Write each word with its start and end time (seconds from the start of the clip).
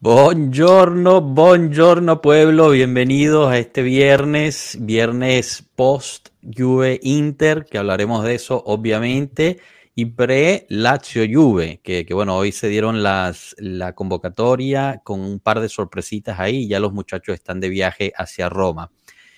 Buongiorno, 0.00 1.20
buongiorno 1.20 2.22
pueblo, 2.22 2.70
bienvenidos 2.70 3.50
a 3.50 3.58
este 3.58 3.82
viernes, 3.82 4.78
viernes 4.80 5.68
post 5.74 6.28
Juve 6.40 7.00
Inter, 7.02 7.64
que 7.64 7.78
hablaremos 7.78 8.22
de 8.22 8.36
eso 8.36 8.62
obviamente, 8.64 9.58
y 9.96 10.04
pre 10.04 10.66
Lazio 10.68 11.24
Juve, 11.28 11.80
que, 11.82 12.06
bueno, 12.12 12.36
hoy 12.36 12.52
se 12.52 12.68
dieron 12.68 13.02
las, 13.02 13.56
la 13.58 13.96
convocatoria 13.96 15.00
con 15.02 15.18
un 15.18 15.40
par 15.40 15.58
de 15.58 15.68
sorpresitas 15.68 16.38
ahí, 16.38 16.68
ya 16.68 16.78
los 16.78 16.92
muchachos 16.92 17.34
están 17.34 17.58
de 17.58 17.68
viaje 17.68 18.12
hacia 18.16 18.48
Roma. 18.48 18.92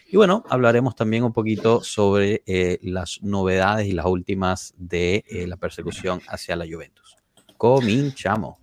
Y 0.09 0.19
bueno, 0.19 0.45
hablaremos 0.51 0.95
también 0.95 1.25
un 1.25 1.33
poquito 1.33 1.83
sobre 1.83 2.43
eh, 2.47 2.79
las 2.83 3.23
novedades 3.23 3.87
y 3.87 3.93
las 3.93 4.05
últimas 4.05 4.75
de 4.77 5.25
eh, 5.27 5.47
la 5.47 5.57
persecución 5.57 6.21
hacia 6.29 6.55
la 6.55 6.67
Juventus. 6.71 7.17
Cominchamos. 7.57 8.59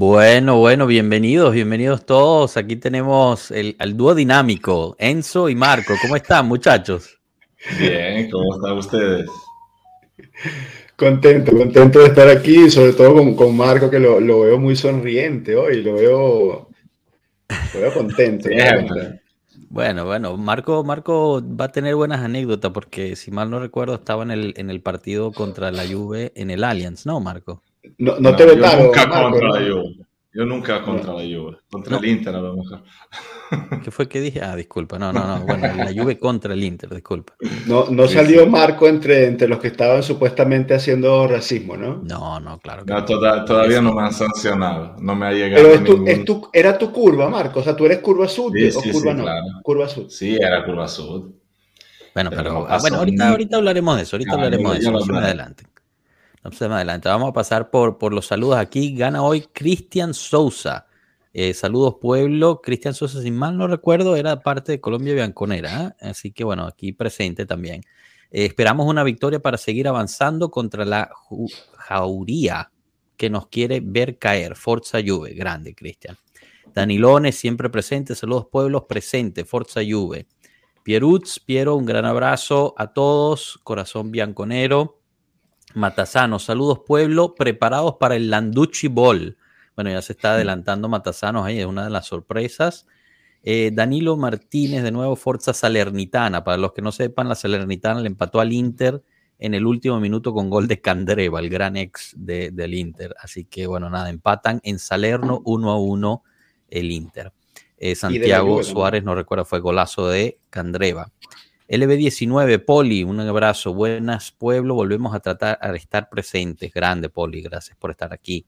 Bueno, 0.00 0.60
bueno, 0.60 0.86
bienvenidos, 0.86 1.52
bienvenidos 1.52 2.06
todos. 2.06 2.56
Aquí 2.56 2.76
tenemos 2.76 3.50
el, 3.50 3.74
al 3.80 3.96
dúo 3.96 4.14
dinámico, 4.14 4.94
Enzo 4.96 5.48
y 5.48 5.56
Marco. 5.56 5.92
¿Cómo 6.00 6.14
están, 6.14 6.46
muchachos? 6.46 7.18
Bien, 7.80 8.30
¿cómo 8.30 8.54
están 8.54 8.78
ustedes? 8.78 9.28
Contento, 10.94 11.50
contento 11.50 11.98
de 11.98 12.04
estar 12.06 12.28
aquí, 12.28 12.70
sobre 12.70 12.92
todo 12.92 13.14
con, 13.14 13.34
con 13.34 13.56
Marco, 13.56 13.90
que 13.90 13.98
lo, 13.98 14.20
lo, 14.20 14.42
veo 14.42 14.56
muy 14.60 14.76
sonriente 14.76 15.56
hoy, 15.56 15.82
lo 15.82 15.94
veo, 15.94 16.68
lo 17.74 17.80
veo 17.80 17.92
contento. 17.92 18.48
Bueno, 19.68 20.04
bueno, 20.04 20.36
Marco, 20.36 20.84
Marco 20.84 21.42
va 21.44 21.64
a 21.64 21.72
tener 21.72 21.96
buenas 21.96 22.20
anécdotas 22.20 22.70
porque 22.70 23.16
si 23.16 23.32
mal 23.32 23.50
no 23.50 23.58
recuerdo 23.58 23.96
estaba 23.96 24.22
en 24.22 24.30
el, 24.30 24.54
en 24.58 24.70
el 24.70 24.80
partido 24.80 25.32
contra 25.32 25.72
la 25.72 25.84
Juve 25.88 26.30
en 26.36 26.52
el 26.52 26.62
Allianz, 26.62 27.04
¿no, 27.04 27.18
Marco? 27.18 27.64
No, 27.98 28.18
no, 28.18 28.36
te 28.36 28.44
vetaron. 28.44 28.86
Nunca 28.86 29.06
Marco, 29.06 29.30
contra 29.30 29.48
la 29.48 29.60
Juve. 29.60 29.96
Yo 30.30 30.44
nunca 30.44 30.82
contra 30.82 31.14
la 31.14 31.22
Juve, 31.22 31.56
contra 31.70 31.96
el 31.96 32.04
Inter 32.04 32.34
a 32.34 32.40
lo 32.40 32.56
mejor. 32.56 32.82
¿Qué 33.82 33.90
fue 33.90 34.08
que 34.08 34.20
dije? 34.20 34.40
Ah, 34.42 34.54
disculpa, 34.54 34.98
no, 34.98 35.10
no, 35.12 35.26
no, 35.26 35.44
bueno, 35.44 35.66
la 35.74 35.92
Juve 35.92 36.18
contra 36.18 36.52
el 36.52 36.62
Inter, 36.62 36.90
disculpa. 36.90 37.34
No, 37.66 37.86
no 37.90 38.06
salió 38.06 38.46
Marco 38.46 38.86
entre, 38.86 39.26
entre 39.26 39.48
los 39.48 39.58
que 39.58 39.68
estaban 39.68 40.02
supuestamente 40.02 40.74
haciendo 40.74 41.26
racismo, 41.26 41.76
¿no? 41.76 42.02
No, 42.04 42.38
no, 42.40 42.58
claro. 42.60 42.84
Que 42.84 42.92
no, 42.92 43.04
toda, 43.04 43.44
todavía 43.44 43.80
no 43.80 43.94
me 43.94 44.02
han 44.02 44.12
sancionado, 44.12 44.96
no 45.00 45.14
me 45.16 45.26
ha 45.26 45.32
llegado 45.32 45.62
Pero 45.62 45.74
es 45.74 45.84
tu, 45.84 45.92
ningún... 45.94 46.08
es 46.08 46.24
tu, 46.24 46.48
era 46.52 46.76
tu 46.78 46.92
curva, 46.92 47.28
Marco, 47.30 47.60
o 47.60 47.62
sea, 47.62 47.74
tú 47.74 47.86
eres 47.86 47.98
curva 47.98 48.28
sur 48.28 48.52
Sí, 48.52 48.68
o 48.68 48.80
sí, 48.80 48.90
curva 48.90 49.12
sí, 49.12 49.16
no. 49.16 49.22
claro. 49.24 49.46
Curva 49.62 49.88
sur. 49.88 50.10
Sí, 50.10 50.36
era 50.36 50.64
curva 50.64 50.86
sur. 50.86 51.32
Bueno, 52.14 52.30
Pero 52.30 52.42
pero, 52.42 52.52
no 52.52 52.66
ah, 52.68 52.78
bueno, 52.80 52.96
ahorita, 52.98 53.28
ahorita 53.30 53.56
hablaremos 53.56 53.96
de 53.96 54.02
eso, 54.02 54.16
ahorita 54.16 54.32
Ah, 54.32 54.34
hablaremos 54.34 54.72
de 54.72 54.78
eso, 54.78 54.92
más 54.92 55.02
hablaré. 55.08 55.54
Adelante. 56.42 56.68
Más 56.68 56.76
adelante. 56.76 57.08
Vamos 57.08 57.30
a 57.30 57.32
pasar 57.32 57.70
por, 57.70 57.98
por 57.98 58.12
los 58.12 58.26
saludos 58.26 58.56
aquí. 58.58 58.94
Gana 58.94 59.22
hoy 59.22 59.42
Cristian 59.52 60.14
Sousa. 60.14 60.86
Eh, 61.32 61.54
saludos 61.54 61.96
pueblo. 62.00 62.60
Cristian 62.62 62.94
Sousa, 62.94 63.22
si 63.22 63.30
mal 63.30 63.56
no 63.56 63.66
recuerdo, 63.66 64.16
era 64.16 64.40
parte 64.40 64.72
de 64.72 64.80
Colombia 64.80 65.14
Bianconera. 65.14 65.94
¿eh? 66.00 66.08
Así 66.08 66.32
que 66.32 66.44
bueno, 66.44 66.66
aquí 66.66 66.92
presente 66.92 67.46
también. 67.46 67.82
Eh, 68.30 68.46
esperamos 68.46 68.86
una 68.86 69.04
victoria 69.04 69.40
para 69.40 69.58
seguir 69.58 69.88
avanzando 69.88 70.50
contra 70.50 70.84
la 70.84 71.10
Jauría 71.76 72.70
que 73.16 73.30
nos 73.30 73.48
quiere 73.48 73.80
ver 73.80 74.18
caer. 74.18 74.56
Forza 74.56 74.98
Juve. 75.04 75.34
Grande, 75.34 75.74
Cristian. 75.74 76.16
Danilones, 76.74 77.36
siempre 77.36 77.68
presente. 77.68 78.14
Saludos 78.14 78.46
pueblos, 78.50 78.84
presente. 78.88 79.44
Forza 79.44 79.80
Juve. 79.88 80.26
Pierutz, 80.82 81.38
Piero, 81.40 81.76
un 81.76 81.84
gran 81.84 82.04
abrazo 82.04 82.74
a 82.78 82.92
todos. 82.92 83.58
Corazón 83.62 84.10
bianconero. 84.10 85.00
Matazano, 85.78 86.38
saludos 86.38 86.80
pueblo, 86.86 87.34
preparados 87.34 87.94
para 87.98 88.16
el 88.16 88.28
Landucci 88.30 88.88
Ball. 88.88 89.36
Bueno, 89.76 89.90
ya 89.90 90.02
se 90.02 90.12
está 90.12 90.32
adelantando 90.34 90.88
Matazanos 90.88 91.46
ahí, 91.46 91.60
es 91.60 91.66
una 91.66 91.84
de 91.84 91.90
las 91.90 92.06
sorpresas. 92.06 92.86
Eh, 93.44 93.70
Danilo 93.72 94.16
Martínez, 94.16 94.82
de 94.82 94.90
nuevo, 94.90 95.14
Forza 95.14 95.54
Salernitana. 95.54 96.42
Para 96.42 96.56
los 96.56 96.72
que 96.72 96.82
no 96.82 96.90
sepan, 96.90 97.28
la 97.28 97.36
Salernitana 97.36 98.00
le 98.00 98.08
empató 98.08 98.40
al 98.40 98.52
Inter 98.52 99.02
en 99.38 99.54
el 99.54 99.64
último 99.66 100.00
minuto 100.00 100.34
con 100.34 100.50
gol 100.50 100.66
de 100.66 100.80
Candreva, 100.80 101.38
el 101.38 101.48
gran 101.48 101.76
ex 101.76 102.12
de- 102.16 102.50
del 102.50 102.74
Inter. 102.74 103.14
Así 103.22 103.44
que, 103.44 103.68
bueno, 103.68 103.88
nada, 103.88 104.10
empatan 104.10 104.60
en 104.64 104.80
Salerno 104.80 105.40
1 105.44 105.70
a 105.70 105.78
1 105.80 106.24
el 106.68 106.90
Inter. 106.90 107.32
Eh, 107.76 107.94
Santiago. 107.94 108.56
Suárez, 108.64 109.04
no 109.04 109.14
recuerda, 109.14 109.44
fue 109.44 109.60
golazo 109.60 110.08
de 110.08 110.40
Candreva. 110.50 111.12
LB19, 111.68 112.64
Poli, 112.64 113.04
un 113.04 113.20
abrazo. 113.20 113.74
Buenas, 113.74 114.32
pueblo. 114.32 114.74
Volvemos 114.74 115.14
a 115.14 115.20
tratar 115.20 115.58
a 115.60 115.74
estar 115.76 116.08
presentes. 116.08 116.72
Grande, 116.72 117.08
Poli. 117.10 117.42
Gracias 117.42 117.76
por 117.76 117.90
estar 117.90 118.12
aquí. 118.12 118.46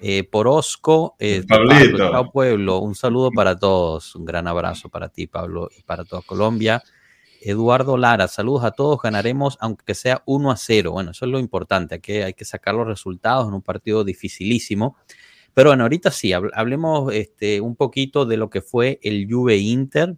Eh, 0.00 0.24
Porosco, 0.24 1.16
eh, 1.18 1.44
Pablito. 1.48 1.96
Pablo, 1.98 2.10
chao, 2.10 2.30
pueblo. 2.32 2.78
Un 2.80 2.94
saludo 2.94 3.30
para 3.30 3.58
todos. 3.58 4.14
Un 4.16 4.24
gran 4.24 4.46
abrazo 4.48 4.88
para 4.88 5.08
ti, 5.08 5.26
Pablo, 5.26 5.68
y 5.78 5.82
para 5.82 6.04
toda 6.04 6.22
Colombia. 6.22 6.82
Eduardo 7.40 7.96
Lara, 7.96 8.28
saludos 8.28 8.64
a 8.64 8.72
todos. 8.72 9.00
Ganaremos, 9.02 9.56
aunque 9.60 9.94
sea 9.94 10.22
1 10.26 10.50
a 10.50 10.56
0. 10.56 10.92
Bueno, 10.92 11.12
eso 11.12 11.24
es 11.24 11.30
lo 11.30 11.38
importante. 11.38 11.96
Hay 11.96 12.00
que, 12.00 12.24
hay 12.24 12.34
que 12.34 12.44
sacar 12.44 12.74
los 12.74 12.86
resultados 12.86 13.48
en 13.48 13.54
un 13.54 13.62
partido 13.62 14.04
dificilísimo. 14.04 14.96
Pero 15.54 15.70
bueno, 15.70 15.84
ahorita 15.84 16.10
sí, 16.10 16.30
hab- 16.30 16.50
hablemos 16.54 17.12
este, 17.14 17.60
un 17.60 17.76
poquito 17.76 18.26
de 18.26 18.36
lo 18.36 18.50
que 18.50 18.60
fue 18.62 18.98
el 19.02 19.26
Juve 19.30 19.56
Inter. 19.56 20.16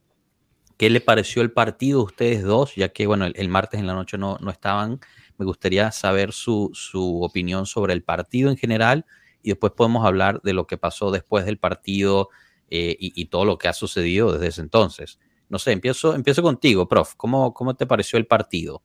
¿Qué 0.76 0.90
le 0.90 1.00
pareció 1.00 1.42
el 1.42 1.52
partido 1.52 2.00
a 2.00 2.04
ustedes 2.04 2.42
dos? 2.42 2.74
Ya 2.74 2.88
que, 2.88 3.06
bueno, 3.06 3.26
el, 3.26 3.48
martes 3.48 3.80
en 3.80 3.86
la 3.86 3.94
noche 3.94 4.18
no, 4.18 4.38
no 4.40 4.50
estaban. 4.50 5.00
Me 5.38 5.44
gustaría 5.44 5.92
saber 5.92 6.32
su, 6.32 6.70
su 6.74 7.22
opinión 7.22 7.66
sobre 7.66 7.92
el 7.92 8.02
partido 8.02 8.50
en 8.50 8.56
general 8.56 9.06
y 9.42 9.50
después 9.50 9.72
podemos 9.76 10.04
hablar 10.04 10.40
de 10.42 10.52
lo 10.52 10.66
que 10.66 10.76
pasó 10.76 11.10
después 11.10 11.44
del 11.44 11.58
partido 11.58 12.30
eh, 12.70 12.96
y, 12.98 13.12
y 13.20 13.26
todo 13.26 13.44
lo 13.44 13.58
que 13.58 13.68
ha 13.68 13.72
sucedido 13.72 14.32
desde 14.32 14.48
ese 14.48 14.60
entonces. 14.62 15.18
No 15.48 15.58
sé, 15.58 15.72
empiezo, 15.72 16.14
empiezo 16.14 16.42
contigo, 16.42 16.88
prof. 16.88 17.14
¿Cómo, 17.16 17.54
¿Cómo 17.54 17.74
te 17.74 17.86
pareció 17.86 18.18
el 18.18 18.26
partido? 18.26 18.82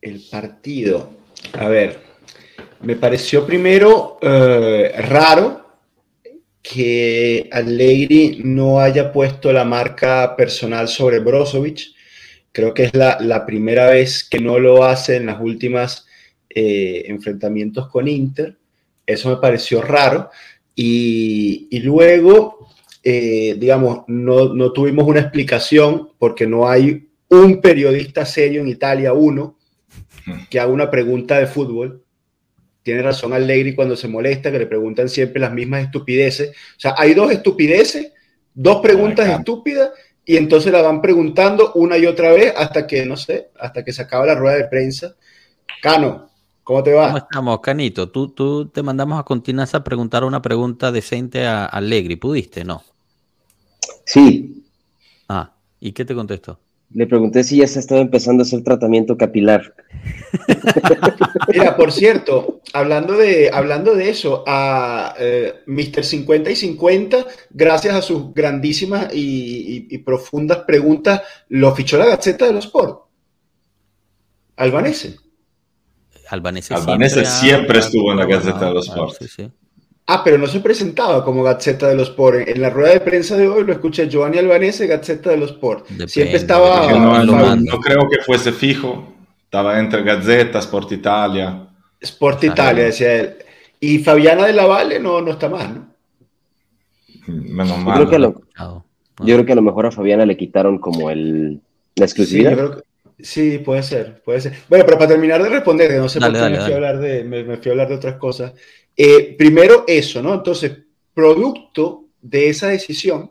El 0.00 0.22
partido. 0.30 1.10
A 1.52 1.68
ver, 1.68 2.00
me 2.80 2.96
pareció 2.96 3.44
primero 3.44 4.18
eh, 4.22 4.94
raro 5.08 5.69
que 6.62 7.48
Allegri 7.52 8.40
no 8.44 8.80
haya 8.80 9.12
puesto 9.12 9.52
la 9.52 9.64
marca 9.64 10.36
personal 10.36 10.88
sobre 10.88 11.18
Brozovic. 11.20 11.80
Creo 12.52 12.74
que 12.74 12.84
es 12.84 12.94
la, 12.94 13.18
la 13.20 13.46
primera 13.46 13.90
vez 13.90 14.24
que 14.28 14.40
no 14.40 14.58
lo 14.58 14.84
hace 14.84 15.16
en 15.16 15.26
las 15.26 15.40
últimas 15.40 16.06
eh, 16.48 17.04
enfrentamientos 17.06 17.88
con 17.88 18.08
Inter. 18.08 18.58
Eso 19.06 19.30
me 19.30 19.36
pareció 19.36 19.80
raro. 19.82 20.30
Y, 20.74 21.68
y 21.70 21.80
luego, 21.80 22.68
eh, 23.02 23.56
digamos, 23.58 24.04
no, 24.08 24.54
no 24.54 24.72
tuvimos 24.72 25.06
una 25.06 25.20
explicación 25.20 26.10
porque 26.18 26.46
no 26.46 26.68
hay 26.68 27.08
un 27.28 27.60
periodista 27.60 28.24
serio 28.26 28.60
en 28.60 28.68
Italia, 28.68 29.12
uno, 29.12 29.56
que 30.50 30.58
haga 30.60 30.72
una 30.72 30.90
pregunta 30.90 31.38
de 31.38 31.46
fútbol. 31.46 32.04
Tiene 32.82 33.02
razón 33.02 33.32
Allegri 33.32 33.74
cuando 33.74 33.96
se 33.96 34.08
molesta, 34.08 34.50
que 34.50 34.58
le 34.58 34.66
preguntan 34.66 35.08
siempre 35.08 35.40
las 35.40 35.52
mismas 35.52 35.84
estupideces. 35.84 36.50
O 36.50 36.80
sea, 36.80 36.94
hay 36.96 37.14
dos 37.14 37.30
estupideces, 37.30 38.12
dos 38.54 38.80
preguntas 38.80 39.28
Acá. 39.28 39.36
estúpidas, 39.36 39.90
y 40.24 40.36
entonces 40.36 40.72
la 40.72 40.82
van 40.82 41.00
preguntando 41.02 41.72
una 41.74 41.98
y 41.98 42.06
otra 42.06 42.32
vez 42.32 42.52
hasta 42.56 42.86
que, 42.86 43.04
no 43.06 43.16
sé, 43.16 43.50
hasta 43.58 43.84
que 43.84 43.92
se 43.92 44.02
acaba 44.02 44.26
la 44.26 44.34
rueda 44.34 44.56
de 44.56 44.64
prensa. 44.68 45.14
Cano, 45.82 46.30
¿cómo 46.62 46.82
te 46.82 46.92
¿Cómo 47.04 47.14
va? 47.14 47.18
estamos, 47.18 47.60
Canito? 47.60 48.10
Tú, 48.10 48.28
tú 48.30 48.68
te 48.68 48.82
mandamos 48.82 49.18
a 49.20 49.24
continuación 49.24 49.80
a 49.80 49.84
preguntar 49.84 50.24
una 50.24 50.42
pregunta 50.42 50.92
decente 50.92 51.46
a 51.46 51.66
Allegri. 51.66 52.16
¿Pudiste? 52.16 52.64
No. 52.64 52.82
Sí, 54.04 54.64
Ah, 55.28 55.56
¿y 55.80 55.92
qué 55.92 56.04
te 56.04 56.14
contestó? 56.14 56.60
Le 56.92 57.06
pregunté 57.06 57.44
si 57.44 57.58
ya 57.58 57.66
se 57.68 57.78
estaba 57.78 58.00
empezando 58.00 58.42
a 58.42 58.46
hacer 58.46 58.62
tratamiento 58.64 59.16
capilar. 59.16 59.74
Mira, 61.52 61.76
por 61.76 61.92
cierto, 61.92 62.60
hablando 62.72 63.16
de, 63.16 63.50
hablando 63.52 63.94
de 63.94 64.10
eso, 64.10 64.42
a 64.46 65.14
eh, 65.18 65.54
Mr. 65.66 66.04
50 66.04 66.50
y 66.50 66.56
50, 66.56 67.26
gracias 67.50 67.94
a 67.94 68.02
sus 68.02 68.34
grandísimas 68.34 69.14
y, 69.14 69.86
y- 69.88 69.94
y 69.94 69.98
profundas 69.98 70.58
preguntas, 70.66 71.22
lo 71.48 71.74
fichó 71.74 71.96
la 71.96 72.06
Gaceta 72.06 72.46
de 72.46 72.52
los 72.54 72.66
Sport. 72.66 73.02
Albanese. 74.56 75.16
Albanese, 76.28 76.74
Albanese 76.74 77.24
siempre, 77.24 77.78
estuvo 77.80 78.12
en 78.12 78.18
la 78.18 78.26
Gazzetta 78.26 78.66
dello 78.66 78.80
Sport. 78.80 79.14
Sí, 79.20 79.28
sí. 79.28 79.50
Ah, 80.12 80.22
pero 80.24 80.38
no 80.38 80.46
se 80.48 80.58
presentaba 80.60 81.24
como 81.24 81.42
Gazzetta 81.44 81.86
dello 81.88 82.02
Sport. 82.02 82.48
En 82.48 82.60
la 82.60 82.70
rueda 82.70 82.94
de 82.94 83.00
prensa 83.00 83.36
de 83.36 83.46
hoy 83.46 83.64
lo 83.64 83.72
escuché 83.72 84.08
Giovanni 84.08 84.38
Albanese, 84.38 84.86
Gazzetta 84.88 85.30
dello 85.30 85.44
Sport. 85.46 85.86
siempre 86.06 86.36
estaba... 86.36 86.90
No, 86.92 87.24
no, 87.24 87.56
no 87.56 87.78
creo 87.78 88.08
que 88.10 88.18
fuese 88.26 88.50
fijo. 88.52 89.14
Estaba 89.44 89.78
entre 89.78 90.02
Gazzetta, 90.02 90.58
Sport 90.58 90.92
Italia. 90.92 91.68
Sport 92.00 92.44
Italia, 92.44 92.84
decía 92.84 93.14
él. 93.14 93.36
Y 93.78 93.98
Fabiana 94.00 94.46
de 94.46 94.52
la 94.52 94.66
Valle 94.66 94.98
no, 94.98 95.20
no 95.20 95.30
está 95.32 95.48
mal, 95.48 95.74
¿no? 95.74 95.90
Menos 97.26 97.68
Yo 97.68 97.84
mal. 97.84 97.96
creo, 97.98 98.10
que 98.10 98.16
a 98.16 98.18
lo, 98.18 98.42
yo 99.20 99.34
creo 99.36 99.46
que 99.46 99.52
a 99.52 99.56
lo 99.56 99.62
mejor 99.62 99.86
a 99.86 99.90
Fabiana 99.92 100.26
le 100.26 100.36
quitaron 100.36 100.78
como 100.78 101.10
el, 101.10 101.54
la 101.96 102.06
Sí, 102.06 102.12
exclusividad. 102.12 102.50
yo 102.52 102.56
creo 102.56 102.70
que- 102.76 103.24
sí, 103.24 103.58
puede 103.58 103.82
ser, 103.82 104.22
puede 104.22 104.40
ser. 104.40 104.54
Bueno, 104.68 104.84
pero 104.86 104.98
para 104.98 105.10
terminar 105.10 105.42
de 105.42 105.50
responder, 105.50 105.88
que 105.90 105.96
no 105.98 106.08
sé 106.08 106.18
Dale, 106.18 106.38
por 106.38 106.48
qué 106.48 106.54
dale, 106.54 106.56
me, 106.58 106.64
fui 106.64 106.72
a 106.72 106.74
dale. 106.74 106.86
hablar 106.88 107.00
de, 107.02 107.24
me, 107.24 107.44
me 107.44 107.56
fui 107.58 107.68
a 107.68 107.72
hablar 107.72 107.88
de 107.88 107.94
otras 107.96 108.16
cosas. 108.16 108.52
Eh, 108.96 109.34
primero 109.36 109.84
eso, 109.86 110.22
¿no? 110.22 110.34
Entonces, 110.34 110.78
producto 111.14 112.06
de 112.20 112.48
esa 112.48 112.68
decisión, 112.68 113.30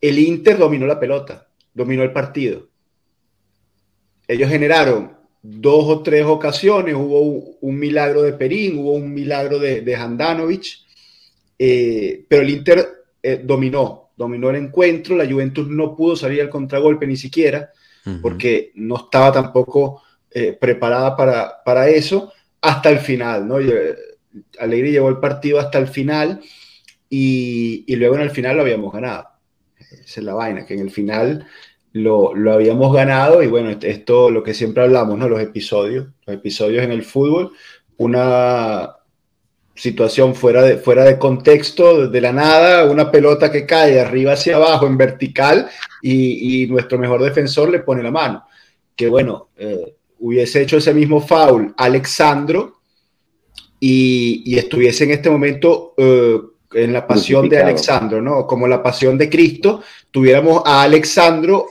el 0.00 0.18
Inter 0.18 0.58
dominó 0.58 0.86
la 0.86 1.00
pelota, 1.00 1.48
dominó 1.74 2.02
el 2.02 2.12
partido. 2.12 2.68
Ellos 4.26 4.48
generaron 4.48 5.16
dos 5.42 5.84
o 5.86 6.02
tres 6.02 6.24
ocasiones, 6.24 6.94
hubo 6.94 7.20
un, 7.20 7.56
un 7.60 7.78
milagro 7.78 8.22
de 8.22 8.32
Perín, 8.34 8.78
hubo 8.78 8.92
un 8.92 9.12
milagro 9.12 9.58
de, 9.58 9.80
de 9.80 9.96
Handanovic, 9.96 10.66
eh, 11.58 12.24
pero 12.28 12.42
el 12.42 12.50
Inter 12.50 12.86
eh, 13.22 13.40
dominó, 13.42 14.10
dominó 14.16 14.50
el 14.50 14.56
encuentro, 14.56 15.16
la 15.16 15.30
Juventus 15.30 15.68
no 15.68 15.96
pudo 15.96 16.14
salir 16.14 16.40
al 16.40 16.50
contragolpe 16.50 17.06
ni 17.06 17.16
siquiera, 17.16 17.70
porque 18.22 18.72
no 18.76 18.96
estaba 18.96 19.30
tampoco 19.30 20.02
eh, 20.30 20.56
preparada 20.58 21.14
para, 21.14 21.62
para 21.62 21.90
eso 21.90 22.32
hasta 22.62 22.88
el 22.88 23.00
final, 23.00 23.46
¿no? 23.46 23.58
Alegre 24.58 24.90
llevó 24.90 25.08
el 25.08 25.18
partido 25.18 25.58
hasta 25.58 25.78
el 25.78 25.88
final 25.88 26.40
y, 27.08 27.84
y 27.86 27.96
luego 27.96 28.16
en 28.16 28.22
el 28.22 28.30
final 28.30 28.56
lo 28.56 28.62
habíamos 28.62 28.92
ganado. 28.92 29.28
Esa 29.78 30.20
es 30.20 30.24
la 30.24 30.34
vaina, 30.34 30.66
que 30.66 30.74
en 30.74 30.80
el 30.80 30.90
final 30.90 31.46
lo, 31.92 32.34
lo 32.34 32.52
habíamos 32.52 32.92
ganado 32.94 33.42
y 33.42 33.46
bueno, 33.46 33.70
esto 33.80 34.30
lo 34.30 34.42
que 34.42 34.54
siempre 34.54 34.82
hablamos, 34.82 35.18
¿no? 35.18 35.28
Los 35.28 35.40
episodios, 35.40 36.08
los 36.26 36.36
episodios 36.36 36.84
en 36.84 36.92
el 36.92 37.02
fútbol, 37.02 37.52
una 37.96 38.94
situación 39.74 40.34
fuera 40.34 40.62
de, 40.62 40.76
fuera 40.76 41.04
de 41.04 41.18
contexto, 41.18 42.08
de 42.08 42.20
la 42.20 42.32
nada, 42.32 42.84
una 42.90 43.10
pelota 43.10 43.50
que 43.50 43.64
cae 43.64 44.00
arriba 44.00 44.32
hacia 44.32 44.56
abajo 44.56 44.86
en 44.86 44.96
vertical 44.96 45.68
y, 46.02 46.64
y 46.64 46.66
nuestro 46.66 46.98
mejor 46.98 47.22
defensor 47.22 47.70
le 47.70 47.80
pone 47.80 48.02
la 48.02 48.10
mano. 48.10 48.44
Que 48.96 49.08
bueno, 49.08 49.50
eh, 49.56 49.94
hubiese 50.18 50.62
hecho 50.62 50.78
ese 50.78 50.92
mismo 50.92 51.20
foul 51.20 51.72
Alexandro 51.76 52.77
y, 53.80 54.42
y 54.44 54.58
estuviese 54.58 55.04
en 55.04 55.12
este 55.12 55.30
momento 55.30 55.94
eh, 55.96 56.38
en 56.74 56.92
la 56.92 57.06
pasión 57.06 57.48
de. 57.48 57.58
Alexandro, 57.58 58.20
¿no? 58.20 58.46
Como 58.46 58.66
la 58.68 58.82
pasión 58.82 59.16
de 59.16 59.30
Cristo, 59.30 59.82
tuviéramos 60.10 60.62
a 60.64 60.82
Alexandro 60.82 61.66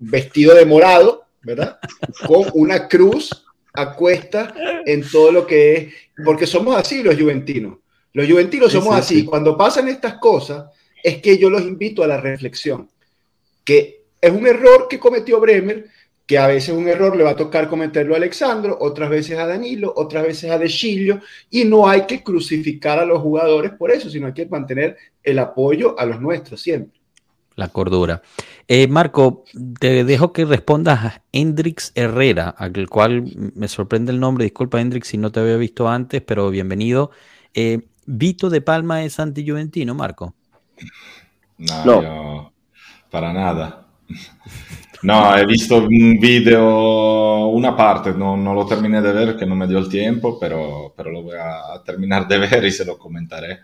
vestido 0.00 0.54
de 0.54 0.66
morado, 0.66 1.26
¿verdad? 1.42 1.78
Con 2.26 2.46
una 2.54 2.88
cruz 2.88 3.44
a 3.74 3.94
cuesta 3.94 4.54
en 4.84 5.08
todo 5.08 5.32
lo 5.32 5.46
que 5.46 5.74
es, 5.74 5.94
porque 6.24 6.46
somos 6.46 6.76
así 6.76 7.02
los 7.02 7.18
juventinos. 7.18 7.78
Los 8.12 8.28
juventinos 8.28 8.72
somos 8.72 8.94
sí, 8.94 9.00
así. 9.00 9.14
sí. 9.20 9.24
Cuando 9.24 9.56
pasan 9.56 9.88
estas 9.88 10.14
cosas, 10.14 10.66
es 11.02 11.22
que 11.22 11.38
yo 11.38 11.48
los 11.48 11.62
invito 11.62 12.02
a 12.02 12.06
la 12.06 12.20
reflexión, 12.20 12.88
que 13.64 14.02
es 14.20 14.30
un 14.30 14.46
error 14.46 14.86
que 14.88 14.98
cometió 14.98 15.40
Bremer, 15.40 15.86
que 16.26 16.38
a 16.38 16.46
veces 16.46 16.74
un 16.74 16.88
error 16.88 17.16
le 17.16 17.24
va 17.24 17.30
a 17.30 17.36
tocar 17.36 17.68
cometerlo 17.68 18.14
a 18.14 18.16
Alexandro, 18.16 18.78
otras 18.80 19.10
veces 19.10 19.38
a 19.38 19.46
Danilo, 19.46 19.92
otras 19.96 20.22
veces 20.24 20.50
a 20.50 20.58
De 20.58 20.68
Chilio, 20.68 21.20
y 21.50 21.64
no 21.64 21.88
hay 21.88 22.06
que 22.06 22.22
crucificar 22.22 22.98
a 22.98 23.04
los 23.04 23.20
jugadores 23.20 23.72
por 23.72 23.90
eso, 23.90 24.08
sino 24.08 24.28
hay 24.28 24.32
que 24.32 24.46
mantener 24.46 24.96
el 25.22 25.38
apoyo 25.38 25.98
a 25.98 26.06
los 26.06 26.20
nuestros 26.20 26.60
siempre. 26.60 27.00
La 27.54 27.68
cordura. 27.68 28.22
Eh, 28.66 28.86
Marco, 28.88 29.44
te 29.78 30.04
dejo 30.04 30.32
que 30.32 30.46
respondas 30.46 31.04
a 31.04 31.22
Hendrix 31.32 31.92
Herrera, 31.94 32.48
al 32.48 32.88
cual 32.88 33.24
me 33.54 33.68
sorprende 33.68 34.10
el 34.10 34.20
nombre. 34.20 34.44
Disculpa, 34.44 34.80
Hendrix, 34.80 35.08
si 35.08 35.18
no 35.18 35.30
te 35.30 35.40
había 35.40 35.58
visto 35.58 35.86
antes, 35.88 36.22
pero 36.22 36.48
bienvenido. 36.48 37.10
Eh, 37.52 37.80
Vito 38.06 38.48
de 38.48 38.62
Palma 38.62 39.04
es 39.04 39.20
anti-juventino, 39.20 39.94
Marco. 39.94 40.34
No, 41.58 41.84
No. 41.84 42.02
yo- 42.02 42.52
para 43.10 43.32
nada. 43.34 43.86
No, 45.02 45.36
he 45.36 45.44
visto 45.44 45.78
un 45.78 46.20
video, 46.20 47.48
una 47.48 47.76
parte, 47.76 48.12
no, 48.12 48.36
no 48.36 48.54
lo 48.54 48.64
terminé 48.64 49.02
de 49.02 49.12
ver, 49.12 49.36
que 49.36 49.44
no 49.44 49.56
me 49.56 49.66
dio 49.66 49.78
el 49.78 49.88
tiempo, 49.88 50.38
pero, 50.38 50.94
pero 50.96 51.10
lo 51.10 51.22
voy 51.22 51.34
a 51.36 51.82
terminar 51.84 52.28
de 52.28 52.38
ver 52.38 52.64
y 52.64 52.70
se 52.70 52.84
lo 52.84 52.96
comentaré. 52.96 53.60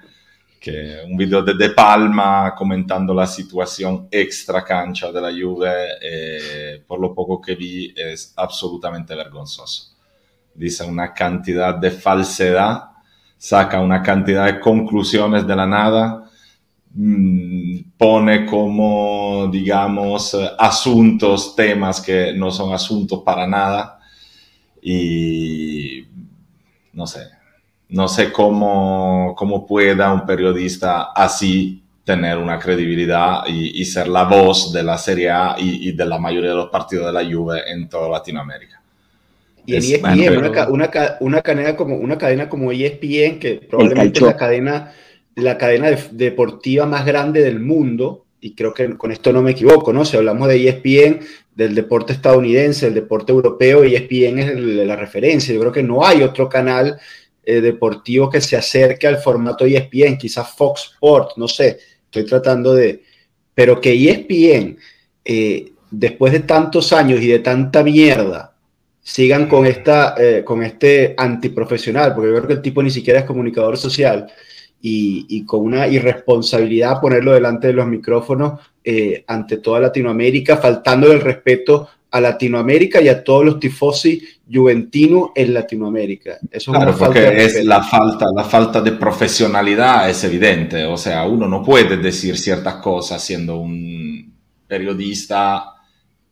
Que 0.59 0.97
un 1.07 1.17
video 1.17 1.43
de 1.43 1.55
De 1.55 1.71
Palma 1.71 2.53
comentando 2.57 3.15
la 3.15 3.29
situación 3.29 4.09
extra 4.11 4.65
cancha 4.65 5.13
de 5.13 5.21
la 5.21 5.31
Juve, 5.31 5.71
eh, 6.03 6.83
por 6.85 6.99
lo 6.99 7.15
poco 7.15 7.41
que 7.41 7.55
vi, 7.55 7.95
es 7.97 8.33
absolutamente 8.37 9.15
vergonzoso. 9.15 9.95
Dice 10.53 10.85
una 10.85 11.15
cantidad 11.15 11.77
de 11.77 11.93
falsedad, 11.93 12.83
saca 13.37 13.81
una 13.81 14.03
cantidad 14.03 14.47
de 14.47 14.59
conclusiones 14.59 15.47
de 15.47 15.55
la 15.55 15.67
nada 15.69 16.28
pone 17.97 18.47
como, 18.47 19.49
digamos, 19.53 20.37
asuntos, 20.59 21.55
temas 21.55 22.01
que 22.01 22.33
no 22.33 22.51
son 22.51 22.73
asuntos 22.73 23.23
para 23.25 23.47
nada. 23.47 23.99
Y 24.83 26.05
no 26.93 27.07
sé, 27.07 27.21
no 27.91 28.09
sé 28.09 28.33
cómo, 28.33 29.35
cómo 29.37 29.67
pueda 29.67 30.13
un 30.13 30.25
periodista 30.27 31.13
así 31.15 31.83
tener 32.05 32.39
una 32.39 32.59
credibilidad 32.59 33.43
y, 33.47 33.81
y 33.81 33.85
ser 33.85 34.09
la 34.09 34.25
voz 34.25 34.73
de 34.73 34.83
la 34.83 34.97
Serie 34.97 35.31
A 35.31 35.57
y, 35.59 35.89
y 35.89 35.93
de 35.93 36.07
la 36.07 36.19
mayoría 36.19 36.51
de 36.51 36.57
los 36.57 36.71
partidos 36.71 37.07
de 37.07 37.13
la 37.13 37.31
Juve 37.31 37.71
en 37.71 37.89
toda 37.89 38.09
Latinoamérica. 38.09 38.81
Y 39.67 39.75
en 39.77 39.85
Es- 39.85 39.91
ESPN, 39.91 40.31
bueno, 40.31 40.51
pero- 40.53 40.73
una, 40.73 40.87
una, 40.87 41.17
una 41.21 41.43
cadena 41.43 41.77
como, 41.77 41.97
una 41.97 42.17
cadena 42.17 42.49
como 42.49 42.73
E 42.73 42.87
ESPN, 42.87 43.39
que 43.39 43.57
probablemente 43.69 44.21
la 44.23 44.37
cadena, 44.37 44.93
la 45.39 45.57
cadena 45.59 45.91
de- 45.91 46.09
deportiva 46.13 46.87
más 46.87 47.05
grande 47.07 47.43
del 47.43 47.61
mundo, 47.61 48.27
y 48.41 48.55
creo 48.55 48.73
que 48.73 48.97
con 48.97 49.11
esto 49.11 49.33
no 49.33 49.43
me 49.43 49.53
equivoco, 49.53 49.93
¿no? 49.93 50.05
Si 50.05 50.17
hablamos 50.17 50.49
de 50.49 50.69
ESPN, 50.69 51.21
del 51.55 51.75
deporte 51.75 52.13
estadounidense, 52.13 52.87
del 52.87 52.95
deporte 52.95 53.33
europeo, 53.33 53.83
ESPN 53.83 54.39
es 54.39 54.57
la 54.57 54.95
referencia. 54.95 55.53
Yo 55.53 55.61
creo 55.61 55.73
que 55.73 55.83
no 55.83 56.07
hay 56.07 56.23
otro 56.23 56.49
canal 56.49 56.99
eh, 57.45 57.61
deportivo 57.61 58.31
que 58.31 58.41
se 58.41 58.57
acerque 58.57 59.09
al 59.09 59.19
formato 59.19 59.65
ESPN, 59.65 60.17
quizás 60.17 60.55
Fox 60.57 60.93
Sports, 60.95 61.35
no 61.37 61.49
sé, 61.49 61.79
estoy 62.05 62.25
tratando 62.25 62.75
de... 62.75 63.03
Pero 63.55 63.81
que 63.81 63.93
ESPN, 63.93 64.77
eh, 65.25 65.73
después 65.91 66.33
de 66.33 66.41
tantos 66.41 66.93
años 66.93 67.21
y 67.21 67.27
de 67.27 67.41
tanta 67.41 67.83
mierda, 67.83 68.55
sigan 69.03 69.49
con, 69.49 69.67
esta, 69.67 70.15
eh, 70.17 70.45
con 70.45 70.63
este 70.63 71.15
antiprofesional, 71.17 72.15
porque 72.15 72.29
yo 72.29 72.37
creo 72.37 72.47
que 72.47 72.53
el 72.53 72.63
tipo 72.63 72.83
ni 72.83 72.91
siquiera 72.91 73.21
es 73.21 73.25
comunicador 73.25 73.77
social 73.77 74.31
y, 74.81 75.27
y 75.29 75.45
con 75.45 75.61
una 75.61 75.89
irresponsabilidad 75.89 77.01
ponerlo 77.01 77.33
delante 77.33 77.69
de 77.69 77.73
los 77.73 77.87
micrófonos 77.87 78.61
eh, 78.85 79.25
ante 79.27 79.59
toda 79.59 79.81
Latinoamérica, 79.81 80.57
faltando 80.57 81.13
el 81.13 81.21
respeto 81.21 81.89
a 82.11 82.21
Latinoamérica 82.21 83.01
y 83.03 83.09
a 83.09 83.23
todos 83.23 83.45
los 83.45 83.61
tifosi 83.61 84.23
juventinos 84.51 85.31
en 85.35 85.53
Latinoamérica. 85.53 86.39
Eso 86.51 86.73
es 86.73 86.79
Claro, 86.79 86.91
una 86.91 86.99
falta 86.99 87.21
porque 87.21 87.45
es 87.45 87.65
la 87.65 87.83
falta, 87.83 88.27
la 88.35 88.45
falta 88.45 88.81
de 88.81 88.93
profesionalidad 88.93 90.09
es 90.09 90.25
evidente, 90.25 90.85
o 90.85 90.97
sea, 90.97 91.27
uno 91.27 91.47
no 91.47 91.63
puede 91.63 91.99
decir 91.99 92.39
ciertas 92.39 92.77
cosas 92.77 93.23
siendo 93.23 93.59
un 93.59 94.33
periodista 94.67 95.75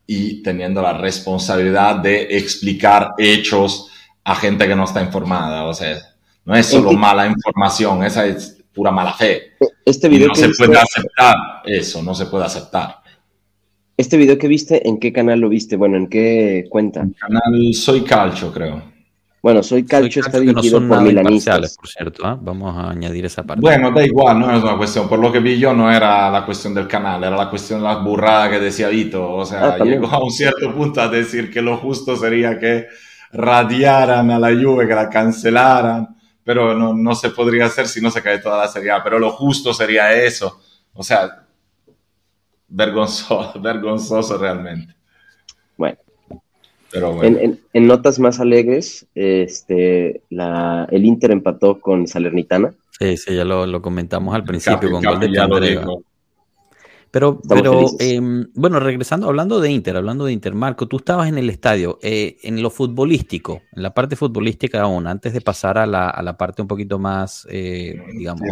y 0.07 0.43
teniendo 0.43 0.81
la 0.81 0.97
responsabilidad 0.97 1.97
de 1.97 2.37
explicar 2.38 3.15
hechos 3.19 3.91
a 4.25 4.35
gente 4.35 4.67
que 4.67 4.76
no 4.76 4.85
está 4.85 5.03
informada, 5.03 5.65
o 5.65 5.75
sea, 5.75 5.99
no 6.47 6.55
es 6.57 6.67
solo 6.67 6.93
mala 6.93 7.26
información, 7.26 8.03
esa 8.05 8.25
es 8.25 8.65
pura 8.73 8.91
mala 8.91 9.12
fe. 9.12 9.53
Este 9.85 10.07
Y 10.07 10.11
video, 10.11 10.29
no 10.29 10.35
que 10.35 10.41
se 10.41 10.47
viste, 10.49 10.67
puede 10.67 10.79
aceptar 10.81 11.37
eso, 11.65 12.03
no 12.03 12.15
se 12.15 12.26
puede 12.26 12.45
aceptar. 12.45 12.97
este 13.97 14.17
video 14.17 14.38
que 14.38 14.49
viste, 14.49 14.87
¿en 14.88 14.99
qué 14.99 15.12
canal 15.12 15.41
lo 15.41 15.49
viste? 15.49 15.76
Bueno, 15.76 15.97
¿en 15.97 16.07
qué 16.09 16.65
cuenta? 16.71 17.07
Canal 17.19 17.75
Soy 17.75 18.03
Calcio, 18.03 18.53
creo. 18.53 18.97
Bueno, 19.43 19.62
Soy 19.62 19.85
Calcio 19.85 20.23
está 20.23 20.38
no 20.38 20.45
dirigido 20.45 20.79
son 20.81 20.88
por 20.88 21.00
milanistas. 21.03 21.76
por 21.76 21.88
cierto. 21.88 22.26
¿ah? 22.26 22.37
Vamos 22.41 22.76
a 22.76 22.91
añadir 22.91 23.25
esa 23.26 23.45
parte. 23.45 23.61
Bueno, 23.61 23.93
da 23.93 24.05
igual, 24.05 24.41
no 24.41 24.50
es 24.57 24.61
una 24.62 24.76
cuestión. 24.76 25.09
Por 25.09 25.21
lo 25.21 25.31
que 25.31 25.38
vi 25.38 25.57
yo, 25.57 25.73
no 25.73 25.91
era 25.93 26.29
la 26.31 26.45
cuestión 26.45 26.75
del 26.75 26.88
canal, 26.88 27.23
era 27.23 27.37
la 27.37 27.49
cuestión 27.49 27.79
de 27.81 27.87
la 27.87 27.99
burrada 27.99 28.50
que 28.50 28.59
decía 28.59 28.88
Vito. 28.88 29.33
O 29.33 29.47
sea, 29.47 29.76
Ah, 29.81 29.85
llegó 29.85 30.09
a 30.09 30.23
un 30.23 30.31
cierto 30.33 30.75
punto 30.75 31.00
a 31.00 31.07
decir 31.09 31.49
que 31.50 31.62
lo 31.62 31.76
justo 31.76 32.17
sería 32.17 32.59
que 32.59 32.87
radiaran 33.33 34.31
a 34.33 34.38
la 34.41 34.49
Juve, 34.49 34.88
que 34.88 34.95
la 34.97 35.09
cancelaran, 35.09 36.15
pero 36.47 36.79
no, 36.79 36.95
no 36.95 37.12
se 37.17 37.31
podría 37.31 37.67
hacer 37.67 37.88
si 37.88 38.00
no 38.00 38.09
se 38.09 38.23
cae 38.23 38.38
toda 38.38 38.59
la 38.59 38.69
Serie 38.69 38.93
A. 38.93 39.03
Pero 39.03 39.19
lo 39.19 39.33
justo 39.33 39.75
sería 39.75 40.12
eso. 40.12 40.61
O 40.93 41.03
sea, 41.03 41.45
vergonzoso, 42.69 43.53
vergonzoso 43.61 44.38
realmente. 44.38 44.95
Bueno, 45.76 45.99
en, 47.25 47.87
notas 47.87 48.21
más 48.21 48.38
alegres, 48.38 49.07
este, 49.17 50.23
la, 50.31 50.87
el 50.93 51.05
Inter 51.05 51.33
empató 51.33 51.81
con 51.81 52.07
Salernitana. 52.07 52.73
Sí, 52.97 53.17
sí, 53.17 53.35
ya 53.35 53.45
lo, 53.45 53.83
comentamos 53.83 54.33
al 54.33 54.45
principio 54.45 54.88
con 54.93 55.03
gol 55.03 55.19
de 55.19 55.29
Pero, 57.16 57.40
pero 57.49 57.87
em, 57.99 58.46
bueno, 58.52 58.78
regresando, 58.78 59.26
hablando 59.28 59.58
de 59.58 59.70
Inter, 59.70 59.96
hablando 59.96 60.26
de 60.26 60.35
Inter, 60.35 60.54
Marco, 60.54 60.87
tú 60.87 60.99
estabas 60.99 61.30
en 61.30 61.38
el 61.38 61.49
estadio, 61.49 61.99
eh, 62.02 62.37
en 62.42 62.61
lo 62.61 62.68
futbolístico, 62.68 63.62
en 63.73 63.82
la 63.82 63.94
parte 63.94 64.16
futbolística 64.16 64.82
aún, 64.82 65.06
antes 65.06 65.32
de 65.32 65.40
pasar 65.40 65.78
a 65.78 65.87
la, 65.87 66.11
a 66.11 66.23
la 66.23 66.37
parte 66.37 66.61
un 66.61 66.68
poquito 66.68 66.99
más, 66.99 67.46
eh, 67.50 67.99
digamos. 68.12 68.42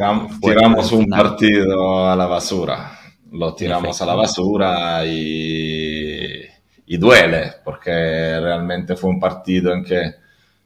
tiramos 0.41 0.93
un 0.93 1.11
partido 1.11 2.09
a 2.09 2.17
la 2.17 2.25
basura, 2.25 2.99
lo 3.33 3.55
tiramos 3.55 4.01
a 4.01 4.07
la 4.07 4.15
basura 4.15 5.05
y 5.05 6.45
y 6.87 6.97
duele 6.97 7.53
porque 7.65 7.91
realmente 7.91 8.97
fue 8.97 9.11
un 9.11 9.21
partido 9.21 9.75
en 9.75 9.85
que 9.85 10.15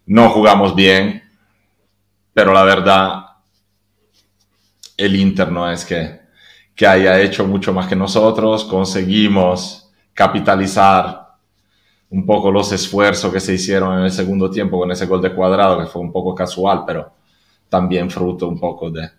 no 0.06 0.30
jugamos 0.30 0.74
bien, 0.74 1.20
pero 2.32 2.52
la 2.52 2.62
verdad 2.62 3.24
el 4.96 5.16
Inter 5.16 5.50
no 5.50 5.70
es 5.70 5.84
que, 5.84 6.17
que 6.78 6.86
haya 6.86 7.20
hecho 7.20 7.44
mucho 7.44 7.72
más 7.72 7.88
que 7.88 7.96
nosotros, 7.96 8.64
conseguimos 8.64 9.90
capitalizar 10.14 11.26
un 12.10 12.24
poco 12.24 12.52
los 12.52 12.70
esfuerzos 12.70 13.32
que 13.32 13.40
se 13.40 13.54
hicieron 13.54 13.98
en 13.98 14.04
el 14.04 14.12
segundo 14.12 14.48
tiempo 14.48 14.78
con 14.78 14.92
ese 14.92 15.06
gol 15.06 15.20
de 15.20 15.34
cuadrado 15.34 15.80
que 15.80 15.86
fue 15.86 16.00
un 16.00 16.12
poco 16.12 16.36
casual, 16.36 16.84
pero 16.86 17.10
también 17.68 18.08
fruto 18.08 18.46
un 18.46 18.60
poco 18.60 18.92
de 18.92 19.10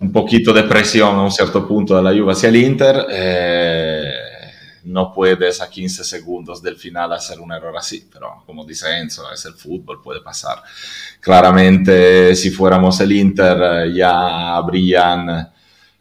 un 0.00 0.10
poquito 0.10 0.52
de 0.52 0.64
presión 0.64 1.14
a 1.14 1.22
un 1.22 1.30
cierto 1.30 1.64
punto 1.64 1.94
de 1.94 2.02
la 2.02 2.10
Juve 2.10 2.32
hacia 2.32 2.48
el 2.48 2.56
Inter. 2.56 3.06
Eh, 3.08 4.12
no 4.86 5.12
puedes 5.12 5.60
a 5.60 5.70
15 5.70 6.02
segundos 6.02 6.60
del 6.60 6.74
final 6.74 7.12
hacer 7.12 7.38
un 7.38 7.52
error 7.52 7.76
así, 7.76 8.08
pero 8.12 8.42
como 8.44 8.64
dice 8.64 8.98
Enzo, 8.98 9.30
es 9.32 9.44
el 9.44 9.54
fútbol, 9.54 10.02
puede 10.02 10.22
pasar. 10.22 10.60
Claramente, 11.20 12.34
si 12.34 12.50
fuéramos 12.50 13.00
el 13.00 13.12
Inter, 13.12 13.58
eh, 13.62 13.94
ya 13.94 14.56
habrían 14.56 15.52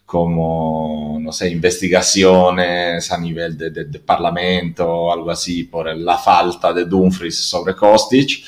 como, 0.09 1.19
no 1.21 1.31
sé, 1.31 1.51
investigaciones 1.51 3.11
a 3.11 3.17
nivel 3.19 3.55
de, 3.55 3.99
parlamento 3.99 4.89
o 4.89 5.13
algo 5.13 5.29
así 5.29 5.65
por 5.65 5.95
la 5.95 6.17
falta 6.17 6.73
de 6.73 6.85
Dumfries 6.85 7.37
sobre 7.47 7.75
Kostic. 7.75 8.43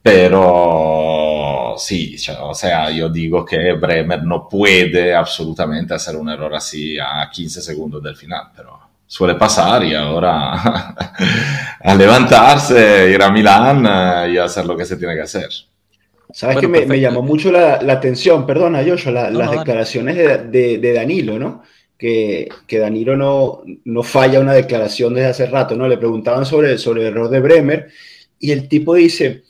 Pero 0.00 1.74
sí, 1.76 2.14
o 2.40 2.54
sea, 2.54 2.88
yo 2.92 3.08
digo 3.08 3.44
que 3.44 3.72
Bremer 3.72 4.22
no 4.22 4.48
puede 4.48 5.12
absolutamente 5.12 5.92
hacer 5.94 6.14
un 6.14 6.28
error 6.28 6.54
así 6.54 6.96
a 7.00 7.28
15 7.28 7.60
segundos 7.60 8.00
del 8.00 8.14
final, 8.14 8.52
pero 8.54 8.78
suele 9.04 9.34
pasar 9.34 9.82
y 9.82 9.92
ahora 9.96 10.52
a 11.80 11.94
levantarse, 11.96 13.10
ir 13.10 13.20
a 13.20 13.30
Milán 13.30 13.86
eh, 13.86 14.34
y 14.34 14.38
hacer 14.38 14.66
lo 14.66 14.76
que 14.76 14.84
se 14.84 14.96
tiene 14.96 15.16
que 15.16 15.22
hacer. 15.22 15.48
Sabes 16.34 16.56
que 16.56 16.66
me, 16.66 16.98
llamó 16.98 17.22
mucho 17.22 17.52
la, 17.52 17.74
atención, 17.74 18.44
perdona 18.44 18.84
Joshua, 18.84 19.30
las 19.30 19.50
declaraciones 19.52 20.16
de, 20.50 20.92
Danilo, 20.92 21.38
¿no? 21.38 21.62
Que, 21.96 22.48
Danilo 22.68 23.16
no, 23.16 23.62
no 23.84 24.02
falla 24.02 24.40
una 24.40 24.52
declaración 24.52 25.14
desde 25.14 25.28
hace 25.28 25.46
rato, 25.46 25.76
¿no? 25.76 25.86
Le 25.86 25.96
preguntaban 25.96 26.44
sobre, 26.44 26.76
sobre 26.76 27.02
el 27.02 27.08
error 27.08 27.28
de 27.28 27.38
Bremer 27.38 27.88
y 28.40 28.50
el 28.50 28.66
tipo 28.66 28.96
dice, 28.96 29.44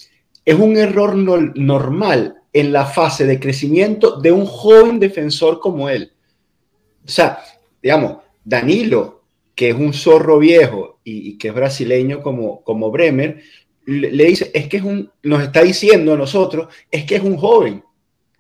es 0.45 0.55
un 0.57 0.77
error 0.77 1.17
normal 1.17 2.37
en 2.53 2.71
la 2.71 2.85
fase 2.85 3.27
de 3.27 3.41
crecimiento 3.41 4.21
de 4.21 4.33
un 4.33 4.45
joven 4.45 5.01
defensor 5.01 5.61
como 5.61 5.89
él. 5.89 6.13
O 7.03 7.09
sea, 7.09 7.39
digamos, 7.83 8.19
Danilo 8.45 9.25
que 9.55 9.71
es 9.71 9.75
un 9.75 9.93
zorro 9.93 10.39
viejo 10.39 10.99
y, 11.05 11.39
que 11.39 11.49
es 11.49 11.55
brasileño 11.55 12.23
como, 12.23 12.63
como 12.63 12.91
Bremer, 12.91 13.43
le, 13.87 14.25
dice, 14.25 14.51
es 14.55 14.69
que 14.69 14.79
es 14.79 14.83
un, 14.83 15.11
nos 15.23 15.43
está 15.43 15.63
diciendo 15.63 16.15
a 16.15 16.17
nosotros, 16.17 16.69
es 16.91 17.05
que 17.05 17.17
es 17.17 17.23
un 17.23 17.37
joven, 17.37 17.83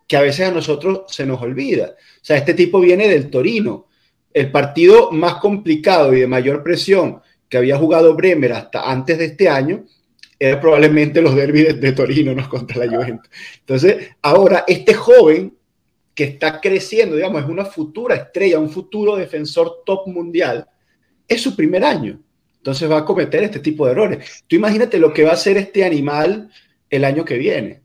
que 0.07 0.17
a 0.17 0.23
veces 0.23 0.49
a 0.49 0.53
nosotros 0.53 1.03
se 1.09 1.27
nos 1.27 1.41
olvida. 1.41 1.95
O 1.97 2.25
sea, 2.25 2.37
este 2.37 2.55
tipo 2.55 2.81
viene 2.81 3.09
del 3.09 3.31
Torino, 3.31 3.89
el 4.33 4.51
partido 4.51 5.11
más 5.13 5.37
complicado 5.37 6.15
y 6.15 6.21
de 6.21 6.27
mayor 6.27 6.63
presión 6.63 7.21
que 7.49 7.59
había 7.59 7.79
jugado 7.79 8.15
Bremer 8.15 8.53
hasta 8.53 8.91
antes 8.91 9.19
de 9.19 9.27
este 9.27 9.49
año, 9.49 9.85
era 10.39 10.61
probablemente 10.61 11.23
los 11.23 11.35
derbis 11.35 11.81
de, 11.81 11.93
Torino, 11.93 12.35
¿no? 12.35 12.49
Contra 12.49 12.85
la 12.85 12.93
Juventus. 12.93 13.31
Entonces, 13.61 14.11
ahora 14.21 14.65
este 14.67 14.93
joven 14.93 15.57
que 16.15 16.25
está 16.25 16.61
creciendo, 16.61 17.17
digamos, 17.17 17.43
es 17.43 17.49
una 17.49 17.65
futura 17.65 18.15
estrella, 18.15 18.59
un 18.59 18.71
futuro 18.71 19.17
defensor 19.17 19.83
top 19.85 20.07
mundial, 20.09 20.67
es 21.27 21.41
su 21.41 21.57
primer 21.57 21.85
año. 21.85 22.21
Entonces 22.65 22.91
va 22.91 23.01
a 23.01 23.05
cometer 23.05 23.43
este 23.43 23.59
tipo 23.59 23.85
de 23.85 23.93
errores. 23.93 24.43
Tú 24.49 24.57
imagínate 24.57 24.99
lo 24.99 25.13
que 25.13 25.23
va 25.23 25.33
a 25.33 25.35
hacer 25.35 25.59
este 25.59 25.85
animal 25.85 26.49
el 26.89 27.05
año 27.05 27.23
que 27.23 27.37
viene. 27.37 27.83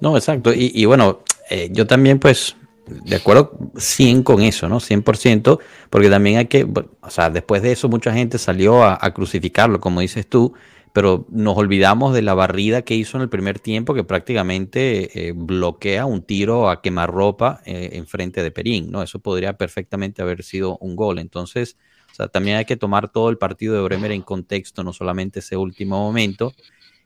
No, 0.00 0.16
exacto. 0.16 0.52
Y, 0.52 0.84
bueno, 0.86 1.20
eh, 1.48 1.68
yo 1.70 1.86
también 1.86 2.18
pues 2.18 2.56
de 2.88 3.14
acuerdo 3.14 3.56
100 3.76 4.24
con 4.24 4.42
eso, 4.42 4.68
¿no? 4.68 4.80
100%, 4.80 5.60
porque 5.88 6.10
también 6.10 6.38
hay 6.38 6.46
que, 6.46 6.64
o 6.64 7.10
sea, 7.10 7.30
después 7.30 7.62
de 7.62 7.70
eso 7.70 7.88
mucha 7.88 8.12
gente 8.12 8.38
salió 8.38 8.82
a, 8.82 8.98
crucificarlo, 9.14 9.80
como 9.80 10.00
dices 10.00 10.28
tú, 10.28 10.54
pero 10.92 11.26
nos 11.30 11.56
olvidamos 11.56 12.12
de 12.12 12.22
la 12.22 12.34
barrida 12.34 12.82
que 12.82 12.96
hizo 12.96 13.18
en 13.18 13.22
el 13.22 13.28
primer 13.28 13.60
tiempo, 13.60 13.94
que 13.94 14.02
prácticamente 14.02 15.28
eh, 15.28 15.32
bloquea 15.32 16.06
un 16.06 16.22
tiro 16.22 16.68
a 16.68 16.82
quemarropa 16.82 17.60
eh, 17.66 17.90
en 17.92 18.08
frente 18.08 18.42
de 18.42 18.50
Perín, 18.50 18.90
¿no? 18.90 19.00
Eso 19.00 19.20
podría 19.20 19.56
perfectamente 19.56 20.22
haber 20.22 20.42
sido 20.42 20.76
un 20.78 20.96
gol. 20.96 21.20
Entonces, 21.20 21.76
o 22.16 22.22
sea, 22.22 22.28
también 22.28 22.56
hay 22.56 22.64
que 22.64 22.78
tomar 22.78 23.12
todo 23.12 23.28
el 23.28 23.36
partido 23.36 23.74
de 23.74 23.82
Bremer 23.82 24.10
en 24.10 24.22
contexto, 24.22 24.82
no 24.82 24.94
solamente 24.94 25.40
ese 25.40 25.58
último 25.58 25.98
momento. 25.98 26.54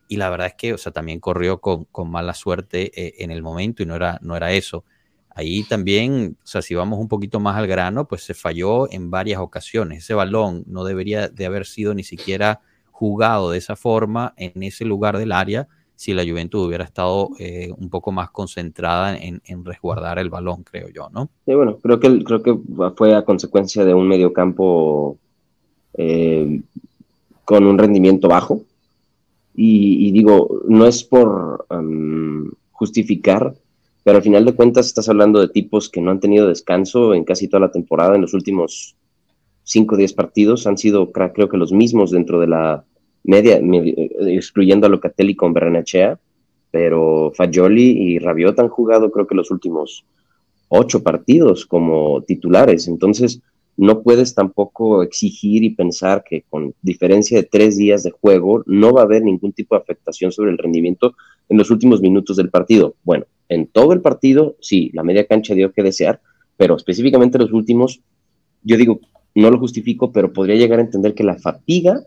Y 0.07 0.19
la 0.19 0.31
verdad 0.31 0.47
es 0.47 0.55
que, 0.55 0.73
o 0.73 0.79
sea, 0.79 0.93
también 0.93 1.19
corrió 1.19 1.61
con, 1.61 1.89
mala 2.09 2.33
suerte 2.33 2.93
eh, 2.95 3.15
en 3.19 3.33
el 3.33 3.43
momento 3.43 3.83
y 3.83 3.87
no 3.87 3.97
era, 3.97 4.21
no 4.23 4.37
era 4.37 4.53
eso. 4.53 4.85
Ahí 5.31 5.65
también, 5.65 6.37
o 6.45 6.47
sea, 6.47 6.63
si 6.63 6.77
vamos 6.77 7.01
un 7.01 7.09
poquito 7.09 7.41
más 7.41 7.57
al 7.57 7.67
grano, 7.67 8.07
pues 8.07 8.23
se 8.23 8.35
falló 8.35 8.89
en 8.93 9.11
varias 9.11 9.41
ocasiones. 9.41 10.05
Ese 10.05 10.15
balón 10.15 10.63
no 10.69 10.85
debería 10.85 11.29
de 11.29 11.45
haber 11.45 11.67
sido 11.67 11.93
ni 11.93 12.05
siquiera 12.05 12.61
jugado 12.93 13.51
de 13.51 13.59
esa 13.59 13.75
forma 13.75 14.33
en 14.37 14.63
ese 14.63 14.85
lugar 14.85 15.19
del 15.19 15.33
área 15.33 15.67
si 16.01 16.15
la 16.15 16.25
Juventud 16.25 16.67
hubiera 16.67 16.85
estado 16.85 17.29
eh, 17.39 17.71
un 17.77 17.91
poco 17.91 18.11
más 18.11 18.31
concentrada 18.31 19.19
en, 19.19 19.43
resguardar 19.67 20.19
el 20.19 20.31
balón, 20.31 20.63
creo 20.63 20.89
yo, 20.89 21.11
¿no? 21.13 21.29
Sí, 21.45 21.53
bueno, 21.53 21.77
creo 21.77 22.01
que, 22.01 22.25
creo 22.25 22.43
que 22.43 22.59
fue 22.97 23.15
a 23.15 23.23
consecuencia 23.27 23.85
de 23.85 23.93
un 23.93 24.09
mediocampo 24.09 25.19
eh, 25.93 26.63
con 27.45 27.67
un 27.67 27.77
rendimiento 27.77 28.29
bajo. 28.29 28.63
Y, 29.55 30.11
digo, 30.13 30.63
no 30.67 30.87
es 30.87 31.05
por 31.05 31.67
justificar, 32.73 33.55
pero 34.03 34.17
al 34.17 34.23
final 34.23 34.47
de 34.47 34.55
cuentas 34.55 34.87
estás 34.87 35.11
hablando 35.11 35.39
de 35.39 35.49
tipos 35.49 35.91
que 35.91 36.01
no 36.01 36.13
han 36.13 36.21
tenido 36.21 36.49
descanso 36.49 37.13
en 37.13 37.25
casi 37.25 37.47
toda 37.47 37.61
la 37.61 37.73
temporada, 37.73 38.15
en 38.15 38.23
los 38.23 38.33
últimos 38.33 38.97
5 39.65 39.97
o 39.97 39.99
10 39.99 40.15
partidos 40.15 40.67
han 40.67 40.79
sido 40.79 41.13
creo 41.13 41.51
que 41.51 41.59
los 41.59 41.73
mismos 41.73 42.11
dentro 42.11 42.41
de 42.41 42.47
la 42.47 42.85
media, 43.25 43.61
excluyendo 44.27 44.87
a 44.87 44.91
Locatelli 44.91 45.35
con 45.35 45.53
Bernachea, 45.53 46.19
pero 46.71 47.33
Fagioli 47.35 47.91
y 47.91 48.19
Rabiot 48.19 48.59
han 48.61 48.69
jugado 48.69 49.11
creo 49.11 49.27
que 49.27 49.35
los 49.35 49.51
últimos 49.51 50.05
ocho 50.69 51.03
partidos 51.03 51.67
como 51.67 52.23
titulares, 52.23 52.87
entonces 52.87 53.41
no 53.77 54.03
puedes 54.03 54.35
tampoco 54.35 55.03
exigir 55.03 55.65
y 55.65 55.71
pensar 55.71 56.23
que 56.23 56.45
con 56.49 56.75
diferencia 56.83 57.39
de 57.39 57.45
tres 57.45 57.77
días 57.77 58.03
de 58.03 58.11
juego 58.11 58.63
no 58.67 58.93
va 58.93 59.01
a 59.01 59.05
haber 59.05 59.23
ningún 59.23 59.53
tipo 59.53 59.75
de 59.75 59.81
afectación 59.81 60.33
sobre 60.33 60.51
el 60.51 60.59
rendimiento 60.59 61.15
en 61.49 61.57
los 61.57 61.71
últimos 61.71 62.01
minutos 62.03 62.37
del 62.37 62.51
partido. 62.51 62.95
Bueno, 63.05 63.25
en 63.49 63.67
todo 63.67 63.93
el 63.93 64.03
partido, 64.03 64.57
sí, 64.61 64.91
la 64.93 65.03
media 65.03 65.27
cancha 65.27 65.55
dio 65.55 65.73
que 65.73 65.83
desear, 65.83 66.21
pero 66.57 66.77
específicamente 66.77 67.39
los 67.39 67.53
últimos, 67.53 68.01
yo 68.63 68.77
digo, 68.77 69.01
no 69.35 69.51
lo 69.51 69.59
justifico, 69.59 70.13
pero 70.13 70.33
podría 70.33 70.57
llegar 70.57 70.79
a 70.79 70.83
entender 70.83 71.15
que 71.15 71.25
la 71.25 71.39
fatiga 71.39 72.03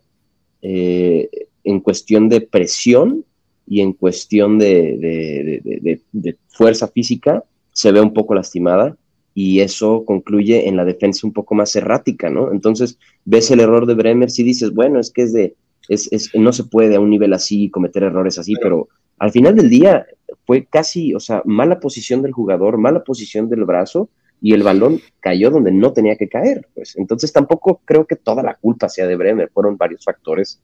eh, 0.66 1.30
en 1.66 1.82
cuestión 1.82 2.30
de 2.30 2.40
presión 2.40 3.26
y 3.68 3.82
en 3.82 3.92
cuestión 3.92 4.58
de, 4.58 6.02
fuerza 6.48 6.88
física 6.88 7.44
se 7.74 7.92
ve 7.92 8.00
un 8.00 8.14
poco 8.14 8.34
lastimada 8.34 8.96
y 9.36 9.60
eso 9.60 10.06
concluye 10.06 10.70
en 10.70 10.78
la 10.78 10.86
defensa 10.86 11.28
un 11.28 11.34
poco 11.34 11.54
más 11.54 11.76
errática, 11.76 12.30
¿no? 12.30 12.52
Entonces 12.52 12.98
ves 13.26 13.52
el 13.52 13.60
error 13.60 13.86
de 13.86 13.96
Bremer 13.96 14.32
si 14.32 14.44
dices, 14.44 14.74
bueno, 14.74 15.00
es 15.00 15.12
que 15.12 15.24
es 15.24 15.34
de, 15.34 15.56
es, 15.90 16.30
no 16.34 16.54
se 16.54 16.64
puede 16.64 16.96
a 16.96 17.02
un 17.02 17.10
nivel 17.10 17.34
así 17.34 17.70
cometer 17.70 18.04
errores 18.04 18.40
así, 18.40 18.54
pero 18.62 18.88
al 19.20 19.32
final 19.32 19.56
del 19.56 19.70
día 19.70 20.06
fue 20.46 20.66
casi, 20.66 21.14
o 21.14 21.20
sea, 21.20 21.42
mala 21.46 21.82
posición 21.82 22.22
del 22.22 22.32
jugador, 22.32 22.78
mala 22.78 23.04
posición 23.04 23.50
del 23.50 23.66
brazo 23.66 24.10
y 24.44 24.54
el 24.54 24.62
balón 24.62 25.02
cayó 25.22 25.50
donde 25.50 25.72
no 25.72 25.94
tenía 25.94 26.18
que 26.18 26.28
caer. 26.28 26.68
Pues. 26.76 26.98
Entonces 26.98 27.32
tampoco 27.32 27.82
creo 27.86 28.06
que 28.06 28.18
toda 28.18 28.44
la 28.44 28.56
culpa 28.56 28.90
sea 28.90 29.08
de 29.08 29.16
Bremer, 29.16 29.50
fueron 29.54 29.78
varios 29.78 30.04
factores 30.04 30.62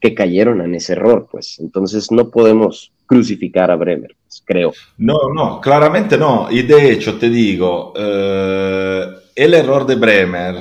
que 0.00 0.12
cayeron 0.12 0.60
en 0.60 0.74
ese 0.74 0.94
error, 0.94 1.28
pues. 1.30 1.60
Entonces 1.60 2.10
no 2.10 2.28
podemos 2.30 2.92
crucificar 3.06 3.70
a 3.70 3.76
Bremer, 3.76 4.16
pues, 4.24 4.42
creo. 4.44 4.72
No, 4.98 5.16
no, 5.32 5.60
claramente 5.60 6.18
no. 6.18 6.48
Y 6.50 6.62
de 6.62 6.90
hecho 6.90 7.16
te 7.16 7.30
digo, 7.30 7.92
eh, 7.96 9.06
el 9.36 9.54
error 9.54 9.86
de 9.86 9.94
Bremer, 9.94 10.56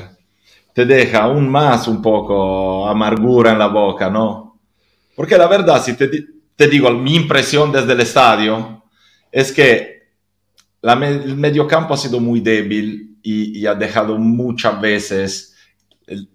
te 0.71 0.85
deja 0.85 1.23
aún 1.23 1.49
más 1.49 1.87
un 1.87 1.99
poco 1.99 2.87
amargura 2.87 3.53
en 3.53 3.59
la 3.59 3.67
boca, 3.67 4.07
¿no? 4.07 4.59
Porque 5.15 5.35
la 5.35 5.47
verdad, 5.47 5.81
si 5.81 5.97
te, 5.97 6.07
te 6.55 6.67
digo, 6.67 6.91
mi 6.91 7.15
impresión 7.15 7.71
desde 7.71 7.93
el 7.93 8.01
estadio 8.01 8.83
es 9.31 9.51
que 9.51 10.00
la, 10.81 10.93
el 10.93 11.35
mediocampo 11.35 11.93
ha 11.93 11.97
sido 11.97 12.19
muy 12.19 12.39
débil 12.39 13.17
y, 13.21 13.59
y 13.59 13.65
ha 13.65 13.75
dejado 13.75 14.17
muchas 14.17 14.79
veces 14.81 15.55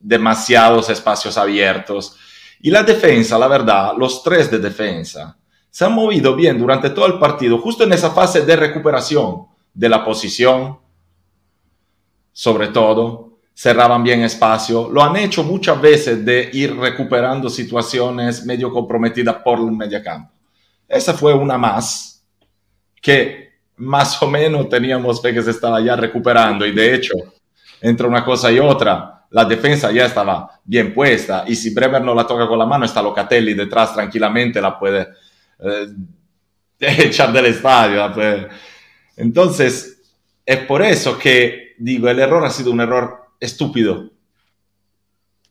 demasiados 0.01 0.89
espacios 0.91 1.37
abiertos. 1.37 2.17
Y 2.61 2.71
la 2.71 2.83
defensa, 2.83 3.39
la 3.39 3.49
verdad, 3.49 3.93
los 3.97 4.23
tres 4.23 4.51
de 4.51 4.59
defensa, 4.59 5.37
se 5.71 5.85
han 5.85 5.93
movido 5.93 6.35
bien 6.35 6.59
durante 6.59 6.91
todo 6.91 7.07
el 7.07 7.19
partido, 7.19 7.59
justo 7.59 7.85
en 7.85 7.93
esa 7.93 8.11
fase 8.11 8.47
de 8.47 8.57
recuperación 8.57 9.47
de 9.75 9.89
la 9.89 10.03
posición, 10.05 10.79
sobre 12.33 12.69
todo, 12.69 13.39
cerraban 13.55 14.03
bien 14.03 14.23
espacio, 14.23 14.89
lo 14.91 15.03
han 15.03 15.17
hecho 15.17 15.43
muchas 15.43 15.81
veces 15.81 16.25
de 16.25 16.51
ir 16.53 16.77
recuperando 16.77 17.49
situaciones 17.49 18.45
medio 18.45 18.71
comprometidas 18.71 19.37
por 19.37 19.59
el 19.59 19.73
mediocampo. 19.73 20.33
Esa 20.89 21.15
fue 21.15 21.35
una 21.35 21.59
más 21.59 22.23
que 23.01 23.46
más 23.79 24.21
o 24.23 24.31
menos 24.31 24.69
teníamos 24.69 25.21
fe 25.21 25.35
que 25.35 25.43
se 25.43 25.51
estaba 25.51 25.81
ya 25.81 25.97
recuperando 25.97 26.67
y 26.67 26.73
de 26.73 26.95
hecho, 26.95 27.15
entre 27.81 28.07
una 28.07 28.25
cosa 28.25 28.51
y 28.51 28.59
otra, 28.59 29.27
la 29.31 29.45
defensa 29.45 29.93
ya 29.93 30.07
estaba 30.07 30.61
bien 30.65 30.95
puesta 30.95 31.45
y 31.47 31.55
si 31.55 31.75
Bremer 31.75 32.03
no 32.03 32.15
la 32.15 32.27
toca 32.27 32.47
con 32.47 32.59
la 32.59 32.67
mano, 32.67 32.85
está 32.85 33.03
Locatelli 33.03 33.55
detrás 33.55 33.93
tranquilamente, 33.93 34.61
la 34.61 34.79
puede 34.79 35.09
eh, 35.59 35.87
echar 36.81 37.33
del 37.33 37.47
estadio. 37.47 38.13
Entonces, 39.17 40.03
es 40.45 40.59
por 40.61 40.83
eso 40.83 41.19
que 41.19 41.75
digo, 41.79 42.09
el 42.09 42.19
error 42.19 42.45
ha 42.45 42.51
sido 42.51 42.71
un 42.71 42.81
error 42.81 43.27
estúpido, 43.39 44.11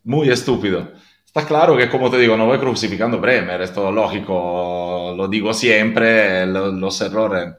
muy 0.03 0.29
estúpido. 0.29 0.91
Está 1.25 1.45
claro 1.45 1.75
que, 1.75 1.89
como 1.89 2.09
te 2.09 2.17
digo, 2.17 2.37
no 2.37 2.45
voy 2.45 2.57
crucificando 2.57 3.19
Bremer, 3.19 3.61
es 3.61 3.73
todo 3.73 3.91
lógico, 3.91 5.13
lo 5.15 5.27
digo 5.27 5.53
siempre, 5.53 6.45
los, 6.47 6.73
los 6.73 7.01
errores 7.01 7.55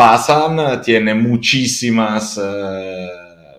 pasan, 0.00 0.80
tiene 0.82 1.14
muchísimas... 1.14 2.40
Eh, 2.42 3.08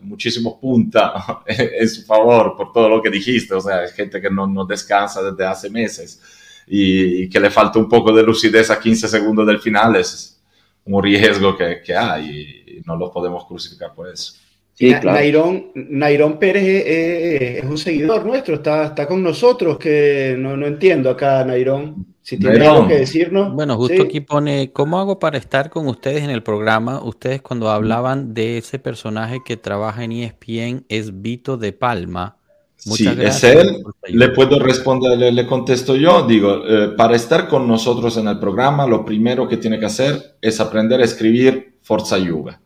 muchísimos 0.01 0.55
puntos 0.55 1.03
en 1.45 1.87
su 1.87 2.03
favor 2.03 2.55
por 2.57 2.73
todo 2.73 2.89
lo 2.89 3.01
que 3.01 3.11
dijiste. 3.11 3.53
O 3.53 3.61
sea, 3.61 3.87
gente 3.89 4.19
que 4.19 4.31
no, 4.31 4.47
no 4.47 4.65
descansa 4.65 5.21
desde 5.21 5.45
hace 5.45 5.69
meses 5.69 6.19
y, 6.65 7.23
y, 7.23 7.29
que 7.29 7.39
le 7.39 7.51
falta 7.51 7.77
un 7.77 7.87
poco 7.87 8.11
de 8.11 8.23
lucidez 8.23 8.71
a 8.71 8.79
15 8.79 9.07
segundos 9.07 9.45
del 9.45 9.59
final 9.59 9.95
es 9.95 10.41
un 10.85 11.03
riesgo 11.03 11.55
que, 11.55 11.81
que 11.85 11.95
hay 11.95 12.25
y 12.65 12.81
no 12.85 12.97
lo 12.97 13.11
podemos 13.11 13.45
crucificar 13.45 13.93
por 13.93 14.09
eso. 14.09 14.33
Sí, 14.73 14.89
claro. 14.95 15.11
Nairón, 15.11 15.71
Nairón 15.75 16.39
Pérez 16.39 16.63
es, 16.63 17.63
es, 17.63 17.63
un 17.63 17.77
seguidor 17.77 18.25
nuestro, 18.25 18.55
está, 18.55 18.85
está 18.85 19.05
con 19.05 19.21
nosotros, 19.21 19.77
que 19.77 20.35
no, 20.37 20.57
no 20.57 20.65
entiendo 20.65 21.11
acá, 21.11 21.45
Nairón. 21.45 22.10
Si 22.21 22.37
tiene 22.37 22.59
Nairón. 22.59 22.75
algo 22.75 22.87
que 22.87 22.99
decirnos. 22.99 23.53
Bueno, 23.53 23.77
justo 23.77 23.95
sí. 23.95 24.01
aquí 24.01 24.21
pone, 24.21 24.71
¿cómo 24.71 24.99
hago 24.99 25.19
para 25.19 25.37
estar 25.37 25.69
con 25.69 25.87
ustedes 25.87 26.23
en 26.23 26.29
el 26.29 26.43
programa? 26.43 27.03
Ustedes 27.03 27.41
cuando 27.41 27.69
hablaban 27.69 28.33
de 28.33 28.57
ese 28.59 28.77
personaje 28.79 29.39
que 29.43 29.57
trabaja 29.57 30.03
en 30.03 30.11
ESPN 30.11 30.85
es 30.87 31.21
Vito 31.21 31.57
de 31.57 31.73
Palma. 31.73 32.37
Muchas 32.85 33.13
sí, 33.13 33.19
gracias 33.19 33.55
es 33.55 33.65
él. 33.65 33.83
Le 34.09 34.29
puedo 34.29 34.59
responder, 34.59 35.17
le, 35.17 35.31
le 35.31 35.47
contesto 35.47 35.95
yo. 35.95 36.25
Digo, 36.25 36.63
eh, 36.67 36.89
para 36.97 37.15
estar 37.15 37.47
con 37.47 37.67
nosotros 37.67 38.17
en 38.17 38.27
el 38.27 38.39
programa, 38.39 38.87
lo 38.87 39.05
primero 39.05 39.47
que 39.47 39.57
tiene 39.57 39.79
que 39.79 39.85
hacer 39.85 40.35
es 40.41 40.59
aprender 40.59 41.01
a 41.01 41.05
escribir 41.05 41.75
Forza 41.81 42.17
Juve. 42.19 42.57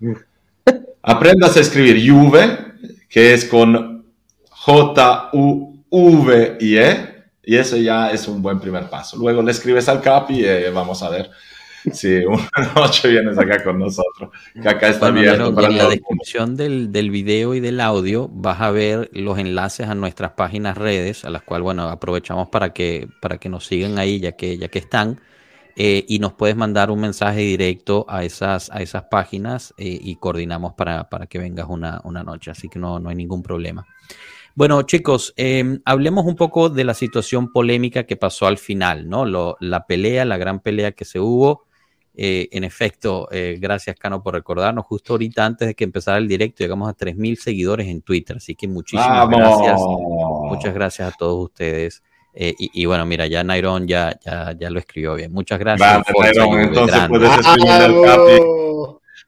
Aprendas 1.02 1.56
a 1.56 1.60
escribir 1.60 2.10
Juve, 2.10 2.58
que 3.08 3.34
es 3.34 3.44
con 3.44 4.04
J-U-V-I-E, 4.48 5.74
y 7.46 7.56
eso 7.56 7.76
ya 7.76 8.10
es 8.10 8.26
un 8.28 8.42
buen 8.42 8.60
primer 8.60 8.88
paso. 8.88 9.16
Luego 9.16 9.42
le 9.42 9.50
escribes 9.50 9.88
al 9.88 10.00
Capi 10.00 10.40
y 10.40 10.44
eh, 10.44 10.70
vamos 10.70 11.02
a 11.02 11.10
ver 11.10 11.30
si 11.92 12.24
una 12.24 12.48
noche 12.74 13.08
vienes 13.08 13.38
acá 13.38 13.62
con 13.62 13.78
nosotros, 13.78 14.30
que 14.60 14.68
acá 14.68 14.88
está 14.88 15.10
bueno, 15.10 15.30
abierto. 15.30 15.54
Para 15.54 15.68
en 15.68 15.78
la 15.78 15.88
descripción 15.88 16.56
del, 16.56 16.92
del, 16.92 17.10
video 17.10 17.54
y 17.54 17.60
del 17.60 17.80
audio 17.80 18.28
vas 18.32 18.60
a 18.60 18.70
ver 18.70 19.10
los 19.12 19.38
enlaces 19.38 19.88
a 19.88 19.94
nuestras 19.94 20.32
páginas 20.32 20.78
redes, 20.78 21.24
a 21.24 21.30
las 21.30 21.42
cuales, 21.42 21.64
bueno, 21.64 21.88
aprovechamos 21.88 22.48
para 22.48 22.72
que, 22.72 23.08
para 23.20 23.38
que 23.38 23.48
nos 23.48 23.66
sigan 23.66 23.98
ahí, 23.98 24.20
ya 24.20 24.32
que, 24.32 24.56
ya 24.56 24.68
que 24.68 24.78
están. 24.78 25.20
Eh, 25.76 26.04
y 26.06 26.20
nos 26.20 26.34
puedes 26.34 26.54
mandar 26.54 26.92
un 26.92 27.00
mensaje 27.00 27.40
directo 27.40 28.06
a 28.08 28.22
esas, 28.22 28.70
a 28.70 28.80
esas 28.80 29.04
páginas 29.04 29.74
eh, 29.76 29.98
y 30.00 30.14
coordinamos 30.16 30.74
para, 30.74 31.08
para 31.08 31.26
que 31.26 31.40
vengas 31.40 31.66
una, 31.68 32.00
una, 32.04 32.22
noche, 32.22 32.52
así 32.52 32.68
que 32.68 32.78
no, 32.78 33.00
no 33.00 33.08
hay 33.08 33.16
ningún 33.16 33.42
problema. 33.42 33.84
Bueno, 34.56 34.82
chicos, 34.82 35.34
eh, 35.36 35.80
hablemos 35.84 36.26
un 36.26 36.36
poco 36.36 36.68
de 36.68 36.84
la 36.84 36.94
situación 36.94 37.50
polémica 37.50 38.04
que 38.04 38.16
pasó 38.16 38.46
al 38.46 38.58
final, 38.58 39.08
¿no? 39.08 39.24
Lo, 39.24 39.56
la 39.60 39.86
pelea, 39.86 40.24
la 40.24 40.36
gran 40.36 40.60
pelea 40.60 40.92
que 40.92 41.04
se 41.04 41.18
hubo. 41.18 41.64
Eh, 42.16 42.48
en 42.52 42.62
efecto, 42.62 43.26
eh, 43.32 43.58
gracias 43.60 43.96
Cano 43.96 44.22
por 44.22 44.34
recordarnos. 44.34 44.86
Justo 44.86 45.14
ahorita 45.14 45.44
antes 45.44 45.66
de 45.66 45.74
que 45.74 45.82
empezara 45.82 46.18
el 46.18 46.28
directo, 46.28 46.62
llegamos 46.62 46.88
a 46.88 46.96
3.000 46.96 47.36
seguidores 47.36 47.88
en 47.88 48.02
Twitter, 48.02 48.36
así 48.36 48.54
que 48.54 48.68
muchísimas 48.68 49.28
¡Vamos! 49.28 49.40
gracias. 49.40 49.80
Muchas 49.80 50.74
gracias 50.74 51.12
a 51.12 51.16
todos 51.16 51.44
ustedes. 51.46 52.04
Eh, 52.32 52.54
y, 52.58 52.82
y, 52.82 52.86
bueno, 52.86 53.06
mira, 53.06 53.26
ya 53.26 53.42
Nairon 53.42 53.86
ya, 53.86 54.16
ya, 54.24 54.56
ya 54.58 54.70
lo 54.70 54.78
escribió 54.78 55.14
bien. 55.14 55.32
Muchas 55.32 55.58
gracias. 55.58 56.02
Vale, 56.16 56.32
Nairon, 56.32 56.60
entonces 56.60 57.08
puedes 57.08 57.30
Capi. 57.30 58.63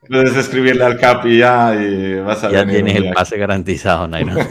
Puedes 0.08 0.36
escribirle 0.36 0.84
al 0.84 0.98
Capi 0.98 1.38
ya 1.38 1.74
y 1.74 2.14
vas 2.20 2.44
a 2.44 2.50
Ya 2.50 2.66
tienes 2.66 2.96
el 2.96 3.12
pase 3.12 3.38
garantizado, 3.38 4.06
Nairon. 4.08 4.36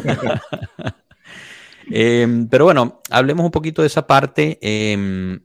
eh, 1.91 2.45
pero 2.49 2.65
bueno, 2.65 3.01
hablemos 3.09 3.45
un 3.45 3.51
poquito 3.51 3.81
de 3.81 3.87
esa 3.87 4.05
parte. 4.05 4.59
Eh, 4.61 5.39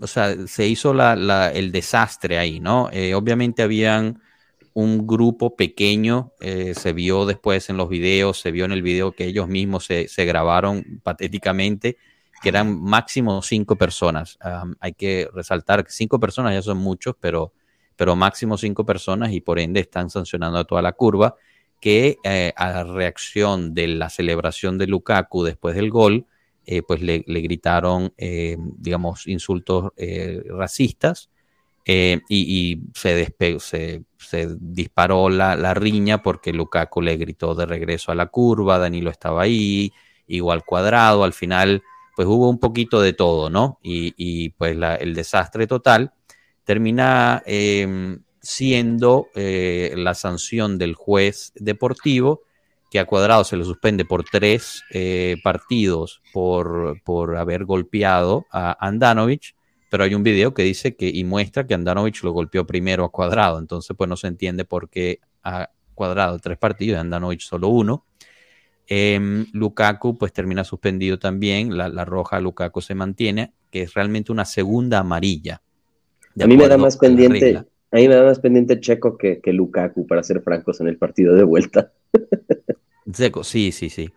o 0.00 0.06
sea, 0.06 0.34
se 0.46 0.66
hizo 0.66 0.94
la, 0.94 1.14
la, 1.14 1.52
el 1.52 1.72
desastre 1.72 2.38
ahí, 2.38 2.58
¿no? 2.58 2.88
Eh, 2.92 3.14
obviamente 3.14 3.62
habían 3.62 4.20
un 4.72 5.06
grupo 5.06 5.56
pequeño, 5.56 6.32
eh, 6.40 6.74
se 6.74 6.92
vio 6.92 7.26
después 7.26 7.68
en 7.68 7.76
los 7.76 7.88
videos, 7.88 8.40
se 8.40 8.50
vio 8.50 8.64
en 8.64 8.72
el 8.72 8.82
video 8.82 9.12
que 9.12 9.26
ellos 9.26 9.48
mismos 9.48 9.84
se, 9.84 10.08
se 10.08 10.24
grabaron 10.24 11.00
patéticamente, 11.02 11.98
que 12.42 12.48
eran 12.48 12.80
máximo 12.80 13.42
cinco 13.42 13.76
personas. 13.76 14.38
Um, 14.42 14.74
hay 14.80 14.94
que 14.94 15.28
resaltar 15.34 15.84
que 15.84 15.90
cinco 15.90 16.18
personas 16.18 16.54
ya 16.54 16.62
son 16.62 16.78
muchos, 16.78 17.14
pero, 17.20 17.52
pero 18.00 18.16
máximo 18.16 18.56
cinco 18.56 18.86
personas 18.86 19.30
y 19.30 19.42
por 19.42 19.58
ende 19.58 19.80
están 19.80 20.08
sancionando 20.08 20.56
a 20.58 20.64
toda 20.64 20.80
la 20.80 20.92
curva, 20.92 21.36
que 21.82 22.16
eh, 22.24 22.50
a 22.56 22.70
la 22.70 22.84
reacción 22.84 23.74
de 23.74 23.88
la 23.88 24.08
celebración 24.08 24.78
de 24.78 24.86
Lukaku 24.86 25.44
después 25.44 25.74
del 25.74 25.90
gol, 25.90 26.24
eh, 26.64 26.80
pues 26.80 27.02
le, 27.02 27.18
gritaron, 27.26 28.14
eh, 28.16 28.56
digamos, 28.58 29.26
insultos 29.26 29.92
racistas 30.46 31.28
y, 31.84 32.80
se, 32.94 33.34
se, 33.58 34.02
se 34.16 34.56
disparó 34.58 35.28
la, 35.28 35.54
la, 35.54 35.74
riña 35.74 36.22
porque 36.22 36.54
Lukaku 36.54 37.02
le 37.02 37.18
gritó 37.18 37.54
de 37.54 37.66
regreso 37.66 38.12
a 38.12 38.14
la 38.14 38.28
curva, 38.28 38.78
Danilo 38.78 39.10
estaba 39.10 39.42
ahí, 39.42 39.92
igual 40.26 40.64
cuadrado, 40.64 41.22
al 41.22 41.34
final 41.34 41.82
pues 42.16 42.26
hubo 42.26 42.48
un 42.48 42.60
poquito 42.60 43.02
de 43.02 43.12
todo, 43.12 43.50
¿no? 43.50 43.78
Y, 43.82 44.14
y 44.16 44.48
pues 44.50 44.74
la, 44.74 44.94
el 44.94 45.12
desastre 45.12 45.66
total 45.66 46.14
termina 46.64 47.42
eh, 47.46 48.18
siendo 48.40 49.28
eh, 49.34 49.94
la 49.96 50.14
sanción 50.14 50.78
del 50.78 50.94
juez 50.94 51.52
deportivo 51.56 52.42
que 52.90 52.98
a 52.98 53.06
Cuadrado 53.06 53.44
se 53.44 53.56
le 53.56 53.64
suspende 53.64 54.04
por 54.04 54.24
tres 54.24 54.82
eh, 54.90 55.36
partidos 55.44 56.20
por, 56.32 57.00
por 57.04 57.36
haber 57.36 57.64
golpeado 57.64 58.46
a 58.50 58.76
Andanovic, 58.84 59.54
pero 59.90 60.02
hay 60.04 60.14
un 60.14 60.24
video 60.24 60.54
que 60.54 60.64
dice 60.64 60.96
que 60.96 61.08
y 61.08 61.22
muestra 61.24 61.66
que 61.66 61.74
Andanovic 61.74 62.22
lo 62.24 62.32
golpeó 62.32 62.66
primero 62.66 63.04
a 63.04 63.12
Cuadrado, 63.12 63.58
entonces 63.58 63.96
pues 63.96 64.08
no 64.08 64.16
se 64.16 64.26
entiende 64.26 64.64
por 64.64 64.90
qué 64.90 65.20
a 65.44 65.70
Cuadrado 65.94 66.38
tres 66.40 66.58
partidos 66.58 66.96
y 66.96 67.00
Andanovic 67.00 67.40
solo 67.40 67.68
uno. 67.68 68.06
Eh, 68.88 69.46
Lukaku 69.52 70.18
pues 70.18 70.32
termina 70.32 70.64
suspendido 70.64 71.16
también, 71.20 71.76
la, 71.76 72.04
roja 72.04 72.40
Lukaku 72.40 72.80
se 72.80 72.96
mantiene, 72.96 73.54
que 73.70 73.82
es 73.82 73.94
realmente 73.94 74.32
una 74.32 74.44
segunda 74.44 74.98
amarilla. 74.98 75.62
A 76.38 76.46
mí 76.46 76.56
me 76.56 76.68
da 76.68 76.76
más 76.76 76.96
pendiente, 76.96 77.56
a 77.56 77.96
mí 77.96 78.08
me 78.08 78.14
da 78.14 78.24
más 78.24 78.38
pendiente 78.38 78.80
Checo 78.80 79.16
que, 79.16 79.40
que 79.40 79.52
Lukaku, 79.52 80.06
para 80.06 80.22
ser 80.22 80.42
francos, 80.42 80.80
en 80.80 80.88
el 80.88 80.96
partido 80.96 81.34
de 81.34 81.44
vuelta. 81.44 81.92
Seco, 83.12 83.42
sí, 83.42 83.72
sí, 83.72 83.90
sí. 83.90 84.10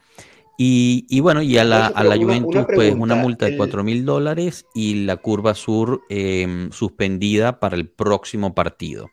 Y, 0.57 1.07
y, 1.09 1.19
bueno, 1.19 1.41
y 1.41 1.57
a 1.57 1.63
la, 1.63 1.87
a 1.87 2.03
la 2.03 2.15
Juventus, 2.15 2.55
una 2.55 2.67
pues 2.67 2.93
una 2.93 3.15
multa 3.15 3.47
de 3.47 3.57
4 3.57 3.83
mil 3.83 4.05
dólares 4.05 4.67
y 4.75 5.05
la 5.05 5.17
curva 5.17 5.55
sur 5.55 6.01
eh, 6.09 6.69
suspendida 6.71 7.59
para 7.59 7.75
el 7.75 7.89
próximo 7.89 8.53
partido. 8.53 9.09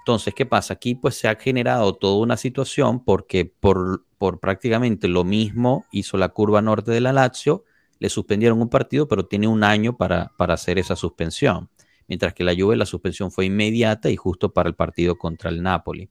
Entonces, 0.00 0.34
¿qué 0.34 0.44
pasa? 0.44 0.74
Aquí 0.74 0.94
pues 0.94 1.14
se 1.14 1.28
ha 1.28 1.36
generado 1.36 1.94
toda 1.94 2.22
una 2.22 2.36
situación 2.36 3.02
porque 3.02 3.46
por, 3.46 4.04
por 4.18 4.38
prácticamente 4.40 5.08
lo 5.08 5.24
mismo 5.24 5.86
hizo 5.90 6.18
la 6.18 6.28
curva 6.28 6.60
norte 6.60 6.90
de 6.90 7.00
la 7.00 7.14
Lazio, 7.14 7.64
le 8.00 8.10
suspendieron 8.10 8.60
un 8.60 8.68
partido, 8.68 9.08
pero 9.08 9.24
tiene 9.24 9.48
un 9.48 9.64
año 9.64 9.96
para, 9.96 10.32
para 10.36 10.52
hacer 10.52 10.78
esa 10.78 10.94
suspensión. 10.94 11.70
Mientras 12.08 12.34
que 12.34 12.44
la 12.44 12.54
Juve 12.54 12.76
la 12.76 12.86
suspensión 12.86 13.30
fue 13.30 13.46
inmediata 13.46 14.10
y 14.10 14.16
justo 14.16 14.52
para 14.52 14.68
el 14.68 14.74
partido 14.74 15.16
contra 15.16 15.50
el 15.50 15.62
Napoli. 15.62 16.08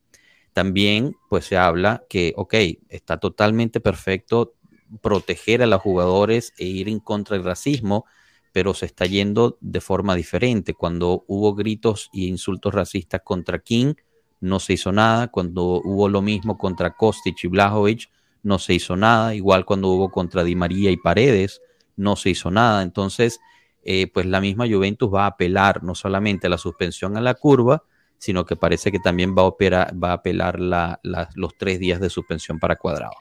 también 0.53 1.15
pues 1.29 1.45
se 1.45 1.57
habla 1.57 2.03
que, 2.09 2.33
ok, 2.37 2.53
está 2.89 3.17
totalmente 3.17 3.79
perfecto 3.79 4.53
proteger 5.01 5.63
a 5.63 5.67
los 5.67 5.81
jugadores 5.81 6.53
e 6.57 6.65
ir 6.65 6.87
en 6.89 6.99
contra 6.99 7.35
del 7.35 7.45
racismo, 7.45 8.05
pero 8.51 8.73
se 8.75 8.85
está 8.85 9.05
yendo 9.07 9.57
de 9.61 9.81
forma 9.81 10.15
diferente. 10.15 10.75
Cuando 10.75 11.23
hubo 11.27 11.55
gritos 11.55 12.09
y 12.13 12.27
insultos 12.27 12.73
racistas 12.73 13.21
contra 13.23 13.59
King, 13.59 13.95
no 14.41 14.59
se 14.59 14.73
hizo 14.73 14.91
nada. 14.91 15.29
Cuando 15.29 15.81
hubo 15.83 16.07
lo 16.07 16.21
mismo 16.21 16.57
contra 16.57 16.95
Kostic 16.95 17.43
y 17.43 17.47
Blajovic, 17.47 18.09
no 18.43 18.59
se 18.59 18.75
hizo 18.75 18.95
nada. 18.95 19.33
Igual 19.33 19.65
cuando 19.65 19.87
hubo 19.87 20.11
contra 20.11 20.43
Di 20.43 20.55
María 20.55 20.91
y 20.91 20.97
Paredes, 20.97 21.61
no 21.95 22.15
se 22.15 22.29
hizo 22.29 22.51
nada. 22.51 22.83
Entonces, 22.83 23.39
eh, 23.85 24.07
pues 24.07 24.25
la 24.25 24.39
misma 24.39 24.65
Juventus 24.67 25.13
va 25.13 25.23
a 25.23 25.27
apelar 25.27 25.83
no 25.83 25.95
solamente 25.95 26.47
a 26.47 26.49
la 26.49 26.57
suspensión 26.57 27.17
a 27.17 27.21
la 27.21 27.33
curva, 27.33 27.83
sino 28.17 28.45
que 28.45 28.55
parece 28.55 28.91
que 28.91 28.99
también 28.99 29.35
va 29.37 29.41
a, 29.41 29.45
operar, 29.45 29.93
va 30.01 30.11
a 30.11 30.13
apelar 30.13 30.57
los 30.57 31.57
tres 31.57 31.79
días 31.79 31.99
de 31.99 32.09
suspensión 32.09 32.59
para 32.59 32.77
cuadrado. 32.77 33.15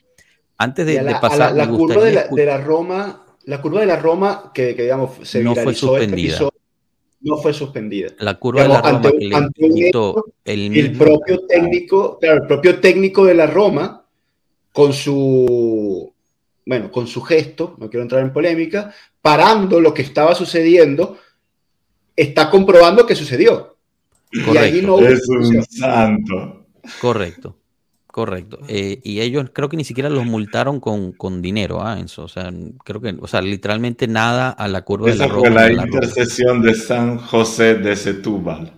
Antes 0.59 0.87
de, 0.87 1.17
pasar, 1.21 1.57
la, 1.57 1.69
curva 1.69 2.05
de 2.05 2.47
la, 2.47 2.59
Roma, 2.59 3.25
la 3.47 3.61
curva 3.61 3.81
de 3.81 3.87
la 3.87 3.97
Roma 3.97 4.53
que, 4.55 4.75
digamos 4.75 5.11
se 5.23 5.43
no 5.43 5.55
fue 5.55 5.73
este 5.73 5.87
suspendida. 5.87 6.49
no 7.23 7.37
fue 7.39 7.53
suspendida. 7.53 8.11
La 8.21 8.39
curva 8.39 8.63
de 8.63 8.69
la 8.69 8.81
Roma 8.81 9.11
que 9.11 9.69
le 9.69 9.91
el, 10.45 10.77
el, 10.77 10.97
propio 10.97 11.47
técnico, 11.49 12.19
claro, 12.21 12.43
el 12.43 12.47
propio 12.47 12.79
técnico 12.79 13.25
de 13.25 13.35
la 13.35 13.49
Roma 13.49 14.05
con 14.73 14.93
su 14.93 16.12
bueno, 16.65 16.91
con 16.91 17.07
su 17.07 17.23
gesto, 17.23 17.75
no 17.79 17.91
quiero 17.91 18.03
entrar 18.03 18.23
en 18.23 18.33
polémica, 18.33 18.95
parando 19.21 19.81
lo 19.81 19.93
que 19.95 20.03
estaba 20.03 20.35
sucediendo, 20.35 21.19
está 22.17 22.51
comprobando 22.51 23.07
que 23.07 23.15
sucedió. 23.15 23.77
Correcto. 24.45 25.01
es 25.07 25.29
un 25.29 25.63
santo. 25.65 26.67
Correcto. 27.01 27.57
Correcto. 28.13 28.59
Eh, 28.69 29.01
y 29.03 29.21
ellos 29.21 29.51
creo 29.55 29.71
que 29.71 29.77
ni 29.79 29.85
siquiera 29.85 30.11
los 30.11 30.27
multaron 30.27 30.81
con, 30.81 31.13
con 31.13 31.41
dinero, 31.41 31.83
¿ah? 31.83 31.99
Eso, 31.99 32.25
o 32.25 32.29
sea, 32.29 32.53
creo 32.85 33.01
que, 33.01 33.17
o 33.19 33.27
sea, 33.27 33.41
literalmente 33.41 34.07
nada 34.07 34.51
a 34.51 34.69
la 34.69 34.83
curva 34.83 35.09
de 35.09 35.17
la 35.17 35.29
fue 35.29 35.49
la, 35.49 35.73
intercesión 35.73 36.61
de 36.61 36.75
San 36.75 37.17
José 37.17 37.77
de 37.77 37.97
Setúbal. 37.97 38.75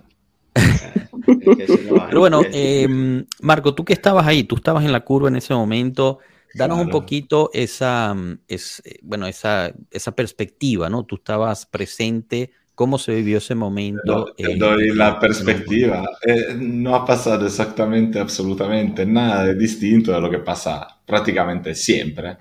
Pero 2.09 2.20
bueno, 2.20 2.42
em, 2.53 3.25
Marco, 3.40 3.75
tú 3.75 3.85
que 3.85 3.92
estabas 3.92 4.25
ahí, 4.25 4.44
tú 4.44 4.55
estabas 4.55 4.85
en 4.85 4.92
la 4.92 5.01
curva 5.01 5.29
en 5.29 5.37
ese 5.37 5.53
momento, 5.53 6.20
danos 6.55 6.79
un 6.79 6.90
poquito 6.90 7.51
esa, 7.53 8.14
es, 8.49 8.83
eh, 8.85 8.99
bueno, 9.03 9.27
esa, 9.27 9.73
esa 9.90 10.12
perspectiva, 10.14 10.88
¿no? 10.88 11.05
Tú 11.05 11.17
estabas 11.17 11.67
presente 11.67 12.53
¿Cómo 12.75 12.99
se 12.99 13.14
vivió 13.14 13.38
ese 13.38 13.55
momento? 13.55 14.35
Te 14.37 14.57
doy 14.57 14.93
la 14.93 15.21
perspectiva. 15.21 16.05
Eh, 16.27 16.57
no 16.59 16.97
ha 16.97 17.07
pasado 17.07 17.47
exactamente, 17.47 18.19
absolutamente 18.19 19.07
nada 19.07 19.45
de 19.45 19.55
distinto 19.55 20.14
a 20.14 20.19
lo 20.19 20.29
que 20.29 20.38
pasa 20.38 20.88
prácticamente 21.07 21.73
siempre. 21.77 22.37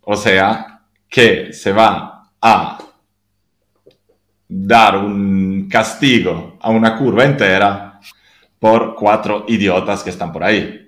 O 0.00 0.16
sea, 0.16 0.80
que 1.06 1.52
se 1.52 1.72
va 1.72 2.30
a 2.40 2.78
dar 4.48 4.96
un 4.96 5.68
castigo 5.68 6.56
a 6.62 6.70
una 6.70 6.96
curva 6.96 7.24
entera 7.24 8.00
por 8.58 8.94
cuatro 8.94 9.44
idiotas 9.48 10.02
que 10.02 10.10
están 10.10 10.32
por 10.32 10.42
ahí. 10.42 10.83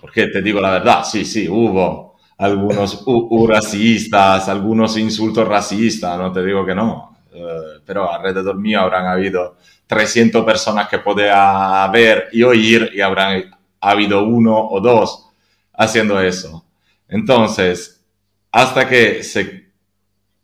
Porque 0.00 0.28
te 0.28 0.42
digo 0.42 0.60
la 0.60 0.70
verdad, 0.70 1.04
sí, 1.04 1.24
sí, 1.24 1.48
hubo 1.48 2.16
algunos 2.36 3.04
racistas, 3.48 4.48
algunos 4.48 4.96
insultos 4.96 5.46
racistas, 5.46 6.18
no 6.18 6.30
te 6.32 6.44
digo 6.44 6.64
que 6.64 6.74
no 6.74 7.18
eh, 7.32 7.80
pero 7.84 8.12
alrededor 8.12 8.58
mío 8.58 8.80
habrán 8.80 9.06
habido 9.06 9.56
300 9.86 10.44
personas 10.44 10.88
que 10.88 10.98
podía 10.98 11.86
ver 11.92 12.28
y 12.32 12.42
oír 12.42 12.90
y 12.94 13.00
habrán 13.00 13.50
habido 13.80 14.24
uno 14.24 14.56
o 14.56 14.80
dos 14.80 15.28
haciendo 15.74 16.20
eso. 16.20 16.64
Entonces, 17.06 18.04
hasta 18.50 18.88
que 18.88 19.22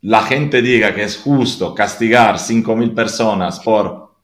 la 0.01 0.21
gente 0.21 0.61
diga 0.61 0.93
que 0.93 1.03
es 1.03 1.17
justo 1.17 1.73
castigar 1.75 2.37
5.000 2.37 2.93
personas 2.93 3.59
por 3.59 4.15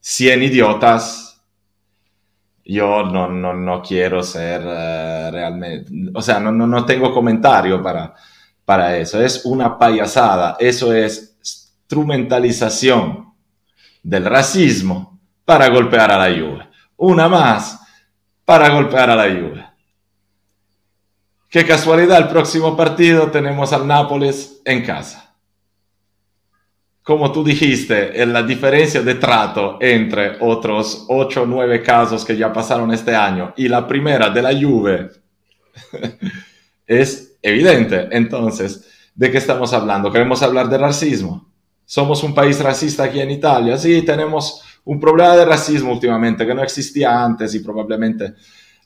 100 0.00 0.42
idiotas, 0.42 1.29
yo 2.70 3.02
no, 3.02 3.28
no, 3.28 3.52
no 3.52 3.82
quiero 3.82 4.22
ser 4.22 4.60
uh, 4.60 5.30
realmente, 5.32 5.90
o 6.14 6.22
sea, 6.22 6.38
no, 6.38 6.52
no, 6.52 6.66
no 6.66 6.84
tengo 6.84 7.12
comentario 7.12 7.82
para, 7.82 8.14
para 8.64 8.96
eso. 8.96 9.20
Es 9.20 9.44
una 9.44 9.76
payasada. 9.76 10.56
Eso 10.60 10.94
es 10.94 11.36
instrumentalización 11.40 13.34
del 14.02 14.24
racismo 14.24 15.18
para 15.44 15.68
golpear 15.68 16.12
a 16.12 16.28
la 16.28 16.32
Juve. 16.32 16.68
Una 16.96 17.28
más 17.28 17.80
para 18.44 18.68
golpear 18.68 19.10
a 19.10 19.16
la 19.16 19.24
Juve. 19.24 19.66
Qué 21.48 21.66
casualidad, 21.66 22.18
el 22.18 22.28
próximo 22.28 22.76
partido 22.76 23.32
tenemos 23.32 23.72
al 23.72 23.88
Nápoles 23.88 24.62
en 24.64 24.84
casa. 24.84 25.29
Como 27.10 27.32
tú 27.32 27.42
dijiste, 27.42 28.24
la 28.24 28.44
diferencia 28.44 29.02
de 29.02 29.16
trato 29.16 29.78
entre 29.80 30.36
otros 30.38 31.06
8 31.08 31.42
o 31.42 31.44
9 31.44 31.82
casos 31.82 32.24
que 32.24 32.36
ya 32.36 32.52
pasaron 32.52 32.92
este 32.92 33.16
año 33.16 33.52
y 33.56 33.66
la 33.66 33.84
primera 33.84 34.30
de 34.30 34.40
la 34.40 34.52
Juve 34.52 35.10
es 36.86 37.36
evidente. 37.42 38.06
Entonces, 38.12 38.88
¿de 39.12 39.28
qué 39.28 39.38
estamos 39.38 39.72
hablando? 39.72 40.12
¿Queremos 40.12 40.40
hablar 40.44 40.68
de 40.68 40.78
racismo? 40.78 41.50
somos 41.84 42.22
un 42.22 42.32
país 42.32 42.62
racista 42.62 43.02
aquí 43.02 43.18
en 43.18 43.32
Italia. 43.32 43.76
Sí, 43.76 44.02
tenemos 44.02 44.62
un 44.84 45.00
problema 45.00 45.34
de 45.34 45.46
racismo 45.46 45.90
últimamente 45.90 46.46
que 46.46 46.54
no 46.54 46.62
existía 46.62 47.24
antes 47.24 47.52
y 47.56 47.58
probablemente 47.58 48.34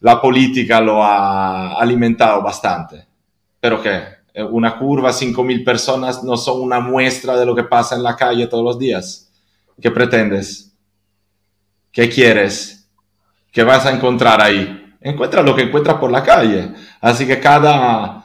la 0.00 0.18
política 0.18 0.80
lo 0.80 1.04
ha 1.04 1.78
alimentado 1.78 2.40
bastante. 2.42 3.06
Pero 3.60 3.82
que 3.82 4.23
una 4.42 4.76
curva, 4.76 5.10
5.000 5.10 5.64
personas 5.64 6.24
no 6.24 6.36
son 6.36 6.60
una 6.60 6.80
muestra 6.80 7.36
de 7.36 7.46
lo 7.46 7.54
que 7.54 7.64
pasa 7.64 7.94
en 7.94 8.02
la 8.02 8.16
calle 8.16 8.48
todos 8.48 8.64
los 8.64 8.78
días. 8.78 9.30
¿Qué 9.80 9.90
pretendes? 9.90 10.72
¿Qué 11.92 12.08
quieres? 12.08 12.88
¿Qué 13.52 13.62
vas 13.62 13.86
a 13.86 13.92
encontrar 13.92 14.40
ahí? 14.40 14.96
Encuentra 15.00 15.42
lo 15.42 15.54
que 15.54 15.62
encuentras 15.62 15.98
por 15.98 16.10
la 16.10 16.22
calle. 16.22 16.72
Así 17.00 17.26
que 17.26 17.38
cada 17.38 18.24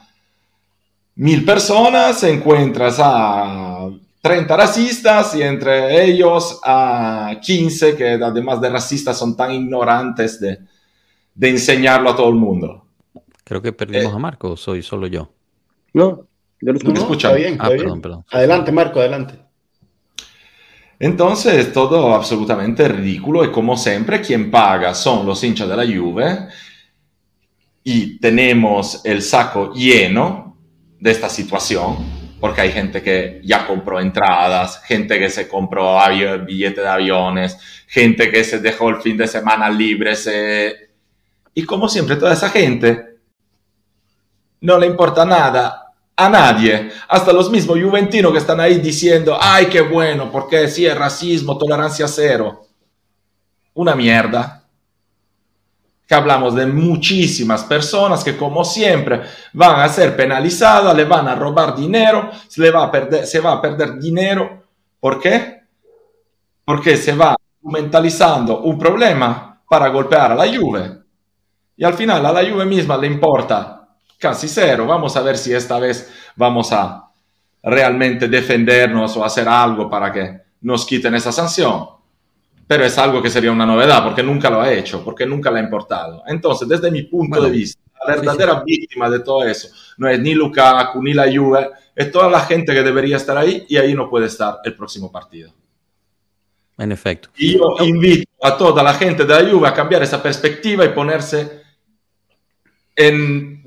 mil 1.14 1.44
personas 1.44 2.22
encuentras 2.24 2.96
a 2.98 3.88
30 4.20 4.56
racistas 4.56 5.34
y 5.36 5.42
entre 5.42 6.04
ellos 6.04 6.60
a 6.64 7.36
15 7.40 7.96
que 7.96 8.14
además 8.14 8.60
de 8.60 8.70
racistas 8.70 9.16
son 9.16 9.36
tan 9.36 9.52
ignorantes 9.52 10.40
de, 10.40 10.58
de 11.34 11.48
enseñarlo 11.48 12.10
a 12.10 12.16
todo 12.16 12.28
el 12.28 12.34
mundo. 12.34 12.84
Creo 13.44 13.62
que 13.62 13.72
perdimos 13.72 14.12
eh, 14.12 14.16
a 14.16 14.18
Marco, 14.18 14.56
soy 14.56 14.82
solo 14.82 15.06
yo. 15.06 15.30
No, 15.92 16.26
yo 16.60 16.72
lo 16.72 16.92
escucho. 16.92 17.34
bien, 17.34 17.56
ah, 17.60 17.68
Perdón, 17.68 18.00
perdón. 18.00 18.24
Adelante, 18.30 18.72
Marco, 18.72 19.00
adelante. 19.00 19.34
Entonces, 20.98 21.72
todo 21.72 22.14
absolutamente 22.14 22.86
ridículo 22.86 23.44
y 23.44 23.50
como 23.50 23.76
siempre, 23.76 24.20
quien 24.20 24.50
paga 24.50 24.94
son 24.94 25.24
los 25.24 25.42
hinchas 25.42 25.68
de 25.68 25.76
la 25.76 25.86
Juve 25.86 26.48
y 27.82 28.18
tenemos 28.18 29.00
el 29.04 29.22
saco 29.22 29.72
lleno 29.72 30.58
de 30.98 31.10
esta 31.10 31.30
situación 31.30 32.20
porque 32.40 32.62
hay 32.62 32.72
gente 32.72 33.02
que 33.02 33.40
ya 33.44 33.66
compró 33.66 34.00
entradas, 34.00 34.82
gente 34.84 35.18
que 35.18 35.28
se 35.28 35.46
compró 35.46 35.98
billete 36.46 36.80
de 36.80 36.88
aviones, 36.88 37.58
gente 37.86 38.30
que 38.30 38.42
se 38.42 38.58
dejó 38.58 38.88
el 38.88 38.96
fin 39.02 39.16
de 39.16 39.28
semana 39.28 39.68
libre. 39.68 40.14
Y 41.54 41.64
como 41.64 41.88
siempre, 41.88 42.16
toda 42.16 42.32
esa 42.32 42.48
gente 42.48 43.09
no 44.60 44.78
le 44.78 44.86
importa 44.86 45.24
nada 45.24 45.90
a 46.16 46.28
nadie, 46.28 46.90
hasta 47.08 47.32
los 47.32 47.50
mismos 47.50 47.78
juventinos 47.82 48.32
que 48.32 48.38
están 48.38 48.60
ahí 48.60 48.78
diciendo, 48.78 49.38
ay, 49.40 49.66
qué 49.66 49.80
bueno, 49.80 50.30
porque 50.30 50.68
sí, 50.68 50.84
es 50.84 50.96
racismo, 50.96 51.56
tolerancia 51.56 52.06
cero. 52.06 52.66
Una 53.72 53.94
mierda 53.94 54.62
que 56.06 56.14
hablamos 56.14 56.54
de 56.54 56.66
muchísimas 56.66 57.64
personas 57.64 58.22
que 58.22 58.36
como 58.36 58.64
siempre 58.64 59.22
van 59.54 59.80
a 59.80 59.88
ser 59.88 60.14
penalizadas, 60.14 60.94
le 60.94 61.04
van 61.04 61.28
a 61.28 61.36
robar 61.36 61.74
dinero, 61.74 62.30
se, 62.48 62.60
le 62.60 62.70
va, 62.70 62.84
a 62.84 62.90
perder, 62.90 63.26
se 63.26 63.40
va 63.40 63.52
a 63.52 63.62
perder 63.62 63.98
dinero. 63.98 64.64
¿Por 64.98 65.20
qué? 65.20 65.62
Porque 66.64 66.96
se 66.96 67.14
va 67.14 67.34
mentalizando 67.62 68.60
un 68.60 68.78
problema 68.78 69.62
para 69.66 69.88
golpear 69.88 70.32
a 70.32 70.34
la 70.34 70.46
Juve. 70.46 70.98
Y 71.76 71.84
al 71.84 71.94
final 71.94 72.26
a 72.26 72.32
la 72.32 72.40
Juve 72.40 72.66
misma 72.66 72.98
le 72.98 73.06
importa 73.06 73.79
casi 74.20 74.48
cero. 74.48 74.86
Vamos 74.86 75.16
a 75.16 75.22
ver 75.22 75.36
si 75.36 75.52
esta 75.52 75.80
vez 75.80 76.12
vamos 76.36 76.70
a 76.72 77.10
realmente 77.62 78.28
defendernos 78.28 79.16
o 79.16 79.24
hacer 79.24 79.48
algo 79.48 79.90
para 79.90 80.12
que 80.12 80.40
nos 80.60 80.86
quiten 80.86 81.14
esa 81.16 81.32
sanción 81.32 82.00
pero 82.70 82.84
es 82.84 82.96
algo 82.98 83.20
que 83.20 83.30
sería 83.30 83.50
una 83.50 83.66
novedad 83.66 84.04
porque 84.04 84.22
nunca 84.22 84.48
lo 84.48 84.60
ha 84.60 84.72
hecho, 84.72 85.02
porque 85.02 85.26
nunca 85.26 85.50
le 85.50 85.58
ha 85.58 85.62
importado. 85.64 86.22
Entonces, 86.24 86.68
desde 86.68 86.88
mi 86.88 87.02
punto 87.02 87.42
de 87.42 87.50
vista, 87.50 87.80
la 88.06 88.14
verdadera 88.14 88.62
víctima 88.64 89.10
de 89.10 89.18
todo 89.18 89.42
eso 89.42 89.70
no 89.96 90.06
es 90.06 90.20
ni 90.20 90.34
Lukaku 90.34 91.02
ni 91.02 91.12
la 91.12 91.24
Juve, 91.24 91.68
es 91.96 92.12
toda 92.12 92.30
la 92.30 92.38
gente 92.42 92.72
que 92.72 92.84
debería 92.84 93.16
estar 93.16 93.36
ahí 93.36 93.66
y 93.68 93.76
ahí 93.76 93.92
no 93.92 94.08
puede 94.08 94.26
estar 94.26 94.58
el 94.62 94.76
próximo 94.76 95.10
partido. 95.10 95.52
En 96.78 96.92
efecto. 96.92 97.30
Y 97.36 97.58
yo 97.58 97.74
invito 97.80 98.30
a 98.40 98.56
toda 98.56 98.84
la 98.84 98.94
gente 98.94 99.24
de 99.24 99.42
la 99.42 99.50
Juve 99.50 99.66
a 99.66 99.74
cambiar 99.74 100.04
esa 100.04 100.22
perspectiva 100.22 100.84
y 100.84 100.90
ponerse 100.90 101.62
en 102.94 103.64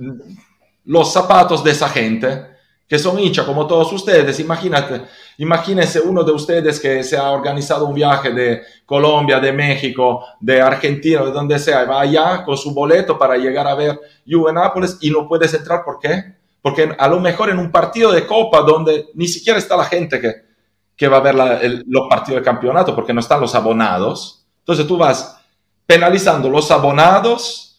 los 0.86 1.12
zapatos 1.12 1.64
de 1.64 1.72
esa 1.72 1.90
gente 1.90 2.54
que 2.88 3.00
son 3.00 3.18
hinchas 3.20 3.46
como 3.46 3.66
todos 3.66 3.92
ustedes. 3.92 4.40
Imagínate, 4.40 5.02
imagínense 5.38 6.00
uno 6.00 6.24
de 6.24 6.32
ustedes 6.32 6.80
que 6.80 7.04
se 7.04 7.18
ha 7.18 7.32
organizado 7.32 7.86
un 7.86 7.96
viaje 7.96 8.32
de 8.32 8.62
Colombia, 8.86 9.40
de 9.40 9.52
México, 9.52 10.24
de 10.40 10.62
Argentina, 10.62 11.24
de 11.24 11.32
donde 11.32 11.58
sea, 11.58 11.84
y 11.84 11.88
va 11.88 12.02
allá 12.02 12.44
con 12.44 12.56
su 12.56 12.74
boleto 12.74 13.18
para 13.18 13.36
llegar 13.36 13.68
a 13.68 13.76
ver 13.76 14.00
Juve 14.28 14.54
Nápoles 14.54 14.98
y 15.02 15.10
no 15.10 15.28
puedes 15.28 15.54
entrar. 15.54 15.84
¿Por 15.84 15.98
qué? 16.00 16.36
Porque 16.62 16.96
a 16.98 17.08
lo 17.08 17.20
mejor 17.20 17.50
en 17.50 17.58
un 17.58 17.72
partido 17.72 18.12
de 18.12 18.28
Copa 18.28 18.62
donde 18.62 19.08
ni 19.16 19.28
siquiera 19.28 19.58
está 19.58 19.76
la 19.76 19.86
gente 19.86 20.22
que, 20.22 20.34
que 20.96 21.08
va 21.08 21.18
a 21.18 21.22
ver 21.22 21.36
los 21.88 22.08
partidos 22.08 22.42
de 22.42 22.46
campeonato 22.46 22.94
porque 22.94 23.14
no 23.14 23.22
están 23.22 23.42
los 23.42 23.56
abonados. 23.56 24.46
Entonces 24.60 24.86
tú 24.86 24.98
vas 24.98 25.38
penalizando 25.86 26.50
los 26.50 26.70
abonados 26.70 27.73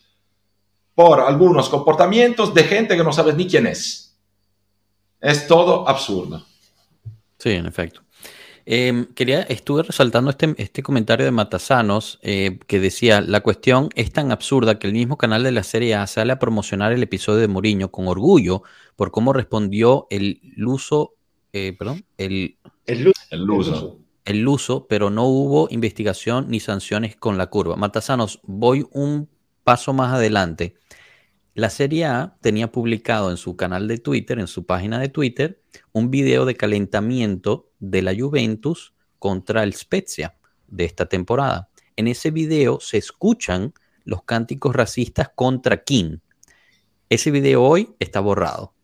por 0.95 1.21
algunos 1.21 1.69
comportamientos 1.69 2.55
de 2.55 2.65
gente 2.65 2.97
que 2.97 3.05
no 3.05 3.13
sabes 3.13 3.35
ni 3.37 3.47
quién 3.47 3.67
es. 3.67 4.17
Es 5.21 5.47
todo 5.47 5.89
absurdo. 5.89 6.45
Sí, 7.39 7.51
en 7.51 7.67
efecto. 7.67 8.05
Em, 8.67 9.07
quería, 9.15 9.43
estuve 9.43 9.83
resaltando 9.83 10.31
este, 10.31 10.55
este 10.57 10.83
comentario 10.83 11.27
de 11.27 11.31
Matasanos 11.31 12.19
eh, 12.23 12.59
que 12.67 12.81
decía, 12.81 13.21
la 13.21 13.41
cuestión 13.41 13.91
es 13.95 14.11
tan 14.11 14.33
absurda 14.33 14.79
que 14.79 14.87
el 14.87 14.95
mismo 14.95 15.19
canal 15.19 15.43
de 15.43 15.53
la 15.53 15.63
serie 15.63 15.95
A 15.97 16.07
sale 16.07 16.33
a 16.33 16.39
promocionar 16.39 16.93
el 16.93 17.03
episodio 17.03 17.41
de 17.41 17.49
Mourinho 17.49 17.91
con 17.91 18.09
orgullo 18.09 18.63
por 18.97 19.11
cómo 19.11 19.35
respondió 19.35 20.07
el 20.09 20.41
uso, 20.67 21.15
eh, 21.53 21.75
perdón, 21.79 22.05
el, 22.17 22.57
El 22.87 23.09
uso. 23.09 23.21
El 23.31 23.51
uso. 23.51 23.99
el 24.25 24.49
uso, 24.49 24.87
pero 24.89 25.11
no 25.11 25.25
hubo 25.25 25.69
investigación 25.71 26.47
ni 26.49 26.61
sanciones 26.61 27.17
con 27.17 27.37
la 27.37 27.49
curva. 27.49 27.77
Matasanos, 27.77 28.41
voy 28.45 28.87
un 28.93 29.29
paso 29.65 29.93
más 29.93 30.15
adelante. 30.15 30.77
La 31.55 31.71
Serie 31.71 32.05
A 32.05 32.37
tenía 32.41 32.71
publicado 32.71 33.31
en 33.31 33.37
su 33.37 33.57
canal 33.57 33.89
de 33.89 33.99
Twitter, 33.99 34.39
en 34.39 34.49
su 34.49 34.67
página 34.67 34.99
de 34.99 35.09
Twitter, 35.09 35.63
un 35.93 36.11
video 36.11 36.45
de 36.45 36.57
calentamiento 36.57 37.71
de 37.79 38.03
la 38.03 38.15
Juventus 38.15 38.95
contra 39.19 39.63
el 39.63 39.75
Spezia 39.75 40.37
de 40.67 40.85
esta 40.85 41.07
temporada. 41.07 41.71
En 41.97 42.09
ese 42.09 42.31
video 42.31 42.81
se 42.81 42.99
escuchan 42.99 43.73
los 44.05 44.25
cánticos 44.25 44.75
racistas 44.75 45.31
contra 45.35 45.83
King. 45.83 46.19
Ese 47.09 47.31
video 47.31 47.63
hoy 47.63 47.95
está 48.01 48.21
borrado. 48.21 48.75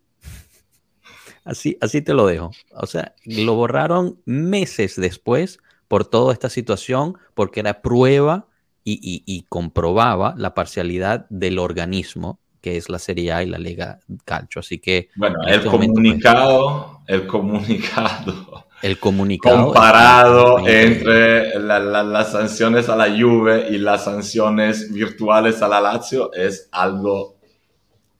Así, 1.44 1.76
así 1.80 2.02
te 2.02 2.14
lo 2.14 2.26
dejo. 2.26 2.52
O 2.72 2.86
sea, 2.86 3.14
lo 3.24 3.54
borraron 3.54 4.20
meses 4.24 4.96
después 4.96 5.58
por 5.88 6.04
toda 6.06 6.32
esta 6.32 6.48
situación, 6.48 7.18
porque 7.34 7.60
era 7.60 7.82
prueba 7.82 8.49
y, 8.84 8.92
y- 9.02 9.22
y 9.26 9.42
comprobaba 9.48 10.34
la 10.36 10.54
parcialidad 10.54 11.26
del 11.30 11.58
organismo, 11.58 12.38
que 12.60 12.76
es 12.76 12.88
la 12.88 12.98
Serie 12.98 13.32
A 13.32 13.42
y 13.42 13.46
la 13.46 13.58
Liga 13.58 14.00
Calcio. 14.24 14.60
Así 14.60 14.78
que 14.78 15.08
Bueno, 15.16 15.36
En 15.44 15.48
el 15.50 15.54
este 15.56 15.68
momento, 15.70 15.94
comunicado, 15.94 17.00
el 17.06 17.26
comunicado 17.26 18.66
el 18.82 18.98
comunicado... 18.98 19.64
comparado 19.66 20.66
entre 20.66 21.58
la- 21.60 21.78
la- 21.78 22.02
las 22.02 22.32
sanciones 22.32 22.88
a 22.88 22.96
la 22.96 23.08
Juve 23.10 23.68
y 23.70 23.78
las 23.78 24.04
sanciones 24.04 24.90
virtuales 24.92 25.60
a 25.60 25.68
la 25.68 25.80
Lazio 25.82 26.32
es 26.32 26.68
algo 26.72 27.36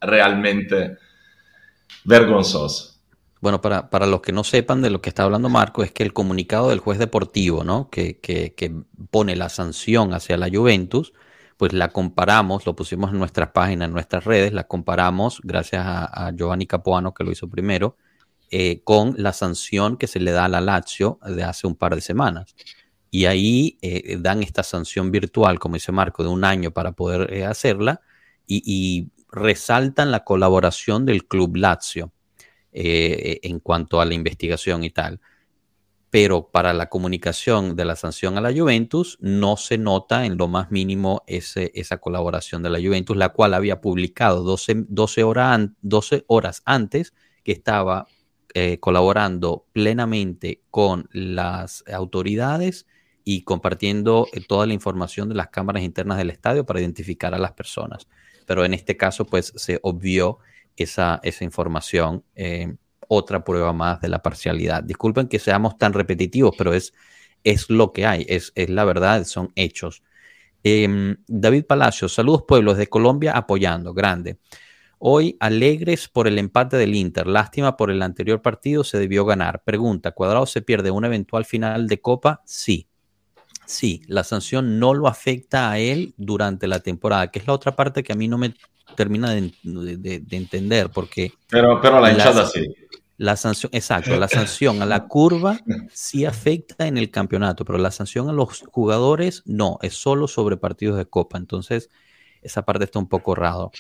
realmente 0.03 0.99
vergonzoso. 2.05 2.90
Bueno, 3.41 3.61
para, 3.63 3.89
para 3.89 4.07
los 4.07 4.21
que 4.21 4.33
no 4.33 4.45
sepan 4.45 4.83
de 4.83 4.91
lo 4.91 5.01
que 5.01 5.09
está 5.09 5.23
hablando 5.23 5.49
Marco, 5.49 5.83
es 5.83 5.93
que 5.93 6.03
el 6.03 6.13
comunicado 6.13 6.69
del 6.69 6.79
juez 6.81 6.99
deportivo, 6.99 7.65
¿no? 7.65 7.89
Que, 7.91 8.19
que- 8.21 8.55
que 8.55 8.71
pone 9.11 9.35
la 9.37 9.49
sanción 9.49 10.13
hacia 10.13 10.37
la 10.37 10.49
Juventus, 10.51 11.13
pues 11.57 11.73
la 11.73 11.89
comparamos, 11.89 12.67
lo 12.67 12.77
pusimos 12.77 13.11
en 13.13 13.19
nuestras 13.19 13.51
páginas, 13.51 13.89
en 13.89 13.95
nuestras 13.95 14.25
redes, 14.25 14.53
la 14.53 14.65
comparamos, 14.65 15.41
gracias 15.43 15.85
a, 15.87 16.33
Giovanni 16.35 16.67
Capuano, 16.67 17.15
que 17.15 17.25
lo 17.25 17.33
hizo 17.33 17.49
primero, 17.49 17.97
eh, 18.51 18.83
con 18.85 19.15
la 19.17 19.33
sanción 19.33 19.97
que 19.97 20.07
se 20.07 20.21
le 20.21 20.33
da 20.33 20.45
a 20.47 20.49
la 20.49 20.61
Lazio 20.61 21.19
de 21.25 21.45
hace 21.45 21.67
un 21.67 21.77
par 21.77 21.95
de 21.95 22.01
semanas. 22.03 22.55
Y 23.11 23.25
ahí 23.27 23.79
eh, 23.83 24.19
dan 24.21 24.43
esta 24.43 24.63
sanción 24.63 25.11
virtual, 25.11 25.59
como 25.59 25.75
dice 25.75 25.93
Marco, 25.93 26.23
de 26.23 26.29
un 26.29 26.45
año 26.45 26.73
para 26.73 26.93
poder 26.93 27.33
eh, 27.33 27.45
hacerla, 27.47 28.03
y 28.47 29.09
resaltan 29.31 30.11
la 30.11 30.25
colaboración 30.25 31.07
del 31.07 31.27
Club 31.27 31.57
Lazio 31.57 32.13
eh, 32.73 33.41
en 33.43 33.61
cuanto 33.61 34.01
a 34.01 34.05
la 34.05 34.15
investigación 34.15 34.85
y 34.85 34.91
tal. 34.91 35.21
Pero 36.11 36.51
para 36.51 36.73
la 36.73 36.89
comunicación 36.89 37.77
de 37.77 37.85
la 37.85 37.95
sanción 37.95 38.37
a 38.37 38.41
la 38.41 38.53
Juventus 38.53 39.17
no 39.21 39.57
se 39.57 39.79
nota 39.79 40.27
en 40.27 40.37
lo 40.37 40.49
más 40.49 40.73
mínimo 40.73 41.23
ese, 41.29 41.71
esa 41.77 41.99
colaboración 41.99 42.65
de 42.65 42.71
la 42.71 42.81
Juventus, 42.81 43.17
la 43.17 43.29
cual 43.29 43.55
había 43.55 43.81
publicado 43.81 44.43
12, 44.43 44.87
12, 44.89 45.23
hora 45.23 45.55
an- 45.55 45.77
12 45.83 46.25
horas 46.27 46.63
antes 46.65 47.15
que 47.45 47.53
estaba 47.53 48.09
eh, 48.55 48.79
colaborando 48.81 49.67
plenamente 49.73 50.63
con 50.71 51.09
las 51.13 51.85
autoridades 51.93 52.87
y 53.23 53.43
compartiendo 53.43 54.27
eh, 54.33 54.41
toda 54.45 54.67
la 54.67 54.75
información 54.75 55.29
de 55.29 55.37
las 55.37 55.51
cámaras 55.51 55.85
internas 55.85 56.19
del 56.19 56.31
estadio 56.31 56.67
para 56.67 56.81
identificar 56.81 57.35
a 57.35 57.39
las 57.39 57.53
personas. 57.53 58.09
Pero 58.47 58.65
en 58.65 58.75
este 58.75 58.97
caso, 58.97 59.27
pues 59.27 59.53
se 59.55 59.79
obvió 59.85 60.39
esa, 60.77 61.21
esa 61.23 61.45
información. 61.45 62.25
eh, 62.35 62.75
otra 63.13 63.43
prueba 63.45 63.73
más 63.73 64.01
de 64.01 64.09
la 64.09 64.23
parcialidad. 64.23 64.85
Disculpen 64.85 65.27
que 65.27 65.41
seamos 65.41 65.77
tan 65.79 65.93
repetitivos, 65.93 66.55
pero 66.57 66.73
es, 66.73 66.95
es 67.43 67.69
lo 67.69 67.93
que 67.93 68.07
hay, 68.07 68.25
es, 68.29 68.53
es 68.55 68.71
la 68.71 68.85
verdad, 68.85 69.25
son 69.25 69.53
hechos. 69.57 70.05
Em, 70.63 71.17
David 71.29 71.65
Palacios, 71.67 72.15
saludos 72.15 72.45
pueblos 72.47 72.77
de 72.79 72.89
Colombia 72.89 73.33
apoyando, 73.33 73.95
grande. 73.95 74.39
Hoy 74.99 75.37
alegres 75.41 76.09
por 76.09 76.29
el 76.29 76.39
empate 76.39 76.77
del 76.77 76.95
Inter, 76.95 77.27
lástima 77.27 77.77
por 77.77 77.91
el 77.91 78.03
anterior 78.03 78.43
partido, 78.43 78.85
se 78.85 78.99
debió 78.99 79.25
ganar. 79.25 79.65
Pregunta, 79.65 80.13
¿Cuadrado 80.13 80.47
se 80.47 80.63
pierde 80.63 80.91
una 80.93 81.09
eventual 81.09 81.47
final 81.47 81.89
de 81.89 82.01
Copa? 82.03 82.43
Sí. 82.47 82.90
Sí, 83.71 84.03
la 84.09 84.25
sanción 84.25 84.81
no 84.81 84.95
lo 84.95 85.07
afecta 85.07 85.71
a 85.71 85.79
él 85.79 86.13
durante 86.17 86.67
la 86.67 86.81
temporada, 86.81 87.31
que 87.31 87.39
es 87.39 87.47
la 87.47 87.53
otra 87.53 87.77
parte 87.77 88.03
que 88.03 88.13
a 88.13 88.17
mí 88.17 88.27
no 88.27 88.37
me 88.37 88.53
termina 88.97 89.31
de, 89.31 89.53
de- 89.63 90.19
de 90.19 90.37
entender, 90.37 90.91
porque 90.93 91.33
Pero, 91.49 91.81
pero 91.81 92.01
la 92.01 92.11
hinchada 92.11 92.47
sí. 92.47 92.67
la 93.17 93.37
sanción, 93.37 93.71
exacto, 93.73 94.19
la 94.19 94.27
sanción 94.27 94.83
a 94.83 94.87
la 94.87 95.07
curva 95.07 95.61
sí 95.93 96.25
afecta 96.25 96.89
en 96.89 96.99
el 96.99 97.13
campeonato, 97.13 97.65
pero 97.65 97.79
la 97.79 97.93
sanción 97.93 98.29
a 98.29 98.33
los 98.33 98.65
jugadores 98.73 99.45
no, 99.47 99.79
es 99.83 99.95
solo 99.95 100.27
sobre 100.27 100.57
partidos 100.57 100.99
de 100.99 101.07
copa. 101.07 101.39
Entonces, 101.39 101.91
esa 102.43 102.63
parte 102.63 102.85
está 102.85 102.99
un 102.99 103.09
poco 103.09 103.35
raro. 103.35 103.71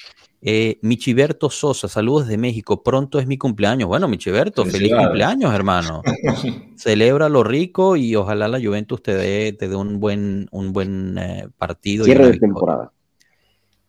Eh, 0.42 0.78
Michiberto 0.82 1.50
Sosa, 1.50 1.88
saludos 1.88 2.26
de 2.26 2.38
México. 2.38 2.82
Pronto 2.82 3.18
es 3.18 3.26
mi 3.26 3.36
cumpleaños. 3.36 3.88
Bueno, 3.88 4.08
Michiberto, 4.08 4.64
feliz 4.64 4.92
cumpleaños, 4.94 5.52
hermano. 5.54 6.02
Celebra 6.76 7.28
lo 7.28 7.44
rico 7.44 7.96
y 7.96 8.16
ojalá 8.16 8.48
la 8.48 8.60
Juventus 8.60 9.02
te 9.02 9.14
dé, 9.14 9.52
te 9.52 9.68
dé 9.68 9.76
un 9.76 10.00
buen, 10.00 10.48
un 10.50 10.72
buen 10.72 11.18
eh, 11.18 11.48
partido. 11.58 12.04
y 12.04 12.06
Cierre 12.06 12.24
una 12.24 12.32
de 12.32 12.38
temporada. 12.38 12.92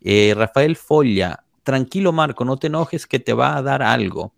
Eh, 0.01 0.33
Rafael 0.35 0.75
Folla, 0.75 1.45
tranquilo 1.63 2.11
Marco, 2.11 2.43
no 2.43 2.57
te 2.57 2.67
enojes 2.67 3.05
que 3.05 3.19
te 3.19 3.33
va 3.33 3.55
a 3.55 3.61
dar 3.61 3.83
algo. 3.83 4.33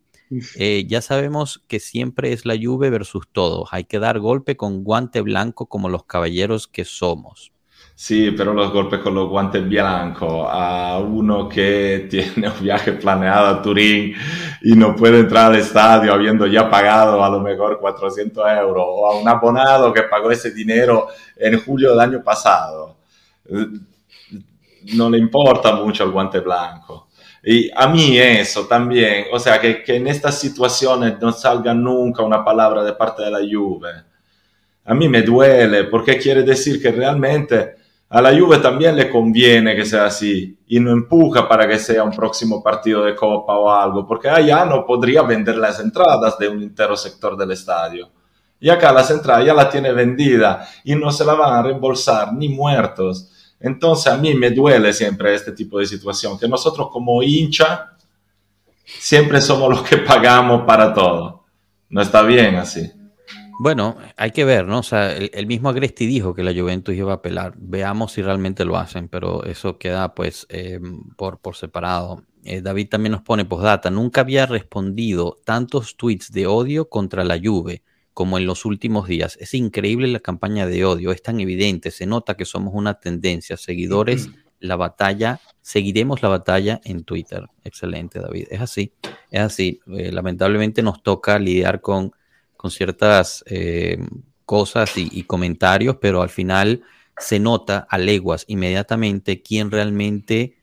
Eh, 0.56 0.86
ya 0.88 1.02
sabemos 1.02 1.64
que 1.68 1.80
siempre 1.80 2.34
es 2.34 2.46
la 2.46 2.56
Juve 2.62 2.90
versus 2.90 3.28
todos. 3.32 3.70
Hay 3.72 3.84
que 3.84 4.00
dar 4.00 4.20
golpe 4.20 4.58
con 4.58 4.84
guante 4.84 5.22
blanco 5.22 5.68
como 5.68 5.90
los 5.90 6.06
caballeros 6.06 6.68
que 6.68 6.86
somos. 6.86 7.52
Sí, 7.96 8.32
pero 8.32 8.54
los 8.54 8.72
golpes 8.74 9.00
con 9.00 9.14
los 9.14 9.30
guantes 9.30 9.68
blancos 9.68 10.48
a 10.52 11.00
uno 11.00 11.48
que 11.48 12.08
tiene 12.10 12.50
un 12.50 12.60
viaje 12.62 12.94
planeado 12.94 13.48
a 13.48 13.62
Turín 13.62 14.14
y 14.62 14.74
no 14.76 14.96
puede 14.96 15.20
entrar 15.20 15.52
al 15.52 15.60
estadio 15.60 16.12
habiendo 16.14 16.48
ya 16.48 16.70
pagado 16.70 17.24
a 17.24 17.30
lo 17.30 17.40
mejor 17.40 17.80
400 17.80 18.46
euros 18.60 18.84
o 18.88 19.08
a 19.12 19.18
un 19.20 19.28
abonado 19.30 19.94
que 19.94 20.04
pagó 20.04 20.32
ese 20.32 20.52
dinero 20.52 21.08
en 21.38 21.60
julio 21.62 21.92
del 21.92 22.00
año 22.00 22.24
pasado. 22.24 22.98
Eh, 23.50 23.68
No 24.96 25.10
le 25.10 25.18
importa 25.18 25.74
mucho 25.76 26.04
el 26.04 26.12
guante 26.12 26.40
blanco. 26.40 27.08
Y 27.44 27.70
a 27.76 27.88
mí 27.88 28.18
eso 28.18 28.66
también, 28.68 29.26
o 29.32 29.40
sea, 29.40 29.60
que, 29.60 29.84
que 29.84 29.96
en 29.98 30.08
estas 30.08 30.40
situaciones 30.40 31.20
no 31.22 31.32
salga 31.32 31.74
nunca 31.74 32.24
una 32.24 32.44
palabra 32.44 32.84
de 32.84 32.94
parte 32.94 33.24
de 33.24 33.32
la 33.32 33.40
Juve. 33.40 33.90
A 34.86 34.94
mí 34.94 35.10
me 35.10 35.22
duele 35.22 35.86
porque 35.86 36.18
quiere 36.18 36.44
decir 36.44 36.82
que 36.82 36.92
realmente 36.92 37.76
a 38.14 38.22
la 38.22 38.40
Juve 38.40 38.60
también 38.60 38.96
le 38.96 39.10
conviene 39.10 39.76
que 39.76 39.86
sea 39.86 40.06
así 40.06 40.56
y 40.68 40.80
no 40.80 40.92
empuja 40.92 41.50
para 41.50 41.68
que 41.68 41.80
sea 41.80 42.04
un 42.04 42.12
próximo 42.12 42.62
partido 42.62 43.04
de 43.04 43.16
Copa 43.16 43.58
o 43.58 43.72
algo, 43.72 44.06
porque 44.06 44.30
allá 44.30 44.66
no 44.66 44.86
podría 44.86 45.24
vender 45.24 45.56
las 45.56 45.80
entradas 45.80 46.38
de 46.38 46.48
un 46.48 46.62
entero 46.62 46.96
sector 46.96 47.36
del 47.36 47.50
estadio. 47.50 48.12
Y 48.60 48.70
acá 48.70 48.92
las 48.92 49.10
entradas 49.10 49.48
ya 49.48 49.56
la 49.56 49.68
tiene 49.68 49.92
vendida 49.94 50.64
y 50.84 50.94
no 50.94 51.12
se 51.12 51.26
la 51.26 51.34
van 51.34 51.56
a 51.56 51.64
reembolsar 51.64 52.32
ni 52.34 52.50
muertos. 52.50 53.32
Entonces 53.60 54.14
a 54.14 54.18
mí 54.18 54.36
me 54.36 54.52
duele 54.52 54.94
siempre 54.94 55.34
este 55.34 55.52
tipo 55.52 55.80
de 55.80 55.88
situación, 55.88 56.38
que 56.38 56.48
nosotros 56.48 56.90
como 56.92 57.24
hincha 57.24 57.94
siempre 58.86 59.42
somos 59.42 59.72
los 59.72 59.82
que 59.82 59.98
pagamos 59.98 60.68
para 60.68 60.94
todo. 60.94 61.46
No 61.90 62.00
está 62.00 62.22
bien 62.22 62.58
así. 62.58 62.92
Bueno, 63.64 63.96
hay 64.18 64.32
que 64.32 64.44
ver, 64.44 64.68
¿no? 64.68 64.80
O 64.80 64.84
sea, 64.84 65.16
el, 65.16 65.48
mismo 65.48 65.70
Agresti 65.70 66.06
dijo 66.06 66.34
que 66.34 66.44
la 66.44 66.54
Juventus 66.54 66.94
iba 66.96 67.14
a 67.14 67.16
apelar. 67.16 67.54
Veamos 67.56 68.12
si 68.12 68.22
realmente 68.22 68.66
lo 68.66 68.76
hacen, 68.76 69.08
pero 69.08 69.46
eso 69.46 69.78
queda 69.78 70.14
pues 70.16 70.46
eh, 70.50 70.82
por, 71.16 71.40
por 71.40 71.56
separado. 71.56 72.26
Eh, 72.44 72.60
David 72.60 72.90
también 72.90 73.14
nos 73.14 73.22
pone 73.22 73.46
postdata. 73.46 73.90
Nunca 73.90 74.20
había 74.20 74.48
respondido 74.48 75.40
tantos 75.46 75.96
tweets 75.96 76.34
de 76.34 76.46
odio 76.46 76.90
contra 76.90 77.24
la 77.24 77.40
Juve 77.42 77.84
como 78.14 78.38
en 78.38 78.48
los 78.48 78.66
últimos 78.66 79.08
días. 79.08 79.38
Es 79.40 79.54
increíble 79.54 80.10
la 80.10 80.20
campaña 80.20 80.68
de 80.68 80.84
odio, 80.84 81.14
es 81.14 81.24
tan 81.24 81.40
evidente, 81.40 81.90
se 81.90 82.06
nota 82.06 82.36
que 82.36 82.44
somos 82.44 82.74
una 82.76 82.96
tendencia. 82.96 83.56
Seguidores, 83.56 84.30
la 84.60 84.76
batalla, 84.76 85.40
seguiremos 85.62 86.22
la 86.22 86.28
batalla 86.28 86.82
en 86.84 87.06
Twitter. 87.06 87.46
Excelente, 87.64 88.20
David. 88.20 88.48
Es 88.52 88.60
así, 88.60 88.92
es 89.32 89.40
así. 89.40 89.80
Eh, 89.88 90.12
lamentablemente 90.12 90.84
nos 90.84 91.02
toca 91.02 91.40
lidiar 91.40 91.80
con, 91.80 92.12
con 92.64 92.72
ciertas 92.72 93.44
eh, 93.48 93.98
cosas 94.46 94.94
y, 94.96 95.24
comentarios, 95.24 95.98
pero 96.00 96.22
al 96.22 96.30
final 96.30 96.82
se 97.18 97.38
nota 97.38 97.86
a 97.90 97.98
leguas 97.98 98.46
inmediatamente 98.48 99.42
quién 99.42 99.70
realmente 99.70 100.56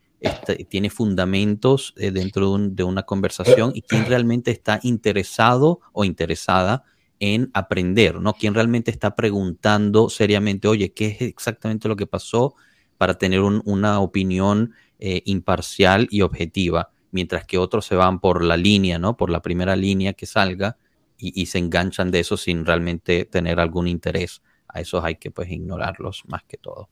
tiene 0.71 0.89
fundamentos 0.89 1.93
eh, 1.99 2.11
dentro 2.11 2.57
de, 2.57 2.85
una 2.85 3.03
conversación 3.03 3.73
y 3.75 3.83
quién 3.83 4.07
realmente 4.07 4.51
está 4.51 4.81
interesado 4.83 5.81
o 5.93 6.07
interesada 6.07 6.85
en 7.19 7.51
aprender, 7.53 8.19
¿no? 8.19 8.33
Quién 8.33 8.55
realmente 8.55 8.91
está 8.91 9.15
preguntando 9.15 10.09
seriamente, 10.09 10.69
oye, 10.69 10.95
¿qué 10.95 11.09
es 11.09 11.21
exactamente 11.21 11.87
lo 11.87 11.97
que 11.97 12.07
pasó? 12.07 12.55
Para 12.97 13.19
tener 13.19 13.41
una 13.43 14.01
opinión 14.01 14.73
eh, 15.01 15.21
imparcial 15.27 16.09
y 16.11 16.23
objetiva, 16.23 16.93
mientras 17.11 17.45
que 17.45 17.59
otros 17.59 17.85
se 17.85 17.95
van 17.95 18.21
por 18.21 18.43
la 18.43 18.57
línea, 18.57 18.99
¿no? 18.99 19.19
Por 19.19 19.29
la 19.29 19.43
primera 19.43 19.77
línea 19.77 20.15
que 20.15 20.25
salga 20.25 20.79
y, 21.21 21.47
se 21.47 21.59
enganchan 21.59 22.11
de 22.11 22.21
eso 22.21 22.37
sin 22.37 22.65
realmente 22.65 23.25
tener 23.25 23.61
algún 23.61 23.87
interés. 23.87 24.43
A 24.69 24.81
esos 24.81 25.05
hay 25.05 25.17
que 25.17 25.31
pues 25.31 25.51
ignorarlos 25.51 26.23
más 26.29 26.43
que 26.45 26.57
todo. 26.57 26.89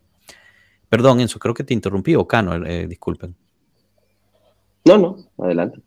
Perdón, 0.88 1.20
Enzo, 1.20 1.38
creo 1.38 1.54
que 1.54 1.64
te 1.64 1.74
interrumpí, 1.74 2.14
o 2.14 2.26
Cano, 2.26 2.54
eh, 2.66 2.86
disculpen. 2.86 3.34
No, 4.84 4.98
no, 4.98 5.16
adelante. 5.38 5.80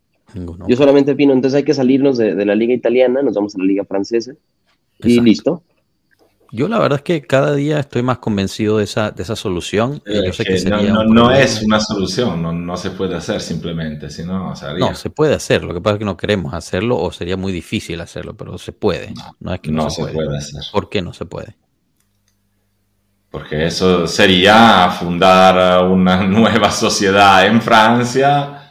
Yo 0.66 0.76
solamente 0.76 1.12
opino, 1.12 1.32
entonces 1.32 1.58
hay 1.58 1.64
que 1.64 1.74
salirnos 1.74 2.16
de, 2.16 2.44
la 2.44 2.54
liga 2.54 2.72
italiana, 2.72 3.22
nos 3.22 3.34
vamos 3.34 3.54
a 3.54 3.58
la 3.58 3.64
liga 3.64 3.84
francesa 3.84 4.34
y 5.00 5.20
listo. 5.20 5.62
Yo 6.54 6.68
la 6.68 6.78
verdad 6.78 6.98
es 6.98 7.02
que 7.02 7.22
cada 7.22 7.54
día 7.54 7.80
estoy 7.80 8.02
más 8.02 8.18
convencido 8.18 8.76
de 8.76 8.84
esa, 8.84 9.10
de 9.10 9.22
esa 9.22 9.36
solución. 9.36 10.02
no, 10.04 11.30
es 11.30 11.62
una 11.62 11.80
solución, 11.80 12.66
no, 12.66 12.76
se 12.76 12.90
puede 12.90 13.14
hacer 13.14 13.40
simplemente, 13.40 14.10
sino 14.10 14.52
No, 14.78 14.94
se 14.94 15.08
puede 15.08 15.34
hacer, 15.34 15.64
lo 15.64 15.72
que 15.72 15.80
pasa 15.80 15.94
es 15.94 15.98
que 16.00 16.04
no 16.04 16.18
queremos 16.18 16.52
hacerlo 16.52 16.98
o 16.98 17.10
sería 17.10 17.38
muy 17.38 17.52
difícil 17.52 18.02
hacerlo, 18.02 18.36
pero 18.36 18.58
se 18.58 18.72
puede. 18.72 19.14
No, 19.40 19.54
es 19.54 19.60
que 19.60 19.72
no, 19.72 19.88
se, 19.88 20.04
puede. 20.04 20.36
hacer. 20.36 20.62
¿Por 20.70 20.90
qué 20.90 21.00
no 21.00 21.14
se 21.14 21.24
puede? 21.24 21.56
Porque 23.30 23.64
eso 23.64 24.06
sería 24.06 24.90
fundar 24.90 25.86
una 25.86 26.22
nueva 26.26 26.70
sociedad 26.70 27.46
en 27.46 27.62
Francia 27.62 28.61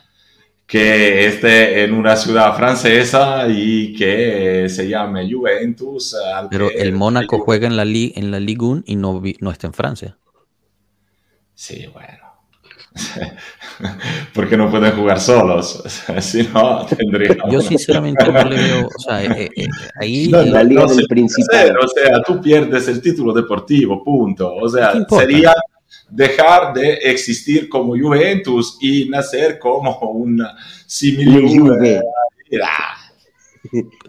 que 0.72 1.28
esté 1.28 1.84
en 1.84 1.94
una 1.94 2.16
ciudad 2.16 2.56
francesa 2.56 3.46
y 3.50 3.94
que 3.94 4.70
se 4.70 4.88
llame 4.88 5.30
Juventus. 5.30 6.16
Pero 6.50 6.72
el 6.72 6.94
Mónaco 6.94 7.40
juega 7.40 7.68
en 7.68 7.76
la, 7.76 7.84
en 7.84 8.32
la 8.32 8.40
Ligue 8.40 8.64
1 8.64 8.84
y 8.86 8.96
no, 8.96 9.22
no 9.42 9.52
está 9.52 9.68
en 9.68 9.74
Francia. 9.74 10.18
Sí, 11.54 11.88
bueno. 11.92 12.20
porque 14.34 14.56
no 14.56 14.72
pueden 14.72 14.94
jugar 14.94 15.20
solos. 15.20 15.84
si 16.22 16.44
no, 16.44 16.88
Yo 17.50 17.60
sinceramente 17.60 18.32
no 18.32 18.44
le 18.46 18.56
veo. 18.56 18.88
O 18.88 19.00
sea, 19.00 19.26
eh, 19.26 19.50
eh, 19.54 19.68
ahí. 20.00 20.28
la 20.28 20.64
liga 20.64 20.86
del 20.86 21.06
principal. 21.06 21.76
O 21.84 21.88
sea, 21.90 22.22
tú 22.26 22.40
pierdes 22.40 22.88
el 22.88 23.02
título 23.02 23.34
deportivo, 23.34 24.02
punto. 24.02 24.56
O 24.56 24.70
sea, 24.70 24.94
sería 25.10 25.54
dejar 26.10 26.74
de 26.74 26.94
existir 26.94 27.70
como 27.70 27.98
Juventus 27.98 28.78
y 28.82 29.10
nacer 29.10 29.60
como 29.60 29.98
una 30.12 30.56
similitud. 30.86 31.78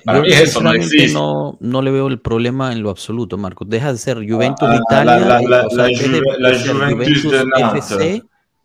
Para 0.04 0.20
mí 0.20 0.28
eso 0.28 0.60
no 0.60 0.72
existe. 0.72 1.12
No, 1.12 1.56
no, 1.60 1.82
le 1.82 1.90
veo 1.90 2.08
el 2.08 2.20
problema 2.20 2.72
en 2.72 2.82
lo 2.82 2.90
absoluto, 2.90 3.36
Marcos. 3.38 3.68
Deja 3.68 3.92
de 3.92 3.98
ser 3.98 4.16
Juventus 4.28 4.68
ah, 4.68 4.80
Italia. 4.82 5.18
La, 5.18 5.40
la, 5.42 5.66
la, 5.70 5.88
la 6.38 6.90
Juventus 6.90 7.30
de 7.30 7.44
FC. 7.68 8.22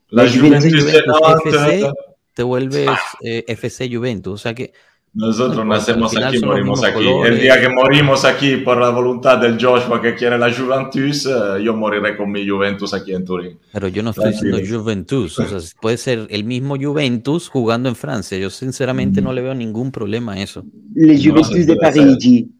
La 0.09 0.29
Juventus 0.29 0.85
de 0.85 0.97
FC, 0.97 1.91
te 2.33 2.43
vuelves 2.43 2.89
eh, 3.21 3.43
FC 3.47 3.89
Juventus. 3.93 4.33
O 4.33 4.37
sea 4.37 4.53
que 4.53 4.73
nosotros 5.17 5.65
nacemos 5.65 6.15
aquí, 6.15 6.39
morimos 6.39 6.83
aquí. 6.83 7.07
El 7.25 7.41
día 7.41 7.59
que 7.59 7.69
morimos 7.69 8.23
aquí 8.23 8.57
por 8.57 8.77
la 8.77 8.91
voluntad 8.91 9.39
del 9.39 9.57
Joshua 9.59 9.99
que 9.99 10.13
quiere 10.13 10.37
la 10.37 10.53
Juventus, 10.53 11.25
eh, 11.25 11.63
yo 11.63 11.75
moriré 11.75 12.15
con 12.15 12.31
mi 12.31 12.47
Juventus 12.47 12.93
aquí 12.93 13.15
en 13.15 13.25
Turín. 13.25 13.57
Pero 13.73 13.87
yo 13.87 14.03
no 14.03 14.11
estoy 14.11 14.31
diciendo 14.31 14.59
Juventus, 14.63 15.39
o 15.39 15.47
sea, 15.47 15.57
puede 15.81 15.97
ser 15.97 16.27
el 16.29 16.43
mismo 16.43 16.75
Juventus 16.79 17.49
jugando 17.49 17.89
en 17.89 17.95
Francia. 17.95 18.37
Yo 18.37 18.51
sinceramente 18.51 19.19
no 19.19 19.33
le 19.33 19.41
veo 19.41 19.55
ningún 19.55 19.91
problema 19.91 20.33
a 20.33 20.39
eso. 20.39 20.63
Le 20.93 21.17
Juventus 21.17 21.65
de 21.65 21.75
Parigi. 21.77 22.51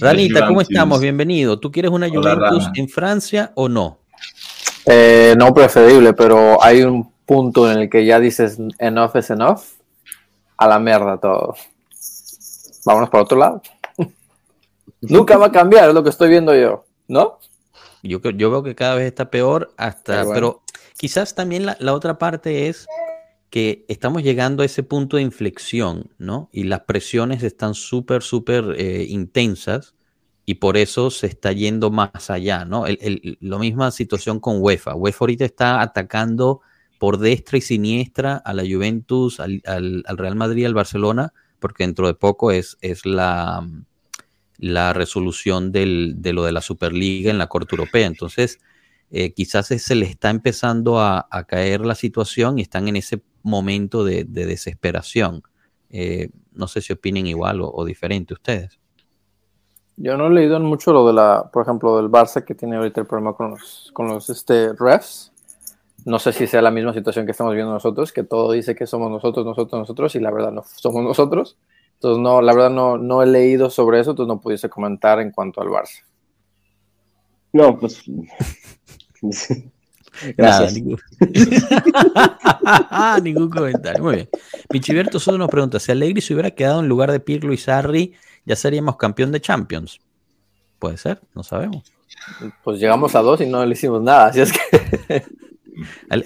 Ranita, 0.00 0.48
¿cómo 0.48 0.60
estamos? 0.60 1.00
Bienvenido. 1.00 1.60
¿Tú 1.60 1.70
quieres 1.70 1.92
una 1.92 2.08
Juventus 2.08 2.68
en 2.74 2.88
Francia 2.88 3.52
o 3.54 3.68
no? 3.68 4.00
Eh, 4.86 5.36
no 5.38 5.54
preferible, 5.54 6.14
pero 6.14 6.60
hay 6.60 6.82
un 6.82 7.12
punto 7.24 7.70
en 7.70 7.78
el 7.78 7.88
que 7.88 8.04
ya 8.04 8.18
dices 8.18 8.58
enough 8.80 9.14
is 9.14 9.30
enough. 9.30 9.60
A 10.56 10.66
la 10.66 10.80
mierda 10.80 11.16
todo 11.18 11.54
vámonos 12.84 13.10
para 13.10 13.24
otro 13.24 13.38
lado. 13.38 13.62
Nunca 15.00 15.36
va 15.36 15.46
a 15.46 15.52
cambiar, 15.52 15.88
es 15.88 15.94
lo 15.94 16.02
que 16.02 16.10
estoy 16.10 16.28
viendo 16.28 16.54
yo, 16.54 16.84
¿no? 17.08 17.38
Yo, 18.02 18.18
yo 18.20 18.50
veo 18.50 18.62
que 18.62 18.74
cada 18.74 18.96
vez 18.96 19.06
está 19.06 19.30
peor, 19.30 19.72
hasta, 19.76 20.24
pero, 20.32 20.62
quizás 20.96 21.34
también 21.34 21.66
la, 21.66 21.94
otra 21.94 22.18
parte 22.18 22.68
es 22.68 22.86
que 23.50 23.84
estamos 23.88 24.22
llegando 24.22 24.62
a 24.62 24.66
ese 24.66 24.82
punto 24.82 25.16
de 25.16 25.22
inflexión, 25.22 26.10
¿no? 26.18 26.48
Y 26.52 26.64
las 26.64 26.80
presiones 26.80 27.42
están 27.42 27.74
súper, 27.74 28.22
súper 28.22 28.74
eh, 28.76 29.06
intensas 29.08 29.94
y 30.46 30.54
por 30.54 30.76
eso 30.76 31.10
se 31.10 31.28
está 31.28 31.52
yendo 31.52 31.90
más 31.90 32.30
allá, 32.30 32.64
¿no? 32.64 32.86
El, 32.86 33.38
lo 33.40 33.58
misma 33.58 33.90
situación 33.90 34.40
con 34.40 34.60
UEFA. 34.60 34.94
UEFA 34.94 35.18
ahorita 35.20 35.44
está 35.44 35.80
atacando 35.82 36.60
por 36.98 37.18
destra 37.18 37.58
y 37.58 37.60
siniestra 37.60 38.36
a 38.36 38.52
la 38.54 38.62
Juventus, 38.62 39.38
al, 39.38 39.60
al 39.64 40.18
Real 40.18 40.34
Madrid, 40.34 40.66
al 40.66 40.74
Barcelona, 40.74 41.32
porque 41.62 41.84
dentro 41.84 42.06
de 42.06 42.14
poco 42.14 42.50
es, 42.50 42.76
es 42.82 43.06
la, 43.06 43.66
la 44.58 44.92
resolución 44.92 45.72
del, 45.72 46.16
de 46.18 46.34
lo 46.34 46.44
de 46.44 46.52
la 46.52 46.60
Superliga 46.60 47.30
en 47.30 47.38
la 47.38 47.46
Corte 47.46 47.74
Europea. 47.74 48.06
Entonces, 48.06 48.60
eh, 49.10 49.32
quizás 49.32 49.66
se 49.66 49.94
le 49.94 50.06
está 50.06 50.30
empezando 50.30 51.00
a, 51.00 51.26
caer 51.46 51.86
la 51.86 51.94
situación 51.94 52.58
y 52.58 52.62
están 52.62 52.88
en 52.88 52.96
ese 52.96 53.22
momento 53.42 54.04
de, 54.04 54.24
desesperación. 54.24 55.42
Eh, 55.90 56.30
no 56.52 56.66
sé 56.66 56.80
si 56.80 56.92
opinen 56.92 57.26
igual 57.26 57.60
o, 57.62 57.84
diferente 57.84 58.34
ustedes. 58.34 58.78
Yo 59.96 60.16
no 60.16 60.28
he 60.28 60.30
leído 60.30 60.58
mucho 60.60 60.92
lo 60.92 61.06
de 61.06 61.12
la, 61.12 61.50
por 61.52 61.62
ejemplo, 61.62 61.96
del 61.96 62.08
Barça 62.08 62.44
que 62.44 62.54
tiene 62.54 62.76
ahorita 62.76 63.02
el 63.02 63.06
problema 63.06 63.34
con 63.34 63.50
los, 63.50 63.90
con 63.92 64.08
los 64.08 64.30
este, 64.30 64.72
refs. 64.74 65.31
No 66.04 66.18
sé 66.18 66.32
si 66.32 66.46
sea 66.46 66.62
la 66.62 66.70
misma 66.70 66.92
situación 66.92 67.26
que 67.26 67.32
estamos 67.32 67.54
viendo 67.54 67.72
nosotros, 67.72 68.12
que 68.12 68.24
todo 68.24 68.52
dice 68.52 68.74
que 68.74 68.86
somos 68.86 69.10
nosotros, 69.10 69.46
nosotros, 69.46 69.80
nosotros, 69.80 70.14
y 70.16 70.20
la 70.20 70.30
verdad 70.30 70.52
no 70.52 70.64
somos 70.64 71.02
nosotros. 71.02 71.56
Entonces, 71.94 72.20
no, 72.20 72.42
la 72.42 72.52
verdad 72.52 72.70
no, 72.70 72.98
no 72.98 73.22
he 73.22 73.26
leído 73.26 73.70
sobre 73.70 74.00
eso, 74.00 74.10
entonces 74.10 74.28
no 74.28 74.40
pudiese 74.40 74.68
comentar 74.68 75.20
en 75.20 75.30
cuanto 75.30 75.60
al 75.60 75.68
Barça. 75.68 76.02
No, 77.52 77.78
pues. 77.78 78.02
Gracias. 80.36 80.74
ningún... 83.22 83.50
comentario. 83.50 84.02
Muy 84.02 84.14
bien. 84.16 84.28
Michiberto 84.72 85.20
solo 85.20 85.38
nos 85.38 85.48
pregunta: 85.48 85.78
si 85.78 85.92
Allegri 85.92 86.20
se 86.20 86.34
hubiera 86.34 86.50
quedado 86.50 86.80
en 86.80 86.88
lugar 86.88 87.12
de 87.12 87.20
Pirlo 87.20 87.52
y 87.52 87.56
Sarri, 87.56 88.14
¿ya 88.44 88.56
seríamos 88.56 88.96
campeón 88.96 89.32
de 89.32 89.40
Champions? 89.40 90.00
Puede 90.78 90.96
ser, 90.96 91.20
no 91.34 91.42
sabemos. 91.42 91.92
Pues 92.64 92.80
llegamos 92.80 93.14
a 93.14 93.20
dos 93.20 93.40
y 93.40 93.46
no 93.46 93.64
le 93.64 93.72
hicimos 93.72 94.02
nada, 94.02 94.26
así 94.26 94.40
es 94.40 94.52
que. 94.52 95.24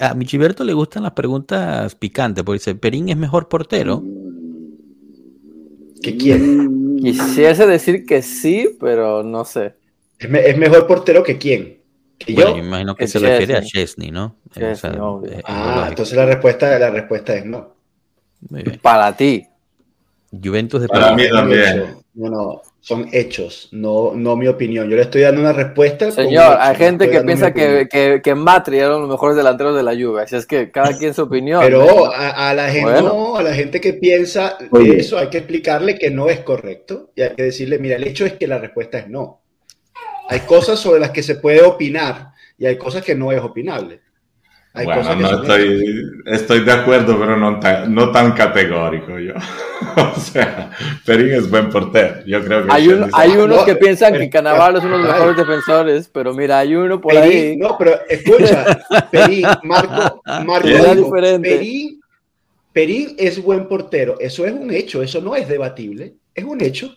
A, 0.00 0.14
Michiberto 0.14 0.64
le 0.64 0.72
gustan 0.72 1.02
las 1.02 1.12
preguntas 1.12 1.94
picantes, 1.94 2.44
porque 2.44 2.58
dice, 2.58 2.74
¿Perín 2.74 3.08
es 3.08 3.16
mejor 3.16 3.48
portero? 3.48 4.02
¿Qué 6.02 6.16
quién? 6.16 6.98
Quisiese 6.98 7.66
decir 7.66 8.06
que 8.06 8.22
sí, 8.22 8.76
pero 8.80 9.22
no 9.22 9.44
sé. 9.44 9.74
¿Es, 10.18 10.56
mejor 10.56 10.86
portero 10.86 11.22
que 11.22 11.38
quién? 11.38 11.78
¿Que 12.18 12.34
yo? 12.34 12.56
yo? 12.56 12.58
imagino 12.58 12.94
que 12.94 13.06
se 13.06 13.18
refiere 13.18 13.56
a 13.56 13.62
Chesney, 13.62 14.10
¿no? 14.10 14.36
Ah, 15.44 15.86
entonces 15.88 16.16
la 16.16 16.26
respuesta, 16.26 16.78
la 16.78 16.90
respuesta 16.90 17.34
es 17.34 17.44
no. 17.44 17.74
Para 18.82 19.16
ti. 19.16 19.46
Juventus 20.30 20.82
de 20.82 20.88
Para 20.88 21.14
mí 21.14 21.28
también. 21.28 21.96
No, 22.14 22.30
no, 22.30 22.62
son 22.86 23.08
hechos, 23.10 23.68
no, 23.72 24.12
no 24.14 24.36
mi 24.36 24.46
opinión. 24.46 24.88
Yo 24.88 24.94
le 24.94 25.02
estoy 25.02 25.22
dando 25.22 25.40
una 25.40 25.52
respuesta. 25.52 26.08
Señor, 26.12 26.56
hay 26.60 26.76
gente 26.76 27.10
que 27.10 27.20
piensa 27.22 27.52
que, 27.52 27.88
que, 27.90 28.20
que, 28.22 28.34
Matri 28.36 28.78
era 28.78 28.90
uno 28.90 28.94
de 28.94 29.00
los 29.02 29.10
mejores 29.10 29.36
delanteros 29.36 29.74
de 29.74 29.82
la 29.82 29.92
Juve, 29.92 30.22
así 30.22 30.36
es 30.36 30.46
que 30.46 30.70
cada 30.70 30.96
quien 30.96 31.12
su 31.12 31.22
opinión. 31.22 31.60
Pero 31.64 32.12
a, 32.14 32.54
la 32.54 32.70
gente, 32.70 32.92
a 32.92 33.42
la 33.42 33.54
gente 33.54 33.80
que 33.80 33.94
piensa 33.94 34.56
eso 34.96 35.18
hay 35.18 35.30
que 35.30 35.38
explicarle 35.38 35.98
que 35.98 36.12
no 36.12 36.28
es 36.28 36.38
correcto 36.40 37.10
y 37.16 37.22
hay 37.22 37.30
que 37.34 37.42
decirle, 37.42 37.80
mira, 37.80 37.96
el 37.96 38.06
hecho 38.06 38.24
es 38.24 38.34
que 38.34 38.46
la 38.46 38.58
respuesta 38.58 38.98
es 38.98 39.08
no. 39.08 39.40
Hay 40.28 40.40
cosas 40.40 40.78
sobre 40.78 41.00
las 41.00 41.10
que 41.10 41.24
se 41.24 41.34
puede 41.34 41.62
opinar 41.62 42.34
y 42.56 42.66
hay 42.66 42.78
cosas 42.78 43.02
que 43.02 43.16
no 43.16 43.32
es 43.32 43.40
opinable 43.40 44.05
bueno, 44.84 45.14
no 45.16 45.42
estoy, 45.42 46.22
estoy, 46.26 46.64
de 46.64 46.72
acuerdo, 46.72 47.18
pero 47.18 47.36
no 47.36 47.58
tan, 47.58 47.94
no 47.94 48.10
tan 48.10 48.32
categórico 48.32 49.18
yo. 49.18 49.32
o 49.96 50.20
sea, 50.20 50.70
Perín 51.04 51.32
es 51.32 51.48
buen 51.48 51.70
portero. 51.70 52.16
Yo 52.26 52.44
creo 52.44 52.66
que 52.66 52.72
hay, 52.72 52.88
hay 53.12 53.30
unos 53.30 53.64
que 53.64 53.76
piensan 53.76 54.14
que 54.14 54.28
Cannavaro 54.28 54.78
es 54.78 54.84
uno 54.84 54.98
de 54.98 55.04
los 55.04 55.12
mejores 55.12 55.36
defensores, 55.36 56.10
pero 56.12 56.34
mira, 56.34 56.58
hay 56.58 56.74
uno 56.74 57.00
por 57.00 57.16
ahí. 57.16 57.56
No, 57.56 57.76
pero 57.78 58.00
escucha, 58.08 58.78
Perín, 59.10 59.46
Marco, 59.62 60.22
Marco 60.44 61.10
Perín, 61.40 62.00
Perín 62.72 63.14
es 63.18 63.42
buen 63.42 63.66
portero. 63.66 64.16
Eso 64.20 64.44
es 64.44 64.52
un 64.52 64.70
hecho, 64.70 65.02
eso 65.02 65.20
no 65.20 65.34
es 65.34 65.48
debatible, 65.48 66.16
es 66.34 66.44
un 66.44 66.62
hecho. 66.62 66.94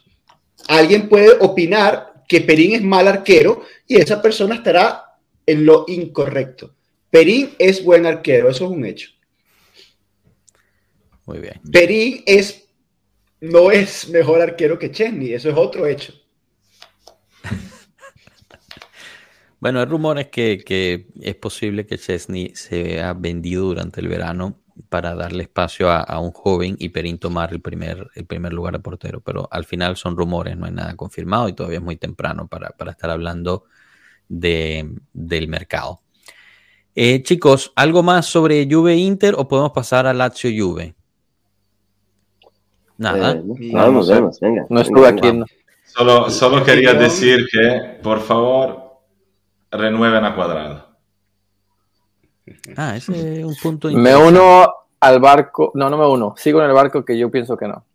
Alguien 0.67 1.07
puede 1.07 1.37
opinar 1.39 2.23
que 2.27 2.41
Perín 2.41 2.75
es 2.75 2.83
mal 2.83 3.07
arquero 3.07 3.63
y 3.87 3.95
esa 3.95 4.21
persona 4.21 4.55
estará 4.55 5.05
en 5.45 5.65
lo 5.65 5.85
incorrecto 5.87 6.75
Perín 7.09 7.51
es 7.57 7.83
buen 7.83 8.05
arquero, 8.05 8.49
eso 8.49 8.65
es 8.65 8.71
un 8.71 8.85
hecho. 8.85 9.09
Muy 11.25 11.39
bien. 11.39 11.59
Perín 11.71 12.23
es, 12.25 12.67
no 13.41 13.71
es 13.71 14.09
mejor 14.09 14.41
arquero 14.41 14.77
que 14.77 14.91
Chesney, 14.91 15.33
eso 15.33 15.49
es 15.49 15.57
otro 15.57 15.87
hecho. 15.87 16.13
bueno, 19.59 19.79
hay 19.79 19.85
rumores 19.85 20.27
que, 20.27 20.63
que, 20.65 21.07
es 21.21 21.35
posible 21.35 21.85
que 21.85 21.97
Chesney 21.97 22.51
se 22.55 23.01
ha 23.01 23.13
vendido 23.13 23.65
durante 23.65 24.01
el 24.01 24.07
verano 24.07 24.59
para 24.87 25.13
darle 25.13 25.43
espacio 25.43 25.91
a, 25.91 26.19
un 26.19 26.31
joven 26.31 26.75
y 26.79 26.89
Perín 26.89 27.17
tomar 27.17 27.51
el 27.51 27.61
primer, 27.61 28.09
el 28.15 28.25
primer 28.25 28.53
lugar 28.53 28.73
de 28.73 28.79
portero, 28.79 29.19
pero 29.19 29.47
al 29.51 29.65
final 29.65 29.97
son 29.97 30.15
rumores, 30.15 30.55
no 30.55 30.65
hay 30.65 30.71
nada 30.71 30.95
confirmado 30.95 31.49
y 31.49 31.53
todavía 31.53 31.79
es 31.79 31.83
muy 31.83 31.97
temprano 31.97 32.47
para, 32.47 32.69
para 32.69 32.91
estar 32.91 33.09
hablando 33.09 33.65
de, 34.29 34.95
del 35.11 35.47
mercado. 35.47 36.01
Eh, 37.01 37.23
chicos, 37.23 37.71
¿algo 37.77 38.03
más 38.03 38.25
sobre 38.25 38.67
Juve 38.69 38.93
Inter 38.93 39.33
o 39.37 39.47
podemos 39.47 39.71
pasar 39.71 40.05
a 40.05 40.13
Lazio 40.13 40.51
Juve? 40.51 40.95
Nada. 42.97 43.31
Eh, 43.31 43.71
vamos, 43.71 44.09
vamos, 44.09 44.37
venga. 44.41 44.65
No 44.67 44.81
estuve 44.81 45.07
aquí. 45.07 45.31
Solo, 45.85 46.29
solo 46.29 46.61
quería 46.61 46.93
decir 46.93 47.47
que, 47.49 47.99
por 48.03 48.19
favor, 48.19 48.97
renueven 49.71 50.25
a 50.25 50.35
Cuadrado. 50.35 50.89
Ah, 52.75 52.97
ese 52.97 53.39
es 53.39 53.45
un 53.45 53.55
punto 53.55 53.87
Me 53.93 54.13
uno 54.17 54.67
al 54.99 55.21
barco. 55.21 55.71
No, 55.75 55.89
no 55.89 55.97
me 55.97 56.05
uno. 56.05 56.33
Sigo 56.35 56.59
en 56.59 56.67
el 56.67 56.73
barco 56.73 57.05
que 57.05 57.17
yo 57.17 57.31
pienso 57.31 57.55
que 57.55 57.69
no. 57.69 57.85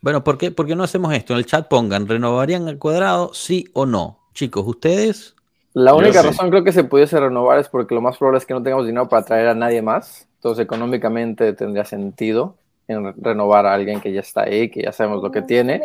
Bueno, 0.00 0.24
¿por 0.24 0.36
qué, 0.36 0.50
¿por 0.50 0.66
qué 0.66 0.74
no 0.74 0.82
hacemos 0.82 1.14
esto? 1.14 1.34
En 1.34 1.38
el 1.38 1.46
chat 1.46 1.68
pongan, 1.68 2.08
¿renovarían 2.08 2.66
al 2.66 2.78
cuadrado, 2.78 3.32
sí 3.34 3.66
o 3.72 3.86
no? 3.86 4.26
Chicos, 4.34 4.64
ustedes 4.66 5.35
la 5.76 5.94
única 5.94 6.22
razón 6.22 6.48
creo 6.48 6.64
que 6.64 6.72
se 6.72 6.84
pudiese 6.84 7.20
renovar 7.20 7.58
es 7.58 7.68
porque 7.68 7.94
lo 7.94 8.00
más 8.00 8.16
probable 8.16 8.38
es 8.38 8.46
que 8.46 8.54
no 8.54 8.62
tengamos 8.62 8.86
dinero 8.86 9.10
para 9.10 9.26
traer 9.26 9.48
a 9.48 9.54
nadie 9.54 9.82
más. 9.82 10.26
Entonces, 10.36 10.64
económicamente 10.64 11.52
tendría 11.52 11.84
sentido 11.84 12.56
en 12.88 13.12
renovar 13.22 13.66
a 13.66 13.74
alguien 13.74 14.00
que 14.00 14.10
ya 14.10 14.20
está 14.20 14.44
ahí, 14.44 14.70
que 14.70 14.84
ya 14.84 14.92
sabemos 14.92 15.22
lo 15.22 15.30
que 15.30 15.42
tiene. 15.42 15.82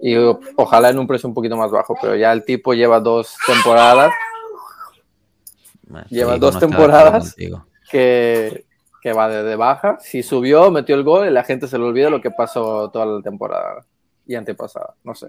Y 0.00 0.16
ojalá 0.56 0.88
en 0.88 0.98
un 0.98 1.06
precio 1.06 1.28
un 1.28 1.34
poquito 1.34 1.58
más 1.58 1.70
bajo, 1.70 1.94
pero 2.00 2.16
ya 2.16 2.32
el 2.32 2.42
tipo 2.46 2.72
lleva 2.72 3.00
dos 3.00 3.36
temporadas. 3.46 4.14
lleva 6.08 6.38
dos 6.38 6.58
temporadas 6.58 7.36
que, 7.90 8.64
que, 9.02 9.12
va 9.12 9.28
de, 9.28 9.56
baja. 9.56 9.98
Si 10.00 10.22
subió, 10.22 10.70
metió 10.70 10.94
el 10.94 11.02
gol 11.02 11.28
y 11.28 11.30
la 11.30 11.44
gente 11.44 11.68
se 11.68 11.76
le 11.76 11.84
olvida 11.84 12.08
lo 12.08 12.22
que 12.22 12.30
pasó 12.30 12.88
toda 12.90 13.04
la 13.04 13.20
temporada 13.20 13.84
y 14.26 14.36
antepasada. 14.36 14.94
No 15.04 15.14
sé. 15.14 15.26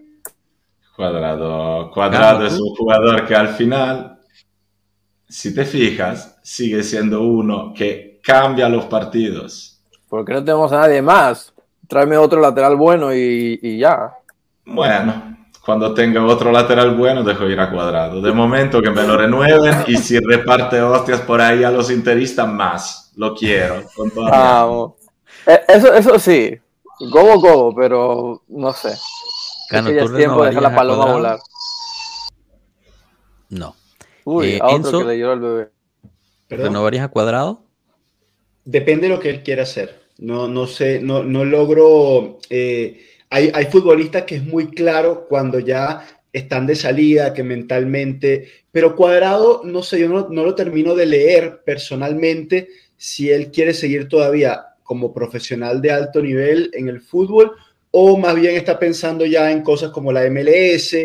Cuadrado. 0.95 1.91
Cuadrado 1.91 2.45
es 2.45 2.53
un 2.53 2.73
jugador 2.73 3.25
que 3.27 3.35
al 3.35 3.49
final, 3.49 4.17
si 5.27 5.53
te 5.53 5.65
fijas, 5.65 6.39
sigue 6.41 6.83
siendo 6.83 7.21
uno 7.21 7.73
que 7.75 8.21
cambia 8.23 8.69
los 8.69 8.85
partidos. 8.85 9.81
Porque 10.07 10.33
no 10.33 10.43
tenemos 10.43 10.71
a 10.71 10.79
nadie 10.79 11.01
más. 11.01 11.53
Tráeme 11.87 12.17
otro 12.17 12.39
lateral 12.39 12.77
bueno 12.77 13.13
y, 13.13 13.77
ya. 13.77 14.13
Bueno, 14.65 15.37
cuando 15.63 15.93
tenga 15.93 16.25
otro 16.25 16.51
lateral 16.51 16.95
bueno, 16.95 17.23
dejo 17.23 17.45
ir 17.49 17.59
a 17.59 17.69
cuadrado. 17.69 18.21
De 18.21 18.31
momento 18.31 18.81
que 18.81 18.89
me 18.89 19.03
lo 19.03 19.17
renueven 19.17 19.83
y 19.87 19.97
si 19.97 20.17
reparte 20.19 20.81
hostias 20.81 21.21
por 21.21 21.41
ahí 21.41 21.63
a 21.63 21.71
los 21.71 21.91
interistas, 21.91 22.47
más. 22.47 23.11
Lo 23.17 23.35
quiero. 23.35 23.83
Eh, 25.45 25.61
eso, 25.67 25.93
eso 25.93 26.17
sí. 26.19 26.57
Gobo, 27.11 27.39
gobo, 27.39 27.75
pero 27.75 28.41
no 28.47 28.71
sé. 28.71 28.95
Cano, 29.69 29.89
es 29.89 30.15
tiempo 30.15 30.43
de 30.43 30.49
dejar 30.49 30.63
la 30.63 30.75
paloma 30.75 31.05
volar. 31.11 31.39
No. 33.49 33.75
Uy, 34.23 34.53
eh, 34.53 34.59
a 34.61 34.67
otro 34.67 34.99
que 34.99 35.05
le 35.05 35.19
lloró 35.19 35.33
al 35.33 35.39
bebé. 35.39 35.69
¿Renovarías 36.49 37.05
a 37.05 37.09
cuadrado? 37.09 37.63
Depende 38.63 39.07
de 39.07 39.13
lo 39.13 39.19
que 39.19 39.29
él 39.29 39.43
quiera 39.43 39.63
hacer. 39.63 39.99
No, 40.17 40.47
no 40.47 40.67
sé, 40.67 40.99
no, 40.99 41.23
no 41.23 41.45
logro. 41.45 42.39
Eh, 42.49 43.05
hay, 43.29 43.51
hay, 43.53 43.65
futbolistas 43.65 44.23
que 44.23 44.35
es 44.35 44.43
muy 44.43 44.67
claro 44.67 45.25
cuando 45.27 45.59
ya 45.59 46.05
están 46.31 46.67
de 46.67 46.75
salida, 46.75 47.33
que 47.33 47.43
mentalmente. 47.43 48.49
Pero 48.71 48.95
cuadrado, 48.95 49.61
no 49.63 49.83
sé, 49.83 49.99
yo 49.99 50.09
no, 50.09 50.27
no 50.29 50.43
lo 50.43 50.55
termino 50.55 50.95
de 50.95 51.05
leer 51.05 51.61
personalmente 51.63 52.69
si 52.97 53.29
él 53.29 53.51
quiere 53.51 53.73
seguir 53.73 54.07
todavía 54.07 54.65
como 54.83 55.13
profesional 55.13 55.81
de 55.81 55.91
alto 55.91 56.21
nivel 56.21 56.71
en 56.73 56.87
el 56.87 57.01
fútbol 57.01 57.53
o 57.97 58.17
más 58.17 58.35
bien 58.35 58.57
está 58.57 58.77
pensando 58.77 59.25
ya 59.25 59.49
en 59.49 59.61
cosas 59.61 59.89
como 59.89 60.11
la 60.11 60.29
MLS, 60.29 60.97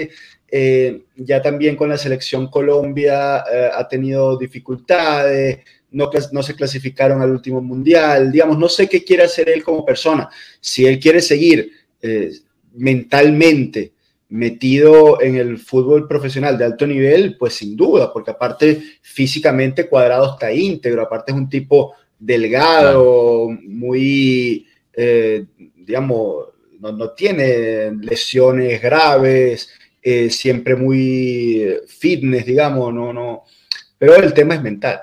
eh, 0.51 1.03
ya 1.14 1.41
también 1.41 1.76
con 1.76 1.88
la 1.88 1.97
selección 1.97 2.49
Colombia 2.49 3.45
eh, 3.49 3.70
ha 3.72 3.86
tenido 3.86 4.36
dificultades, 4.36 5.61
no, 5.93 6.11
no 6.32 6.43
se 6.43 6.57
clasificaron 6.57 7.22
al 7.22 7.30
último 7.30 7.62
mundial, 7.62 8.32
digamos, 8.32 8.59
no 8.59 8.68
sé 8.68 8.88
qué 8.88 9.05
quiere 9.05 9.22
hacer 9.22 9.49
él 9.51 9.62
como 9.62 9.84
persona. 9.84 10.28
Si 10.61 10.84
él 10.84 10.99
quiere 10.99 11.20
seguir 11.20 11.70
eh, 12.03 12.32
mentalmente 12.74 13.93
metido 14.28 15.22
en 15.22 15.36
el 15.36 15.59
fútbol 15.59 16.09
profesional 16.09 16.59
de 16.59 16.64
alto 16.64 16.88
nivel, 16.88 17.36
pues 17.36 17.55
sin 17.55 17.76
duda, 17.76 18.12
porque 18.12 18.32
aparte 18.32 18.82
físicamente 19.01 19.88
Cuadrado 19.88 20.32
está 20.32 20.53
íntegro, 20.53 21.03
aparte 21.03 21.30
es 21.30 21.38
un 21.38 21.49
tipo 21.49 21.95
delgado, 22.18 23.49
muy, 23.62 24.66
digamos, 25.76 26.51
no, 26.81 27.11
tiene 27.12 27.93
lesiones 28.01 28.81
graves, 28.81 29.70
eh, 30.03 30.31
siempre 30.31 30.74
muy 30.76 31.78
fitness, 31.87 32.47
digamos, 32.47 32.93
no, 32.93 33.12
no. 33.12 33.45
Pero 33.99 34.16
el 34.16 34.33
tema 34.33 34.55
es 34.55 34.62
mental. 34.62 35.01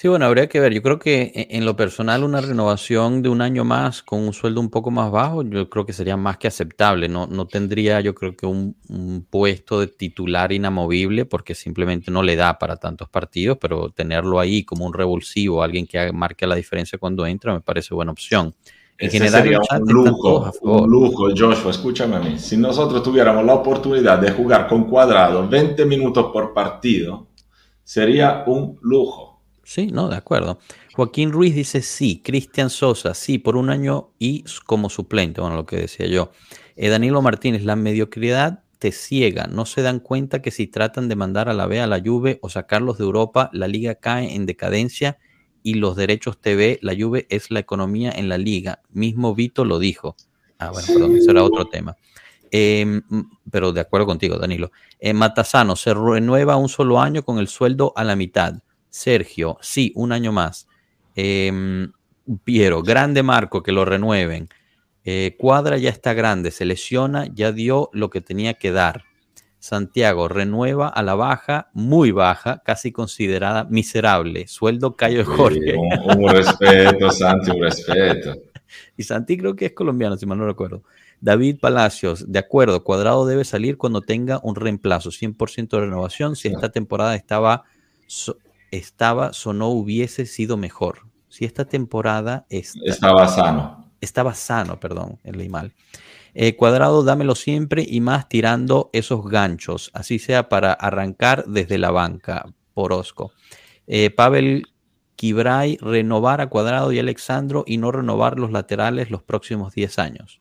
Sí, 0.00 0.06
bueno, 0.06 0.26
habría 0.26 0.48
que 0.48 0.60
ver. 0.60 0.72
Yo 0.72 0.80
creo 0.80 1.00
que 1.00 1.32
e, 1.34 1.48
en 1.56 1.64
lo 1.64 1.74
personal 1.74 2.22
una 2.22 2.40
renovación 2.40 3.20
de 3.20 3.30
un 3.30 3.40
año 3.40 3.64
más 3.64 4.00
con 4.00 4.20
un 4.20 4.32
sueldo 4.32 4.60
un 4.60 4.70
poco 4.70 4.92
más 4.92 5.10
bajo, 5.10 5.42
yo 5.42 5.68
creo 5.68 5.86
que 5.86 5.92
sería 5.92 6.16
más 6.16 6.38
que 6.38 6.46
aceptable. 6.46 7.08
No, 7.08 7.26
no 7.26 7.48
tendría, 7.48 8.00
yo 8.00 8.14
creo 8.14 8.36
que 8.36 8.46
un, 8.46 8.76
un, 8.88 9.26
puesto 9.28 9.80
de 9.80 9.88
titular 9.88 10.52
inamovible 10.52 11.24
porque 11.24 11.56
simplemente 11.56 12.12
no 12.12 12.22
le 12.22 12.36
da 12.36 12.60
para 12.60 12.76
tantos 12.76 13.08
partidos, 13.08 13.58
pero 13.60 13.90
tenerlo 13.90 14.38
ahí 14.38 14.62
como 14.62 14.86
un 14.86 14.94
revulsivo, 14.94 15.64
alguien 15.64 15.84
que 15.84 16.12
marque 16.12 16.46
la 16.46 16.54
diferencia 16.54 16.96
cuando 16.96 17.26
entra, 17.26 17.52
me 17.52 17.60
parece 17.60 17.92
buena 17.92 18.12
opción. 18.12 18.54
General, 18.98 19.42
sería 19.42 19.58
un 19.78 19.92
lujo, 19.92 20.52
un 20.62 20.90
lujo, 20.90 21.28
Joshua, 21.36 21.70
escúchame 21.70 22.16
a 22.16 22.20
mí. 22.20 22.38
Si 22.38 22.56
nosotros 22.56 23.02
tuviéramos 23.02 23.44
la 23.44 23.54
oportunidad 23.54 24.18
de 24.18 24.32
jugar 24.32 24.66
con 24.66 24.84
cuadrado 24.84 25.48
20 25.48 25.84
minutos 25.86 26.30
por 26.32 26.52
partido, 26.52 27.28
sería 27.84 28.42
un 28.46 28.76
lujo. 28.82 29.40
Sí, 29.62 29.86
no, 29.86 30.08
de 30.08 30.16
acuerdo. 30.16 30.58
Joaquín 30.94 31.30
Ruiz 31.30 31.54
dice 31.54 31.80
sí, 31.80 32.22
Cristian 32.24 32.70
Sosa, 32.70 33.14
sí, 33.14 33.38
por 33.38 33.56
un 33.56 33.70
año 33.70 34.10
y 34.18 34.44
como 34.66 34.90
suplente, 34.90 35.40
bueno, 35.40 35.54
lo 35.54 35.64
que 35.64 35.76
decía 35.76 36.06
yo. 36.06 36.32
Eh, 36.74 36.88
Danilo 36.88 37.22
Martínez, 37.22 37.62
la 37.62 37.76
mediocridad 37.76 38.64
te 38.80 38.90
ciega, 38.90 39.46
no 39.46 39.64
se 39.64 39.82
dan 39.82 40.00
cuenta 40.00 40.42
que 40.42 40.50
si 40.50 40.66
tratan 40.66 41.08
de 41.08 41.16
mandar 41.16 41.48
a 41.48 41.52
la 41.52 41.66
B 41.66 41.80
a 41.80 41.86
la 41.86 42.00
Juve 42.04 42.38
o 42.42 42.48
sacarlos 42.48 42.98
de 42.98 43.04
Europa, 43.04 43.50
la 43.52 43.68
liga 43.68 43.96
cae 43.96 44.34
en 44.34 44.46
decadencia 44.46 45.18
y 45.68 45.74
los 45.74 45.96
derechos 45.96 46.40
TV, 46.40 46.78
la 46.80 46.94
Juve 46.98 47.26
es 47.28 47.50
la 47.50 47.60
economía 47.60 48.10
en 48.10 48.30
la 48.30 48.38
liga. 48.38 48.80
Mismo 48.88 49.34
Vito 49.34 49.66
lo 49.66 49.78
dijo. 49.78 50.16
Ah, 50.58 50.70
bueno, 50.70 50.88
perdón, 50.90 51.16
eso 51.16 51.30
era 51.30 51.44
otro 51.44 51.66
tema. 51.66 51.94
Em, 52.50 53.02
pero 53.50 53.70
de 53.70 53.82
acuerdo 53.82 54.06
contigo, 54.06 54.38
Danilo. 54.38 54.72
Eh, 54.98 55.12
Matasano, 55.12 55.76
se 55.76 55.92
renueva 55.92 56.56
un 56.56 56.70
solo 56.70 56.98
año 56.98 57.22
con 57.22 57.38
el 57.38 57.48
sueldo 57.48 57.92
a 57.96 58.04
la 58.04 58.16
mitad. 58.16 58.54
Sergio, 58.88 59.58
sí, 59.60 59.92
un 59.94 60.12
año 60.12 60.32
más. 60.32 60.66
Em, 61.14 61.92
Piero, 62.44 62.82
grande 62.82 63.22
Marco, 63.22 63.62
que 63.62 63.72
lo 63.72 63.84
renueven. 63.84 64.48
Eh, 65.04 65.36
Cuadra 65.38 65.76
ya 65.76 65.90
está 65.90 66.14
grande, 66.14 66.50
se 66.50 66.64
lesiona, 66.64 67.26
ya 67.26 67.52
dio 67.52 67.90
lo 67.92 68.08
que 68.08 68.22
tenía 68.22 68.54
que 68.54 68.72
dar. 68.72 69.04
Santiago 69.58 70.28
renueva 70.28 70.88
a 70.88 71.02
la 71.02 71.14
baja, 71.14 71.70
muy 71.72 72.12
baja, 72.12 72.62
casi 72.64 72.92
considerada 72.92 73.64
miserable. 73.64 74.46
Sueldo 74.46 74.96
Cayo 74.96 75.24
Jorge. 75.24 75.74
un, 75.76 76.24
un, 76.24 76.30
respeto, 76.30 77.10
Santi, 77.10 77.50
un 77.50 77.62
respeto. 77.62 78.34
Y 78.96 79.02
Santi 79.02 79.36
creo 79.36 79.56
que 79.56 79.66
es 79.66 79.72
colombiano, 79.72 80.16
si 80.16 80.26
mal 80.26 80.38
no 80.38 80.46
recuerdo. 80.46 80.82
David 81.20 81.58
Palacios, 81.60 82.30
de 82.30 82.38
acuerdo, 82.38 82.84
Cuadrado 82.84 83.26
debe 83.26 83.44
salir 83.44 83.76
cuando 83.76 84.02
tenga 84.02 84.40
un 84.42 84.54
reemplazo, 84.54 85.10
100% 85.10 85.68
de 85.68 85.80
renovación. 85.80 86.36
Si 86.36 86.48
esta 86.48 86.70
temporada 86.70 87.16
estaba, 87.16 87.64
estaba, 88.70 89.32
o 89.44 89.52
no 89.52 89.68
hubiese 89.68 90.26
sido 90.26 90.56
mejor. 90.56 91.06
Si 91.28 91.44
esta 91.44 91.64
temporada 91.64 92.46
estaba 92.48 93.28
sano. 93.28 93.90
Estaba 94.00 94.34
sano, 94.34 94.78
perdón, 94.78 95.18
leí 95.24 95.48
mal. 95.48 95.72
Eh, 96.34 96.56
cuadrado, 96.56 97.02
dámelo 97.02 97.34
siempre 97.34 97.84
y 97.88 98.00
más 98.00 98.28
tirando 98.28 98.90
esos 98.92 99.28
ganchos, 99.28 99.90
así 99.94 100.18
sea 100.18 100.48
para 100.48 100.72
arrancar 100.72 101.44
desde 101.46 101.78
la 101.78 101.90
banca, 101.90 102.46
Porosco. 102.74 103.32
Eh, 103.86 104.10
Pavel 104.10 104.64
Kibray, 105.16 105.78
renovar 105.80 106.40
a 106.40 106.48
Cuadrado 106.48 106.92
y 106.92 106.98
Alexandro 106.98 107.64
y 107.66 107.78
no 107.78 107.90
renovar 107.90 108.38
los 108.38 108.52
laterales 108.52 109.10
los 109.10 109.22
próximos 109.22 109.74
10 109.74 109.98
años. 109.98 110.40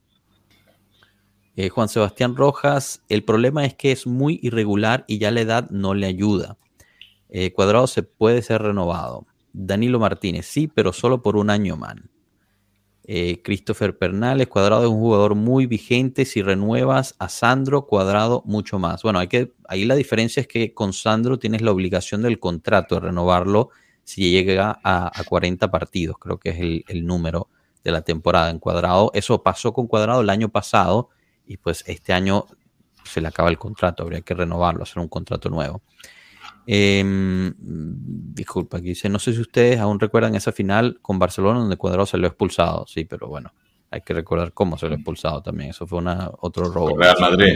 Eh, 1.55 1.69
Juan 1.69 1.89
Sebastián 1.89 2.35
Rojas, 2.35 3.03
el 3.09 3.23
problema 3.23 3.65
es 3.65 3.73
que 3.73 3.91
es 3.91 4.05
muy 4.05 4.39
irregular 4.43 5.05
y 5.07 5.17
ya 5.17 5.31
la 5.31 5.41
edad 5.41 5.69
no 5.71 5.93
le 5.93 6.05
ayuda. 6.05 6.57
Cuadrado 7.55 7.87
se 7.87 8.03
puede 8.03 8.41
ser 8.41 8.61
renovado. 8.61 9.27
Danilo 9.51 9.99
Martínez, 9.99 10.45
sí, 10.45 10.67
pero 10.67 10.93
solo 10.93 11.21
por 11.21 11.35
un 11.35 11.49
año, 11.49 11.75
man. 11.75 12.09
Eh, 13.09 13.41
Christopher 13.41 13.97
Pernales, 13.97 14.47
Cuadrado 14.47 14.83
es 14.83 14.89
un 14.89 14.99
jugador 14.99 15.33
muy 15.33 15.65
vigente. 15.65 16.25
Si 16.25 16.41
renuevas 16.41 17.15
a 17.19 17.29
Sandro, 17.29 17.87
Cuadrado 17.87 18.43
mucho 18.45 18.79
más. 18.79 19.01
Bueno, 19.01 19.19
hay 19.19 19.29
que, 19.29 19.53
ahí 19.69 19.85
la 19.85 19.95
diferencia 19.95 20.41
es 20.41 20.47
que 20.47 20.73
con 20.73 20.91
Sandro 20.91 21.39
tienes 21.39 21.61
la 21.61 21.71
obligación 21.71 22.21
del 22.21 22.37
contrato 22.37 22.95
de 22.95 23.01
renovarlo 23.01 23.69
si 24.03 24.31
llega 24.31 24.79
a, 24.83 25.11
40 25.27 25.69
partidos, 25.69 26.17
creo 26.17 26.37
que 26.37 26.49
es 26.49 26.83
el, 26.87 27.05
número 27.05 27.49
de 27.83 27.91
la 27.91 28.01
temporada 28.03 28.49
en 28.49 28.59
Cuadrado. 28.59 29.11
Eso 29.13 29.43
pasó 29.43 29.73
con 29.73 29.87
Cuadrado 29.87 30.21
el 30.21 30.29
año 30.29 30.47
pasado 30.47 31.09
y 31.45 31.57
pues 31.57 31.83
este 31.87 32.13
año 32.13 32.45
se 33.03 33.19
le 33.19 33.27
acaba 33.27 33.49
el 33.49 33.57
contrato, 33.57 34.03
habría 34.03 34.21
que 34.21 34.33
renovarlo, 34.33 34.83
hacer 34.83 34.99
un 34.99 35.09
contrato 35.09 35.49
nuevo. 35.49 35.81
Em, 36.69 37.53
disculpa, 37.57 38.77
aquí 38.77 38.89
dice, 38.89 39.07
no 39.07 39.19
sé 39.19 39.31
si 39.31 39.39
ustedes 39.39 39.79
aún 39.79 40.01
recuerdan 40.01 40.35
esa 40.35 40.51
final 40.51 40.99
con 41.01 41.17
Barcelona 41.17 41.59
donde 41.59 41.77
Cuadrado 41.77 42.05
se 42.05 42.17
lo 42.17 42.27
expulsado. 42.27 42.85
Sí, 42.87 43.05
pero 43.05 43.27
bueno, 43.29 43.53
hay 43.89 44.01
que 44.01 44.13
recordar 44.13 44.51
cómo 44.51 44.77
se 44.77 44.89
lo 44.89 44.95
expulsado 44.95 45.41
también. 45.41 45.69
Eso 45.69 45.87
fue 45.87 45.99
una, 45.99 46.29
otro 46.39 46.69
robo. 46.69 46.97
Real 46.97 47.15
Madrid. 47.21 47.55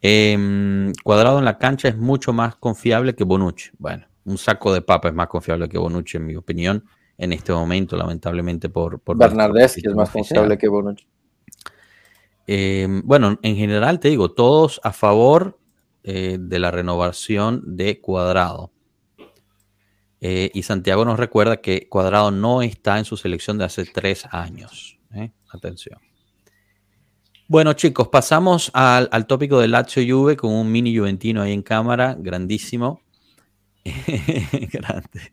Em, 0.00 0.92
cuadrado 1.02 1.40
en 1.40 1.44
la 1.44 1.58
cancha 1.58 1.88
es 1.88 1.96
mucho 1.96 2.32
más 2.32 2.54
confiable 2.54 3.16
que 3.16 3.24
Bonucci. 3.24 3.70
Bueno, 3.78 4.06
un 4.26 4.38
saco 4.38 4.72
de 4.72 4.82
papa 4.82 5.08
es 5.08 5.14
más 5.14 5.26
confiable 5.26 5.68
que 5.68 5.76
Bonucci, 5.76 6.18
en 6.18 6.26
mi 6.26 6.36
opinión, 6.36 6.84
en 7.18 7.32
este 7.32 7.52
momento, 7.52 7.96
lamentablemente 7.96 8.68
por... 8.68 9.00
por 9.00 9.18
Bernardeschi 9.18 9.82
es 9.84 9.94
más 9.94 10.10
confiable 10.10 10.56
que 10.56 10.68
Bonucci. 10.68 11.04
Em, 12.46 13.02
bueno, 13.04 13.40
en 13.42 13.56
general 13.56 13.98
te 13.98 14.08
digo, 14.08 14.30
todos 14.32 14.80
a 14.84 14.92
favor 14.92 15.58
eh, 16.04 16.36
de 16.40 16.58
la 16.58 16.72
renovación 16.72 17.76
de 17.76 18.00
Cuadrado. 18.00 18.72
Eh, 20.20 20.50
y 20.52 20.64
Santiago 20.64 21.04
nos 21.04 21.16
recuerda 21.16 21.58
que 21.58 21.88
Cuadrado 21.88 22.32
no 22.32 22.60
está 22.60 22.98
en 22.98 23.04
su 23.04 23.16
selección 23.16 23.56
de 23.56 23.66
hace 23.66 23.84
tres 23.84 24.26
años. 24.32 24.98
¿eh? 25.14 25.30
Atención. 25.52 26.00
Bueno, 27.46 27.74
chicos, 27.74 28.08
pasamos 28.08 28.72
al, 28.74 29.26
tópico 29.28 29.60
del 29.60 29.70
Lazio 29.70 30.02
Juve 30.04 30.36
con 30.36 30.52
un 30.52 30.72
mini 30.72 30.96
Juventino 30.96 31.40
ahí 31.40 31.52
en 31.52 31.62
cámara, 31.62 32.16
grandísimo. 32.18 33.00
Grande. 34.72 35.32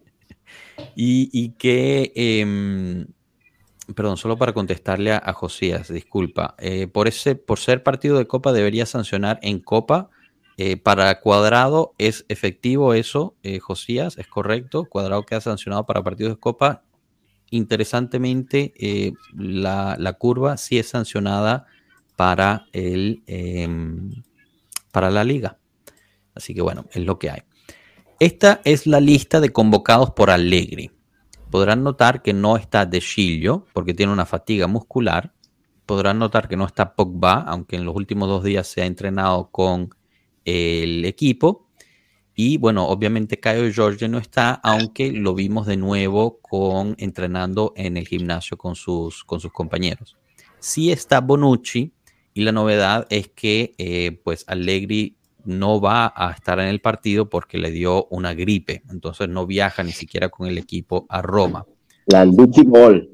Y, 0.96 1.50
que, 1.54 2.12
em, 2.16 3.08
perdón, 3.96 4.18
solo 4.18 4.38
para 4.38 4.54
contestarle 4.54 5.14
a, 5.14 5.34
Josías, 5.34 5.92
disculpa, 5.92 6.56
por, 6.94 7.08
ese, 7.08 7.34
por 7.34 7.58
ser 7.58 7.82
partido 7.82 8.20
de 8.20 8.28
Copa 8.28 8.54
debería 8.54 8.86
sancionar 8.86 9.40
en 9.42 9.60
Copa 9.60 10.12
eh, 10.62 10.76
para 10.76 11.22
Cuadrado 11.22 11.96
es 11.98 12.26
efectivo 12.28 12.94
eso, 12.94 13.34
eh, 13.44 13.60
Josías, 13.60 14.18
es 14.18 14.28
correcto. 14.28 14.84
Cuadrado 14.84 15.26
queda 15.26 15.40
sancionado 15.40 15.86
para 15.86 16.04
partidos 16.04 16.34
de 16.34 16.38
Copa. 16.38 16.84
Interesantemente, 17.50 18.74
eh, 18.76 19.14
la, 19.34 20.18
curva 20.20 20.58
sí 20.58 20.78
es 20.78 20.90
sancionada 20.90 21.66
para, 22.18 22.66
el, 22.74 23.24
em, 23.26 24.22
para 24.92 25.10
la 25.10 25.24
liga. 25.24 25.58
Así 26.36 26.54
que 26.54 26.62
bueno, 26.62 26.88
es 26.92 27.06
lo 27.06 27.18
que 27.20 27.30
hay. 27.30 27.44
Esta 28.20 28.60
es 28.66 28.86
la 28.86 29.00
lista 29.00 29.40
de 29.40 29.54
convocados 29.54 30.12
por 30.12 30.30
Allegri. 30.30 30.92
Podrán 31.50 31.84
notar 31.84 32.22
que 32.22 32.34
no 32.34 32.58
está 32.58 32.86
De 32.86 33.00
Chillo, 33.00 33.66
porque 33.72 33.94
tiene 33.94 34.12
una 34.12 34.26
fatiga 34.26 34.68
muscular. 34.68 35.32
Podrán 35.86 36.20
notar 36.20 36.50
que 36.50 36.58
no 36.58 36.66
está 36.66 36.96
Pogba, 36.96 37.46
aunque 37.48 37.78
en 37.78 37.86
los 37.86 37.96
últimos 37.96 38.28
dos 38.28 38.44
días 38.44 38.68
se 38.68 38.82
ha 38.82 38.86
entrenado 38.86 39.52
con 39.52 39.92
el 40.50 41.06
equipo. 41.06 41.68
Y 42.36 42.58
bueno, 42.58 42.88
obviamente 42.88 43.40
Caio 43.40 43.70
Jorge 43.76 44.08
no 44.08 44.18
está, 44.18 44.54
aunque 44.64 45.12
lo 45.12 45.36
vimos 45.36 45.68
de 45.68 45.76
nuevo 45.76 46.40
con 46.40 46.96
entrenando 46.98 47.74
en 47.76 47.98
el 47.98 48.08
gimnasio 48.08 48.58
con 48.58 48.76
sus, 48.76 49.26
con 49.26 49.42
sus 49.42 49.52
compañeros. 49.52 50.16
Sí 50.60 50.92
está 50.92 51.20
Bonucci 51.20 51.92
y 52.34 52.42
la 52.42 52.52
novedad 52.52 53.08
es 53.10 53.28
que 53.30 53.76
eh, 53.78 54.22
pues 54.24 54.46
Allegri 54.48 55.18
no 55.46 55.82
va 55.82 56.14
a 56.16 56.32
estar 56.32 56.60
en 56.60 56.68
el 56.68 56.80
partido 56.80 57.30
porque 57.30 57.58
le 57.58 57.72
dio 57.72 58.06
una 58.06 58.34
gripe, 58.34 58.84
entonces 58.90 59.28
no 59.28 59.46
viaja 59.46 59.84
ni 59.84 59.92
siquiera 59.92 60.30
con 60.30 60.48
el 60.48 60.58
equipo 60.58 61.06
a 61.10 61.22
Roma. 61.22 61.66
Landucci 62.08 62.64
Ball. 62.64 63.10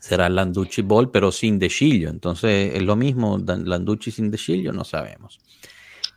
Será 0.00 0.28
Landucci 0.28 0.82
Ball, 0.82 1.10
pero 1.10 1.32
sin 1.32 1.58
De 1.58 1.70
entonces 1.80 2.74
es 2.74 2.82
lo 2.82 2.96
mismo, 2.96 3.38
Landucci 3.38 4.10
sin 4.10 4.30
De 4.30 4.38
no 4.72 4.84
sabemos. 4.84 5.40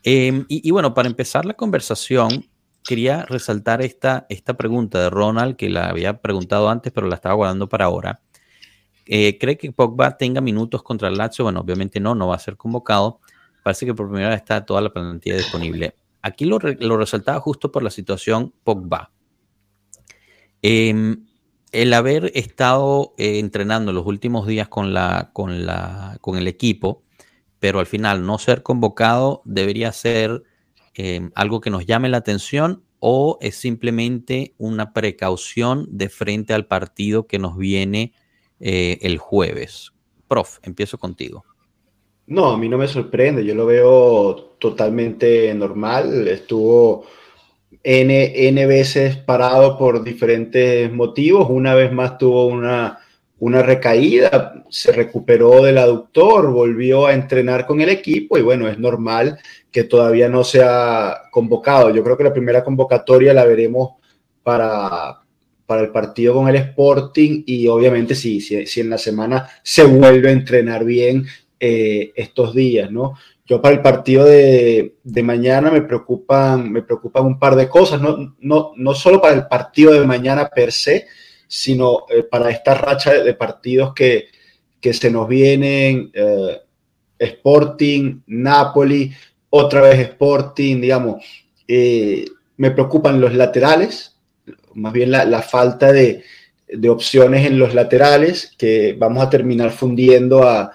Em, 0.04 0.46
y, 0.48 0.72
bueno, 0.72 0.94
para 0.94 1.08
empezar 1.08 1.46
la 1.46 1.54
conversación, 1.54 2.46
quería 2.84 3.24
resaltar 3.24 3.82
esta, 3.82 4.26
esta 4.30 4.56
pregunta 4.56 5.00
de 5.00 5.10
Ronald, 5.10 5.56
que 5.56 5.70
la 5.70 5.90
había 5.90 6.22
preguntado 6.22 6.70
antes, 6.70 6.92
pero 6.92 7.08
la 7.08 7.16
estaba 7.16 7.36
guardando 7.36 7.70
para 7.70 7.86
ahora. 7.86 8.22
Eh, 9.06 9.38
¿Cree 9.38 9.58
que 9.58 9.72
Pogba 9.72 10.18
tenga 10.18 10.42
minutos 10.42 10.84
contra 10.84 11.08
el 11.08 11.18
Lazio? 11.18 11.46
Bueno, 11.46 11.60
obviamente 11.62 12.00
no, 12.00 12.16
no 12.16 12.28
va 12.28 12.36
a 12.36 12.40
ser 12.40 12.58
convocado. 12.58 13.20
Parece 13.64 13.86
que 13.86 13.94
por 13.94 14.08
primera 14.08 14.30
vez 14.30 14.38
está 14.38 14.66
toda 14.66 14.82
la 14.82 14.92
plantilla 14.92 15.38
disponible. 15.38 15.96
Aquí 16.22 16.46
lo, 16.46 16.60
resaltaba 16.60 17.40
justo 17.40 17.72
por 17.72 17.84
la 17.84 17.90
situación 17.90 18.54
Pogba. 18.64 19.12
Em, 20.62 21.26
el 21.72 21.94
haber 21.94 22.32
estado 22.36 23.14
eh, 23.18 23.40
entrenando 23.40 23.94
los 23.94 24.06
últimos 24.06 24.46
días 24.46 24.68
con, 24.68 24.94
la, 24.94 25.32
con, 25.34 25.66
la, 25.66 26.18
con 26.22 26.38
el 26.38 26.48
equipo, 26.48 27.04
pero 27.62 27.80
al 27.80 27.86
final 27.86 28.26
no 28.26 28.40
ser 28.40 28.64
convocado 28.64 29.44
debería 29.46 29.92
ser 29.92 30.42
eh, 30.96 31.30
algo 31.36 31.62
que 31.62 31.70
nos 31.70 31.86
llame 31.86 32.10
la 32.10 32.18
atención 32.18 32.84
o 33.00 33.38
es 33.40 33.56
simplemente 33.56 34.56
una 34.58 34.94
precaución 34.94 35.88
de 35.92 36.10
frente 36.10 36.56
al 36.56 36.66
partido 36.66 37.28
que 37.28 37.38
nos 37.38 37.56
viene 37.56 38.14
eh, 38.60 38.98
el 39.04 39.20
jueves. 39.20 39.94
Prof, 40.28 40.58
empiezo 40.64 40.98
contigo. 40.98 41.46
No, 42.26 42.48
a 42.50 42.58
mí 42.58 42.68
no 42.68 42.80
me 42.80 42.88
sorprende, 42.88 43.46
yo 43.46 43.54
lo 43.54 43.68
veo 43.68 44.56
totalmente 44.58 45.54
normal. 45.54 46.28
Estuvo 46.28 47.06
N, 47.84 48.48
N 48.48 48.66
veces 48.66 49.18
parado 49.18 49.78
por 49.78 50.04
diferentes 50.04 50.92
motivos, 50.92 51.48
una 51.48 51.76
vez 51.76 51.92
más 51.92 52.18
tuvo 52.18 52.48
una 52.48 52.98
una 53.42 53.64
recaída, 53.64 54.64
se 54.70 54.92
recuperó 54.92 55.64
del 55.64 55.80
aductor, 55.80 56.52
volvió 56.52 57.08
a 57.08 57.14
entrenar 57.14 57.66
con 57.66 57.82
el 57.82 57.90
equipo 57.90 58.38
y 58.38 58.44
bueno, 58.44 58.68
es 58.68 58.78
normal 58.78 59.40
que 59.72 59.84
todavía 59.84 60.30
no 60.30 60.44
se 60.44 60.62
ha 60.64 61.24
convocado. 61.32 61.90
Yo 61.90 62.04
creo 62.04 62.16
que 62.16 62.24
la 62.24 62.34
primera 62.34 62.64
convocatoria 62.64 63.34
la 63.34 63.46
veremos 63.46 63.94
para, 64.44 65.22
para 65.66 65.82
el 65.82 65.90
partido 65.90 66.36
con 66.36 66.50
el 66.50 66.56
Sporting 66.58 67.42
y 67.48 67.68
obviamente 67.68 68.14
si, 68.14 68.42
si, 68.42 68.80
en 68.80 68.92
la 68.92 69.00
semana 69.00 69.50
se 69.64 69.86
vuelve 69.86 70.30
a 70.30 70.34
entrenar 70.34 70.86
bien 70.86 71.26
eh, 71.60 72.12
estos 72.16 72.54
días, 72.54 72.92
¿no? 72.92 73.16
Yo 73.48 73.60
para 73.60 73.74
el 73.74 73.82
partido 73.82 74.24
de, 74.24 74.98
de, 75.04 75.24
mañana 75.24 75.72
me 75.72 75.82
preocupan, 75.82 76.72
me 76.72 76.84
preocupan 76.84 77.26
un 77.26 77.40
par 77.40 77.56
de 77.56 77.68
cosas, 77.68 78.00
no, 78.00 78.36
no, 78.40 78.74
no 78.76 78.94
solo 78.94 79.20
para 79.20 79.34
el 79.34 79.48
partido 79.48 79.94
de 79.94 80.06
mañana 80.06 80.48
per 80.48 80.72
se, 80.72 81.08
sino 81.52 82.06
eh, 82.08 82.24
para 82.24 82.50
esta 82.50 82.76
racha 82.76 83.12
de, 83.12 83.34
partidos 83.34 83.94
que, 83.94 84.30
se 84.82 85.12
nos 85.12 85.28
vienen, 85.28 86.10
eh, 86.14 86.62
Sporting, 87.20 88.22
Napoli, 88.28 89.12
otra 89.50 89.82
vez 89.82 90.00
Sporting, 90.00 90.80
digamos, 90.80 91.26
eh, 91.68 92.24
me 92.56 92.72
preocupan 92.72 93.20
los 93.20 93.36
laterales, 93.36 94.16
más 94.76 94.94
bien 94.94 95.12
la, 95.12 95.42
falta 95.42 95.92
de, 95.92 96.24
de 96.70 96.90
opciones 96.90 97.46
en 97.46 97.60
los 97.60 97.74
laterales, 97.74 98.56
que 98.58 98.96
vamos 98.98 99.22
a 99.22 99.30
terminar 99.30 99.72
fundiendo 99.72 100.44
a, 100.44 100.74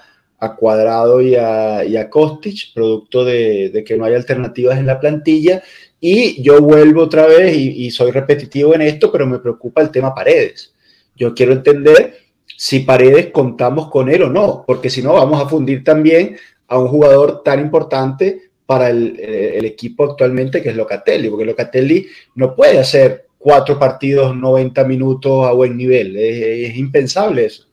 Cuadrado 0.59 1.23
y 1.23 1.35
a, 1.35 1.85
y 1.85 1.97
Kostic, 2.09 2.73
producto 2.75 3.25
de, 3.25 3.83
que 3.85 3.97
no 3.97 4.05
hay 4.05 4.15
alternativas 4.15 4.79
en 4.79 4.87
la 4.87 5.01
plantilla. 5.01 5.63
Y 6.09 6.41
yo 6.41 6.63
vuelvo 6.63 7.03
otra 7.03 7.27
vez 7.27 7.57
y, 7.57 7.91
soy 7.91 8.13
repetitivo 8.13 8.77
en 8.77 8.83
esto, 8.83 9.11
pero 9.11 9.27
me 9.27 9.41
preocupa 9.41 9.83
el 9.83 9.91
tema 9.91 10.15
Paredes. 10.15 10.73
Yo 11.17 11.35
quiero 11.35 11.53
entender 11.53 12.19
si 12.47 12.79
Paredes 12.79 13.33
contamos 13.33 13.91
con 13.91 14.09
él 14.09 14.23
o 14.23 14.31
no, 14.31 14.63
porque 14.65 14.89
si 14.89 15.03
no 15.03 15.15
vamos 15.15 15.43
a 15.43 15.49
fundir 15.49 15.83
también 15.83 16.37
a 16.69 16.79
un 16.79 16.87
jugador 16.87 17.43
tan 17.43 17.59
importante 17.59 18.51
para 18.67 18.89
el, 18.89 19.19
el, 19.19 19.65
equipo 19.65 20.05
actualmente 20.05 20.63
que 20.63 20.69
es 20.69 20.77
Locatelli, 20.77 21.29
porque 21.29 21.45
Locatelli 21.45 22.07
no 22.37 22.55
puede 22.55 22.79
hacer 22.79 23.27
cuatro 23.37 23.77
partidos, 23.77 24.37
90 24.37 24.85
minutos 24.85 25.45
a 25.45 25.51
buen 25.55 25.77
nivel. 25.77 26.17
Es, 26.17 26.77
impensable 26.77 27.47
eso. 27.47 27.65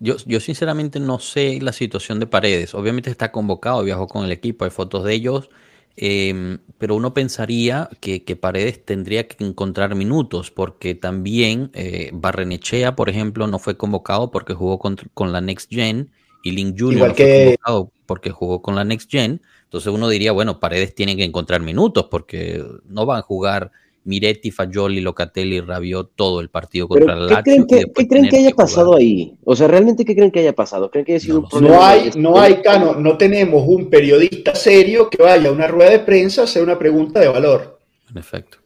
Yo, 0.00 0.16
yo, 0.26 0.40
sinceramente 0.40 0.98
no 0.98 1.20
sé 1.20 1.60
la 1.62 1.72
situación 1.72 2.18
de 2.18 2.26
Paredes. 2.26 2.74
Obviamente 2.74 3.10
está 3.10 3.30
convocado, 3.30 3.84
viajó 3.84 4.08
con 4.08 4.24
el 4.24 4.32
equipo, 4.32 4.64
hay 4.64 4.72
fotos 4.72 5.04
de 5.04 5.14
ellos, 5.14 5.50
em, 5.98 6.58
pero 6.78 6.96
uno 6.96 7.12
pensaría 7.12 7.90
que, 8.00 8.20
Paredes 8.40 8.84
tendría 8.84 9.26
que 9.26 9.44
encontrar 9.44 9.94
minutos, 9.94 10.50
porque 10.50 10.94
también 10.94 11.70
eh, 11.74 12.10
Barrenechea, 12.12 12.96
por 12.96 13.08
ejemplo, 13.08 13.46
no 13.46 13.58
fue 13.58 13.76
convocado 13.76 14.30
porque 14.30 14.54
jugó 14.54 14.78
con, 14.78 14.96
con 15.14 15.32
la 15.32 15.40
Next 15.40 15.70
Gen 15.70 16.10
y 16.42 16.52
Link 16.52 16.76
Jr. 16.78 17.08
no 17.08 17.14
fue 17.14 17.44
convocado 17.44 17.92
porque 18.06 18.30
jugó 18.30 18.62
con 18.62 18.74
la 18.74 18.84
Next 18.84 19.10
Gen. 19.10 19.42
Entonces 19.64 19.92
uno 19.92 20.08
diría, 20.08 20.32
bueno, 20.32 20.60
Paredes 20.60 20.94
tiene 20.94 21.16
que 21.16 21.24
encontrar 21.24 21.60
minutos 21.60 22.06
porque 22.10 22.64
no 22.86 23.04
van 23.04 23.18
a 23.18 23.22
jugar 23.22 23.70
Miretti, 24.04 24.50
Fagioli, 24.50 25.00
Locatelli, 25.00 25.60
Rabiot 25.60 26.12
todo 26.14 26.40
el 26.40 26.48
partido 26.48 26.88
contra 26.88 27.14
la 27.14 27.26
Lazio. 27.26 27.66
¿Qué 27.66 28.06
creen 28.08 28.28
que, 28.28 28.36
haya 28.38 28.50
pasado 28.52 28.96
ahí? 28.96 29.36
O 29.44 29.54
sea, 29.54 29.68
¿realmente 29.68 30.04
qué 30.04 30.14
creen 30.14 30.30
que 30.30 30.40
haya 30.40 30.54
pasado? 30.54 30.90
¿Creen 30.90 31.04
que 31.04 31.12
haya 31.12 31.20
sido 31.20 31.34
no, 31.34 31.40
un 31.42 31.48
problema? 31.48 31.76
No 31.76 31.84
hay, 31.84 32.10
no 32.16 32.40
hay, 32.40 32.62
Cano, 32.62 32.94
no 32.94 33.18
tenemos 33.18 33.64
un 33.66 33.90
periodista 33.90 34.54
serio 34.54 35.10
que 35.10 35.22
vaya 35.22 35.48
a 35.48 35.52
una 35.52 35.66
rueda 35.66 35.90
de 35.90 35.98
prensa 36.00 36.42
a 36.42 36.44
hacer 36.44 36.62
una 36.62 36.78
pregunta 36.78 37.20
de 37.20 37.28
valor. 37.28 37.78
En 38.10 38.18
efecto. 38.18 38.58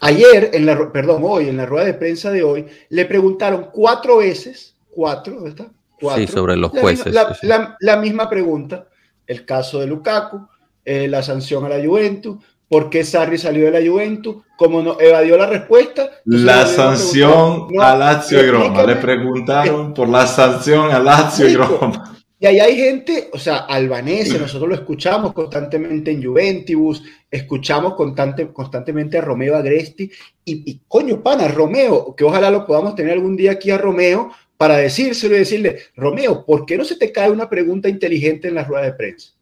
Ayer, 0.00 0.50
en 0.54 0.66
la, 0.66 0.90
perdón, 0.90 1.22
hoy, 1.24 1.48
en 1.48 1.56
la 1.56 1.66
rueda 1.66 1.86
de 1.86 1.94
prensa 1.94 2.32
de 2.32 2.42
hoy, 2.42 2.66
le 2.88 3.04
preguntaron 3.04 3.68
cuatro 3.72 4.18
veces, 4.18 4.74
cuatro, 4.90 5.42
¿verdad? 5.42 5.68
Cuatro, 6.00 6.26
sí, 6.26 6.32
sobre 6.32 6.56
los 6.56 6.72
jueces. 6.72 7.14
La, 7.42 7.96
misma 7.96 8.28
pregunta, 8.28 8.88
el 9.26 9.44
caso 9.44 9.78
de 9.78 9.86
Lukaku, 9.86 10.48
eh, 10.84 11.06
la 11.06 11.22
sanción 11.22 11.64
a 11.64 11.68
la 11.68 11.84
Juventus, 11.84 12.38
por 12.68 12.90
qué 12.90 13.04
Sarri 13.04 13.38
salió 13.38 13.70
de 13.70 13.80
la 13.80 13.90
Juventus, 13.90 14.36
como 14.56 14.82
no 14.82 15.00
evadió 15.00 15.36
la 15.36 15.46
respuesta. 15.46 16.10
La 16.24 16.66
sanción 16.66 17.68
a 17.80 17.96
Lazio 17.96 18.44
y 18.44 18.50
Roma. 18.50 18.82
Le 18.82 18.96
preguntaron 18.96 19.94
por 19.94 20.08
la 20.08 20.26
sanción 20.26 20.90
a 20.90 20.98
Lazio 20.98 21.48
y 21.48 21.56
Roma. 21.56 22.14
Y 22.40 22.46
ahí 22.46 22.60
hay 22.60 22.76
gente, 22.76 23.30
o 23.32 23.38
sea, 23.38 23.56
albanese, 23.58 24.38
nosotros 24.38 24.68
lo 24.68 24.74
escuchamos 24.76 25.32
constantemente 25.32 26.12
en 26.12 26.22
Juventus, 26.22 27.02
escuchamos 27.28 27.94
constante, 27.94 28.46
constantemente 28.52 29.18
a 29.18 29.22
Romeo 29.22 29.56
Agresti, 29.56 30.08
y, 30.44 30.70
y 30.70 30.80
coño, 30.86 31.20
pana, 31.20 31.48
Romeo, 31.48 32.14
que 32.14 32.22
ojalá 32.22 32.48
lo 32.48 32.64
podamos 32.64 32.94
tener 32.94 33.14
algún 33.14 33.36
día 33.36 33.52
aquí 33.52 33.72
a 33.72 33.78
Romeo 33.78 34.30
para 34.56 34.76
decírselo 34.76 35.34
y 35.34 35.40
decirle, 35.40 35.78
Romeo, 35.96 36.44
¿por 36.44 36.64
qué 36.64 36.78
no 36.78 36.84
se 36.84 36.94
te 36.94 37.10
cae 37.10 37.30
una 37.30 37.48
pregunta 37.50 37.88
inteligente 37.88 38.46
en 38.46 38.54
la 38.54 38.62
rueda 38.64 38.84
de 38.84 38.92
prensa? 38.92 39.32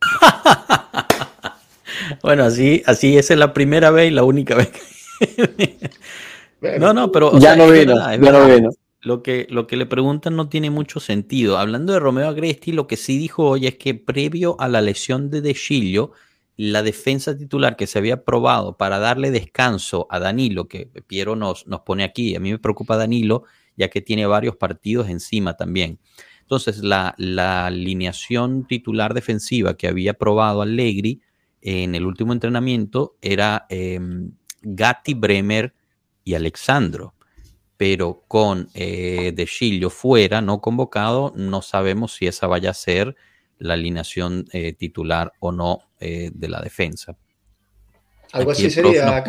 Bueno, 2.22 2.44
así, 2.44 2.82
así 2.86 3.16
esa 3.16 3.34
es 3.34 3.38
la 3.38 3.52
primera 3.52 3.90
vez 3.90 4.10
y 4.10 4.14
la 4.14 4.24
única 4.24 4.54
vez. 4.54 4.70
no, 6.78 6.92
no, 6.92 7.10
pero. 7.12 7.38
ya 7.38 7.56
no 7.56 7.70
vino, 7.70 7.94
ya 7.96 8.16
no 8.16 8.46
vino. 8.46 8.70
Lo 9.02 9.22
que, 9.22 9.46
lo 9.48 9.66
que 9.66 9.76
le 9.76 9.86
preguntan 9.86 10.36
no 10.36 10.50
tiene 10.50 10.68
mucho 10.68 11.00
sentido. 11.00 11.56
Hablando 11.56 11.94
de 11.94 12.00
Romeo 12.00 12.28
Agresti, 12.28 12.72
lo 12.72 12.86
que 12.86 12.98
sí 12.98 13.16
dijo 13.16 13.48
hoy 13.48 13.66
es 13.66 13.76
que 13.76 13.94
previo 13.94 14.56
a 14.60 14.68
la 14.68 14.82
lesión 14.82 15.30
de 15.30 15.40
De 15.40 15.54
Chillo, 15.54 16.12
la 16.56 16.82
defensa 16.82 17.34
titular 17.34 17.76
que 17.76 17.86
se 17.86 17.98
había 17.98 18.24
probado 18.24 18.76
para 18.76 18.98
darle 18.98 19.30
descanso 19.30 20.06
a 20.10 20.18
Danilo, 20.18 20.68
que 20.68 20.90
Piero 21.06 21.34
nos, 21.34 21.66
nos 21.66 21.80
pone 21.80 22.04
aquí, 22.04 22.36
a 22.36 22.40
mí 22.40 22.50
me 22.50 22.58
preocupa 22.58 22.98
Danilo, 22.98 23.44
ya 23.74 23.88
que 23.88 24.02
tiene 24.02 24.26
varios 24.26 24.56
partidos 24.56 25.08
encima 25.08 25.56
también. 25.56 25.98
Entonces, 26.42 26.82
la, 26.82 27.14
la 27.16 27.66
alineación 27.66 28.66
titular 28.66 29.14
defensiva 29.14 29.78
que 29.78 29.88
había 29.88 30.12
probado 30.12 30.60
Allegri 30.60 31.22
en 31.62 31.94
el 31.94 32.06
último 32.06 32.32
entrenamiento 32.32 33.16
era 33.20 33.66
em, 33.68 34.32
Gatti, 34.62 35.14
Bremer 35.14 35.74
y 36.24 36.34
Alexandro. 36.34 37.14
Pero 37.76 38.24
con 38.28 38.68
eh, 38.74 39.32
De 39.34 39.46
Chilio 39.46 39.88
fuera, 39.88 40.42
no 40.42 40.60
convocado, 40.60 41.32
no 41.34 41.62
sabemos 41.62 42.14
si 42.14 42.26
esa 42.26 42.46
vaya 42.46 42.70
a 42.70 42.74
ser 42.74 43.16
la 43.58 43.74
alineación 43.74 44.46
eh, 44.52 44.74
titular 44.74 45.32
o 45.40 45.52
no 45.52 45.80
eh, 45.98 46.30
de 46.34 46.48
la 46.48 46.60
defensa. 46.60 47.16
Algo 48.32 48.50
así 48.50 48.70
sería. 48.70 49.24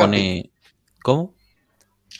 ¿Cómo? 1.02 1.34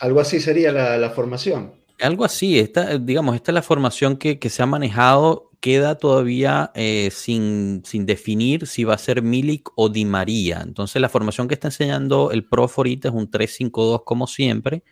Algo 0.00 0.20
así 0.20 0.40
sería 0.40 0.72
la, 0.72 1.10
formación. 1.10 1.74
Algo 2.00 2.24
así, 2.24 2.58
esta, 2.58 2.98
digamos, 2.98 3.36
esta 3.36 3.52
es 3.52 3.54
la 3.54 3.62
formación 3.62 4.16
que, 4.16 4.38
que 4.38 4.50
se 4.50 4.62
ha 4.62 4.66
manejado 4.66 5.51
queda 5.62 5.94
todavía 5.94 6.72
eh, 6.74 7.10
sin, 7.12 7.82
definir 8.04 8.66
si 8.66 8.82
va 8.82 8.94
a 8.94 8.98
ser 8.98 9.22
Milik 9.22 9.70
o 9.76 9.88
Di 9.88 10.04
María. 10.04 10.60
Entonces 10.60 11.00
la 11.00 11.08
formación 11.08 11.46
que 11.46 11.54
está 11.54 11.68
enseñando 11.68 12.32
el 12.32 12.44
prof 12.44 12.76
ahorita 12.76 13.08
es 13.08 13.14
un 13.14 13.30
3-5-2 13.30 14.02
como 14.04 14.26
siempre. 14.26 14.82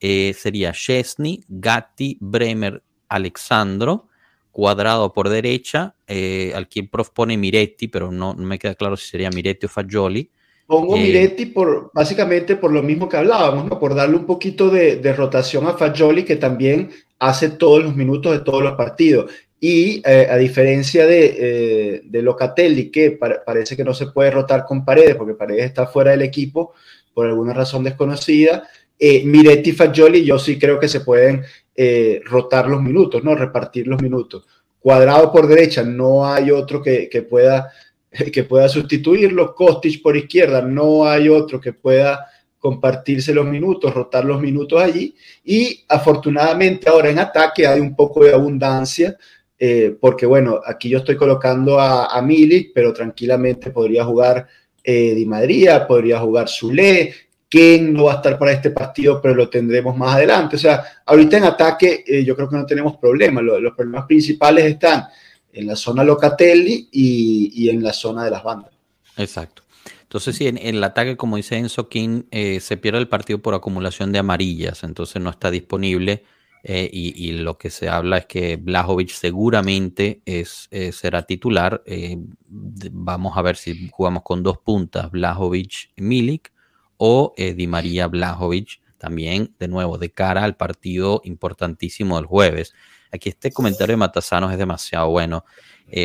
Eh, 0.00 0.34
sería 0.36 0.72
Chesney, 0.72 1.44
Gatti, 1.48 2.18
Bremer, 2.20 2.82
Alexandro, 3.08 4.08
cuadrado 4.50 5.12
por 5.12 5.28
derecha, 5.28 5.94
eh, 6.08 6.52
al 6.52 6.68
quien 6.68 6.88
prof 6.88 7.10
pone 7.10 7.38
Miretti, 7.38 7.86
pero 7.86 8.10
no, 8.10 8.34
me 8.34 8.58
queda 8.58 8.74
claro 8.74 8.96
si 8.96 9.08
sería 9.08 9.30
Miretti 9.30 9.66
o 9.66 9.68
Fagioli. 9.68 10.28
Pongo 10.66 10.96
Miretti 10.96 11.46
por, 11.46 11.92
básicamente 11.94 12.56
por 12.56 12.72
lo 12.72 12.82
mismo 12.82 13.08
que 13.08 13.16
hablábamos, 13.16 13.66
¿no? 13.66 13.78
por 13.78 13.94
darle 13.94 14.16
un 14.16 14.26
poquito 14.26 14.68
de, 14.68 14.96
de 14.96 15.12
rotación 15.12 15.68
a 15.68 15.74
Fagioli, 15.74 16.24
que 16.24 16.36
también 16.36 16.90
hace 17.20 17.50
todos 17.50 17.82
los 17.82 17.94
minutos 17.94 18.32
de 18.32 18.40
todos 18.40 18.64
los 18.64 18.72
partidos. 18.72 19.30
Y 19.60 20.02
eh, 20.04 20.28
a 20.30 20.36
diferencia 20.36 21.06
de, 21.06 21.36
eh, 21.38 22.02
de 22.04 22.22
Locatelli, 22.22 22.90
que 22.90 23.18
parece 23.44 23.76
que 23.76 23.84
no 23.84 23.92
se 23.92 24.06
puede 24.06 24.30
rotar 24.30 24.64
con 24.64 24.84
Paredes, 24.84 25.16
porque 25.16 25.34
Paredes 25.34 25.64
está 25.64 25.86
fuera 25.86 26.12
del 26.12 26.22
equipo 26.22 26.74
por 27.12 27.26
alguna 27.26 27.52
razón 27.52 27.82
desconocida, 27.82 28.68
eh, 28.98 29.22
Miretti 29.24 29.70
y 29.70 29.72
Fagioli 29.72 30.24
yo 30.24 30.38
sí 30.38 30.58
creo 30.58 30.80
que 30.80 30.88
se 30.88 31.00
pueden 31.00 31.42
eh, 31.74 32.20
rotar 32.24 32.68
los 32.68 32.82
minutos, 32.82 33.22
¿no? 33.22 33.34
Repartir 33.34 33.86
los 33.86 34.02
minutos. 34.02 34.44
Cuadrado 34.80 35.30
por 35.32 35.46
derecha, 35.46 35.82
no 35.82 36.26
hay 36.26 36.50
otro 36.50 36.82
que, 36.82 37.08
que 37.08 37.22
pueda, 37.22 37.70
que 38.32 38.44
pueda 38.44 38.68
sustituirlo. 38.68 39.54
Kostic 39.54 40.02
por 40.02 40.16
izquierda, 40.16 40.62
no 40.62 41.06
hay 41.06 41.28
otro 41.28 41.60
que 41.60 41.72
pueda 41.72 42.26
compartirse 42.58 43.32
los 43.32 43.46
minutos, 43.46 43.94
rotar 43.94 44.24
los 44.24 44.40
minutos 44.40 44.82
allí. 44.82 45.14
Y 45.44 45.84
afortunadamente 45.88 46.88
ahora 46.88 47.10
en 47.10 47.20
ataque 47.20 47.66
hay 47.66 47.78
un 47.78 47.94
poco 47.94 48.24
de 48.24 48.32
abundancia 48.32 49.16
eh, 49.58 49.96
porque 50.00 50.24
bueno, 50.24 50.60
aquí 50.64 50.88
yo 50.88 50.98
estoy 50.98 51.16
colocando 51.16 51.80
a, 51.80 52.06
a 52.06 52.22
Milik, 52.22 52.70
pero 52.72 52.92
tranquilamente 52.92 53.70
podría 53.70 54.04
jugar 54.04 54.46
eh, 54.84 55.14
Di 55.14 55.26
María, 55.26 55.86
podría 55.86 56.20
jugar 56.20 56.48
Zule, 56.48 57.12
Ken 57.48 57.92
no 57.92 58.04
va 58.04 58.12
a 58.12 58.16
estar 58.16 58.38
para 58.38 58.52
este 58.52 58.70
partido, 58.70 59.20
pero 59.20 59.34
lo 59.34 59.48
tendremos 59.48 59.96
más 59.96 60.14
adelante. 60.14 60.56
O 60.56 60.58
sea, 60.58 60.84
ahorita 61.04 61.38
en 61.38 61.44
ataque 61.44 62.04
eh, 62.06 62.24
yo 62.24 62.36
creo 62.36 62.48
que 62.48 62.56
no 62.56 62.66
tenemos 62.66 62.96
problemas. 62.98 63.42
los 63.42 63.74
problemas 63.74 64.06
principales 64.06 64.64
están 64.64 65.06
en 65.52 65.66
la 65.66 65.74
zona 65.74 66.04
Locatelli 66.04 66.88
y, 66.92 67.68
en 67.68 67.82
la 67.82 67.92
zona 67.92 68.24
de 68.24 68.30
las 68.30 68.44
bandas. 68.44 68.70
Exacto. 69.16 69.62
Entonces, 70.02 70.36
sí, 70.36 70.46
en, 70.46 70.58
el 70.58 70.84
ataque, 70.84 71.16
como 71.16 71.36
dice 71.36 71.56
Enzo 71.56 71.88
King, 71.88 72.22
se 72.30 72.76
pierde 72.76 72.98
el 72.98 73.08
partido 73.08 73.40
por 73.40 73.54
acumulación 73.54 74.12
de 74.12 74.20
amarillas, 74.20 74.84
entonces 74.84 75.20
no 75.20 75.30
está 75.30 75.50
disponible 75.50 76.22
eh, 76.62 76.88
y, 76.92 77.32
lo 77.32 77.56
que 77.56 77.70
se 77.70 77.88
habla 77.88 78.18
es 78.18 78.26
que 78.26 78.56
Blajovic 78.56 79.10
seguramente 79.10 80.22
es, 80.24 80.68
eh, 80.70 80.92
será 80.92 81.22
titular. 81.22 81.82
Eh, 81.86 82.18
vamos 82.48 83.36
a 83.36 83.42
ver 83.42 83.56
si 83.56 83.88
jugamos 83.90 84.22
con 84.22 84.42
dos 84.42 84.58
puntas, 84.58 85.10
Blajovic 85.10 85.90
Milik 85.96 86.52
o 86.96 87.32
Di 87.36 87.66
María 87.66 88.08
Blajovic 88.08 88.80
también, 88.98 89.54
de 89.60 89.68
nuevo, 89.68 89.98
de 89.98 90.10
cara 90.10 90.42
al 90.42 90.56
partido 90.56 91.20
importantísimo 91.24 92.16
del 92.16 92.26
jueves. 92.26 92.74
Aquí 93.12 93.28
este 93.28 93.52
comentario 93.52 93.92
de 93.92 93.98
Matasanos 93.98 94.50
es 94.50 94.58
demasiado 94.58 95.08
bueno. 95.08 95.44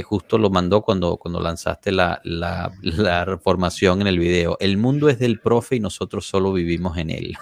justo 0.06 0.38
lo 0.38 0.52
mandó 0.52 0.84
cuando, 0.84 1.18
cuando 1.18 1.40
lanzaste 1.40 1.92
la, 1.92 2.22
la, 2.24 2.72
la, 2.82 3.40
formación 3.44 4.02
en 4.02 4.08
el 4.08 4.20
video. 4.20 4.56
El 4.60 4.78
mundo 4.78 5.10
es 5.10 5.18
del 5.18 5.40
profe 5.40 5.78
y 5.78 5.80
nosotros 5.80 6.28
solo 6.28 6.54
vivimos 6.54 6.96
en 6.98 7.10
él. 7.10 7.36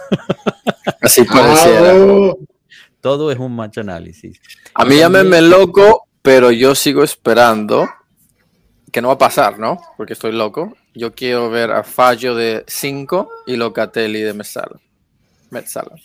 Así 1.02 1.24
pareciera. 1.26 1.94
Todo 3.02 3.32
es 3.32 3.40
un 3.40 3.56
match 3.56 3.80
análisis. 3.80 4.40
A 4.76 4.86
mí 4.86 4.98
llámenme 4.98 5.42
loco, 5.42 6.08
pero 6.22 6.52
yo 6.52 6.76
sigo 6.76 7.04
esperando 7.04 7.90
que 8.92 9.02
no 9.02 9.08
va 9.10 9.16
a 9.16 9.18
pasar, 9.18 9.58
¿no? 9.60 9.80
Porque 9.98 10.14
estoy 10.14 10.32
loco. 10.34 10.76
Yo 10.94 11.14
quiero 11.14 11.50
ver 11.50 11.72
a 11.72 11.84
Fallo 11.84 12.36
de 12.36 12.64
5 12.68 13.30
y 13.48 13.56
Locatelli 13.56 14.22
de 14.22 14.34
Mesala. 14.34 14.80
Metzala. 15.50 15.96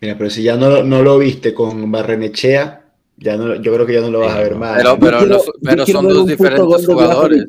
Mira, 0.00 0.16
pero 0.16 0.30
si 0.30 0.42
ya 0.42 0.56
no, 0.56 0.82
no 0.82 1.02
lo 1.02 1.18
viste 1.18 1.52
con 1.52 1.90
Barrenechea, 1.90 2.84
ya 3.16 3.36
no, 3.36 3.54
yo 3.56 3.72
creo 3.74 3.86
que 3.86 3.94
ya 3.94 4.00
no 4.00 4.10
lo 4.10 4.20
vas 4.20 4.34
a 4.34 4.40
ver 4.40 4.54
más. 4.54 4.76
Pero, 4.76 4.98
pero, 4.98 5.18
quiero- 5.18 5.42
pero 5.62 5.86
son 5.86 6.08
dos 6.08 6.26
diferentes 6.26 6.86
jugadores. 6.86 7.44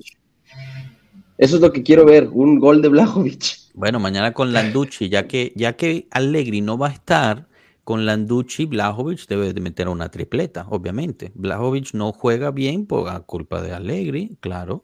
Eso 1.37 1.55
es 1.57 1.61
lo 1.61 1.71
que 1.71 1.83
quiero 1.83 2.05
ver, 2.05 2.29
un 2.31 2.59
gol 2.59 2.81
de 2.81 2.87
Blajovic. 2.89 3.43
Bueno, 3.73 3.99
mañana 3.99 4.31
con 4.33 4.53
Landucci, 4.53 5.09
ya 5.09 5.27
que, 5.27 5.51
ya 5.55 5.73
que 5.73 6.07
Allegri 6.11 6.61
no 6.61 6.77
va 6.77 6.87
a 6.87 6.91
estar, 6.91 7.45
con 7.85 8.05
Landucci, 8.05 8.65
Blajovic 8.65 9.27
debe 9.27 9.53
de 9.53 9.61
meter 9.61 9.87
una 9.87 10.09
tripleta, 10.09 10.65
obviamente. 10.69 11.31
Blajovic 11.35 11.93
no 11.93 12.11
juega 12.11 12.51
bien 12.51 12.85
por 12.85 13.07
a 13.09 13.21
culpa 13.21 13.61
de 13.61 13.71
Allegri, 13.71 14.37
claro. 14.41 14.83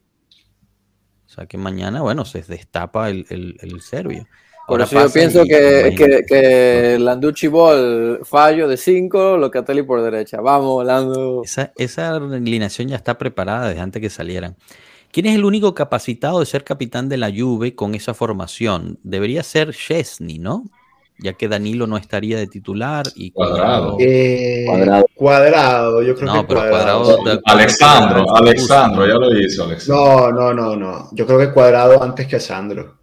O 1.26 1.30
sea 1.34 1.46
que 1.48 1.58
mañana, 1.58 2.02
bueno, 2.02 2.24
se 2.26 2.42
destapa 2.44 3.10
el, 3.10 3.26
el, 3.30 3.58
el 3.62 3.82
serbio. 3.82 4.28
Por 4.68 4.82
Ahora 4.82 4.84
eso 4.84 5.08
yo 5.08 5.12
pienso 5.14 5.44
y- 5.44 5.48
que, 5.50 5.94
que, 5.98 6.24
que 6.28 6.98
Landucci 7.00 7.48
Ball 7.48 8.20
fallo 8.24 8.68
de 8.68 8.78
5, 8.78 9.38
Locatelli 9.38 9.82
por 9.84 10.02
derecha. 10.02 10.40
Vamos, 10.40 10.86
Landu. 10.86 11.42
Esa, 11.44 11.74
esa 11.78 12.16
alineación 12.16 12.88
ya 12.88 12.96
está 12.98 13.18
preparada 13.18 13.70
desde 13.70 13.82
antes 13.82 14.02
que 14.02 14.10
salieran. 14.10 14.56
¿Quién 15.12 15.26
es 15.26 15.36
el 15.36 15.44
único 15.44 15.74
capacitado 15.74 16.40
de 16.40 16.46
ser 16.46 16.64
capitán 16.64 17.10
de 17.10 17.18
la 17.18 17.32
Juve 17.36 17.76
con 17.76 17.96
esa 17.96 18.14
formación? 18.14 19.00
Debería 19.04 19.44
ser 19.44 19.74
Chesney, 19.74 20.38
¿no? 20.38 20.66
Ya 21.24 21.34
que 21.34 21.48
Danilo 21.48 21.86
no 21.86 21.98
estaría 21.98 22.36
de 22.38 22.48
titular 22.48 23.06
y 23.16 23.30
Cuadrado. 23.30 23.96
Eh, 24.00 24.64
Cuadrado. 24.66 25.06
cuadrado, 25.14 26.02
yo 26.02 26.16
creo 26.16 26.34
No, 26.34 26.42
que 26.42 26.48
pero 26.48 26.60
cuadrado. 26.68 27.04
Cuadrado- 27.04 27.24
de- 27.36 27.42
Alexandro, 27.46 28.36
Alexandro, 28.36 29.08
ya 29.08 29.14
lo 29.14 29.40
hizo 29.40 29.64
Alexandro. 29.66 30.32
No, 30.32 30.32
no, 30.32 30.54
no, 30.54 30.76
no. 30.76 31.10
Yo 31.12 31.28
creo 31.28 31.38
que 31.38 31.52
cuadrado 31.52 32.02
antes 32.02 32.26
que 32.26 32.40
Sandro. 32.40 32.98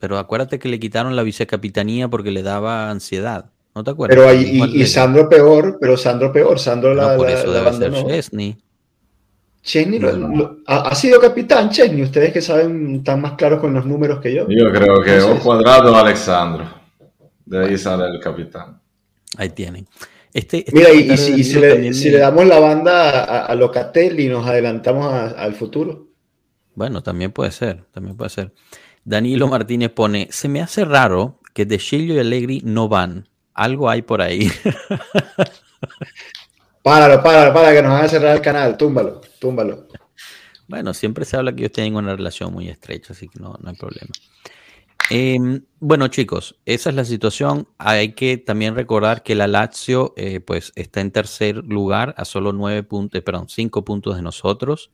Pero 0.00 0.18
acuérdate 0.18 0.58
que 0.58 0.68
le 0.68 0.80
quitaron 0.80 1.14
la 1.14 1.22
vicecapitanía 1.22 2.08
porque 2.08 2.32
le 2.32 2.42
daba 2.42 2.90
ansiedad. 2.90 3.50
¿No 3.72 3.84
te 3.84 3.90
acuerdas? 3.92 4.16
Pero 4.18 4.28
ahí, 4.28 4.60
y, 4.74 4.82
y. 4.82 4.86
Sandro 4.86 5.28
peor, 5.28 5.78
pero 5.80 5.96
Sandro 5.96 6.32
peor. 6.32 6.58
Sandro 6.58 6.92
No, 6.94 7.02
la, 7.02 7.16
por 7.16 7.26
la- 7.30 7.38
eso 7.38 7.46
la 7.52 7.70
debe 7.70 7.72
ser. 7.96 8.06
Chesney. 8.08 8.56
Chesney 9.62 9.98
lo- 10.00 10.10
lo- 10.16 10.56
ha, 10.66 10.88
ha 10.88 10.94
sido 10.96 11.20
capitán, 11.20 11.70
Chesney. 11.70 12.02
Ustedes 12.02 12.32
que 12.32 12.40
saben, 12.40 12.96
están 12.96 13.20
más 13.20 13.34
claros 13.34 13.60
con 13.60 13.72
los 13.74 13.86
números 13.86 14.18
que 14.20 14.34
yo. 14.34 14.46
Yo 14.48 14.72
creo 14.72 15.02
que 15.02 15.10
o 15.12 15.14
Entonces- 15.18 15.44
Cuadrado 15.44 15.92
o 15.92 15.94
Alexandro. 15.96 16.79
De 17.50 17.66
ahí 17.66 17.76
sale 17.76 18.06
el 18.06 18.20
capitán. 18.20 18.80
Ahí 19.36 19.50
tienen. 19.50 19.86
Este, 20.32 20.58
este 20.58 20.72
Mira, 20.72 20.92
y, 20.92 21.16
si, 21.18 21.32
y 21.32 21.54
le, 21.60 21.92
si 21.92 22.10
damos 22.10 22.46
la 22.46 22.60
banda 22.60 23.24
a, 23.24 23.46
a 23.46 23.54
Locatelli 23.56 24.26
y 24.26 24.28
nos 24.28 24.46
adelantamos 24.46 25.12
a- 25.12 25.30
al 25.30 25.54
futuro. 25.54 26.06
Bueno, 26.76 27.02
también 27.02 27.32
puede 27.32 27.50
ser, 27.50 27.84
también 27.90 28.16
puede 28.16 28.30
ser. 28.30 28.52
Danilo 29.04 29.48
Martínez 29.48 29.90
pone, 29.90 30.28
se 30.30 30.48
me 30.48 30.62
hace 30.62 30.84
raro 30.84 31.40
que 31.52 31.66
De 31.66 31.78
Chilio 31.78 32.14
y 32.14 32.18
Allegri 32.20 32.62
no 32.64 32.88
van. 32.88 33.28
Algo 33.54 33.90
hay 33.90 34.02
por 34.02 34.22
ahí. 34.22 34.48
Páralo, 36.82 37.22
páralo, 37.22 37.52
para 37.52 37.72
que 37.72 37.82
nos 37.82 37.92
van 37.92 38.04
a 38.04 38.08
cerrar 38.08 38.36
el 38.36 38.42
canal. 38.42 38.76
Túmbalo, 38.76 39.20
túmbalo. 39.38 39.86
Bueno, 40.68 40.94
siempre 40.94 41.24
se 41.24 41.36
habla 41.36 41.52
que 41.52 41.62
ellos 41.62 41.72
tienen 41.72 41.96
una 41.96 42.14
relación 42.14 42.52
muy 42.52 42.68
estrecha, 42.68 43.12
así 43.12 43.28
que 43.28 43.40
no, 43.40 43.58
no 43.60 43.70
hay 43.70 43.76
problema. 43.76 44.10
Em, 45.08 45.64
bueno, 45.80 46.08
chicos, 46.08 46.60
esa 46.66 46.90
es 46.90 46.96
la 46.96 47.04
situación. 47.04 47.68
Hay 47.78 48.12
que 48.12 48.36
también 48.38 48.74
recordar 48.76 49.22
que 49.22 49.34
la 49.34 49.48
Lazio 49.48 50.14
eh, 50.16 50.40
pues, 50.40 50.72
está 50.76 51.00
en 51.00 51.10
tercer 51.10 51.56
lugar 51.56 52.14
a 52.16 52.24
solo 52.24 52.52
nueve 52.52 52.82
puntos, 52.82 53.20
perdón, 53.22 53.48
cinco 53.48 53.84
puntos 53.84 54.16
de 54.16 54.22
nosotros, 54.22 54.92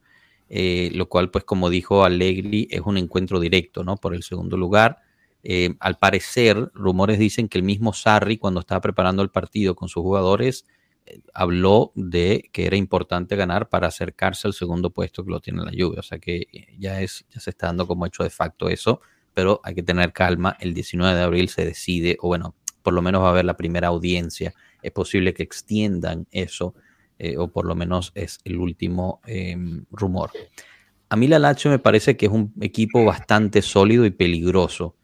eh, 0.49 0.91
lo 0.95 1.09
cual, 1.09 1.31
pues, 1.31 1.45
como 1.45 1.69
dijo 1.71 2.05
Allegri, 2.05 2.67
es 2.71 2.81
un 2.85 2.97
encuentro 2.97 3.41
directo, 3.41 3.85
¿no? 3.85 3.97
Por 3.97 4.15
el 4.15 4.23
segundo 4.23 4.57
lugar. 4.57 4.99
Eh, 5.43 5.75
al 5.81 5.99
parecer, 5.99 6.71
rumores 6.75 7.19
dicen 7.19 7.49
que 7.49 7.59
el 7.59 7.65
mismo 7.65 7.93
Sarri, 7.93 8.39
cuando 8.39 8.61
estaba 8.61 8.81
preparando 8.81 9.23
el 9.23 9.31
partido 9.31 9.77
con 9.77 9.89
sus 9.89 10.03
jugadores, 10.03 10.67
eh, 11.07 11.21
habló 11.35 11.93
de 11.95 12.49
que 12.53 12.67
era 12.67 12.77
importante 12.77 13.37
ganar 13.37 13.69
para 13.69 13.89
acercarse 13.89 14.49
al 14.49 14.55
segundo 14.55 14.91
puesto 14.91 15.25
que 15.25 15.31
lo 15.31 15.41
tiene 15.41 15.63
la 15.65 15.71
Juve. 15.73 15.99
O 16.01 16.03
sea 16.03 16.19
que 16.19 16.47
eh, 16.53 16.75
ya, 16.79 17.01
es, 17.01 17.27
ya 17.31 17.41
se 17.41 17.51
está 17.51 17.67
dando 17.69 17.87
como 17.87 18.07
hecho 18.07 18.23
de 18.25 18.31
facto 18.31 18.69
eso, 18.69 19.01
pero 19.37 19.61
hay 19.65 19.75
que 19.75 19.83
tener 19.83 20.15
calma. 20.15 20.57
El 20.61 20.73
19 20.73 21.15
de 21.15 21.23
abril 21.23 21.51
se 21.51 21.63
decide, 21.63 22.17
o 22.23 22.29
bueno, 22.29 22.55
por 22.83 22.95
lo 22.95 23.03
menos 23.03 23.23
va 23.23 23.27
a 23.27 23.31
haber 23.33 23.45
la 23.45 23.59
primera 23.59 23.89
audiencia. 23.89 24.55
Es 24.81 24.93
posible 24.93 25.35
que 25.35 25.43
extiendan 25.43 26.27
eso, 26.31 26.75
eh, 27.19 27.37
o 27.37 27.49
por 27.49 27.67
lo 27.67 27.75
menos 27.75 28.13
es 28.15 28.39
el 28.45 28.57
último 28.57 29.21
eh, 29.27 29.55
rumor. 29.91 30.31
A 31.11 31.17
mí 31.17 31.29
la 31.29 31.39
Lazio 31.39 31.71
me 31.71 31.79
parece 31.79 32.17
que 32.17 32.25
es 32.25 32.33
un 32.33 32.55
equipo 32.63 33.05
bastante 33.05 33.61
sólido 33.61 34.07
y 34.07 34.11
peligroso. 34.11 34.97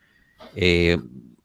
Eh, 0.56 0.96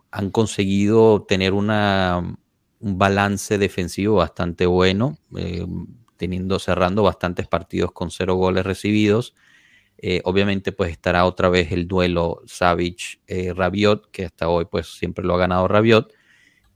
han 0.10 0.30
conseguido 0.30 1.24
tener 1.24 1.52
una, 1.52 2.38
un 2.80 2.98
balance 2.98 3.58
defensivo 3.58 4.16
bastante 4.16 4.66
bueno, 4.66 5.18
eh, 5.36 5.68
teniendo, 6.16 6.58
cerrando 6.58 7.04
bastantes 7.04 7.50
partidos 7.50 7.92
con 7.92 8.12
cero 8.12 8.36
goles 8.36 8.66
recibidos. 8.66 9.36
Eh, 10.00 10.22
obviamente, 10.26 10.72
pues 10.72 10.92
estará 10.92 11.26
otra 11.26 11.50
vez 11.50 11.72
el 11.72 11.88
duelo 11.88 12.42
Savic-Rabiot, 12.46 14.10
que 14.12 14.26
hasta 14.26 14.50
hoy, 14.50 14.66
pues 14.66 14.88
siempre 14.88 15.26
lo 15.26 15.36
ha 15.36 15.38
ganado 15.38 15.68
Rabiot. 15.68 16.14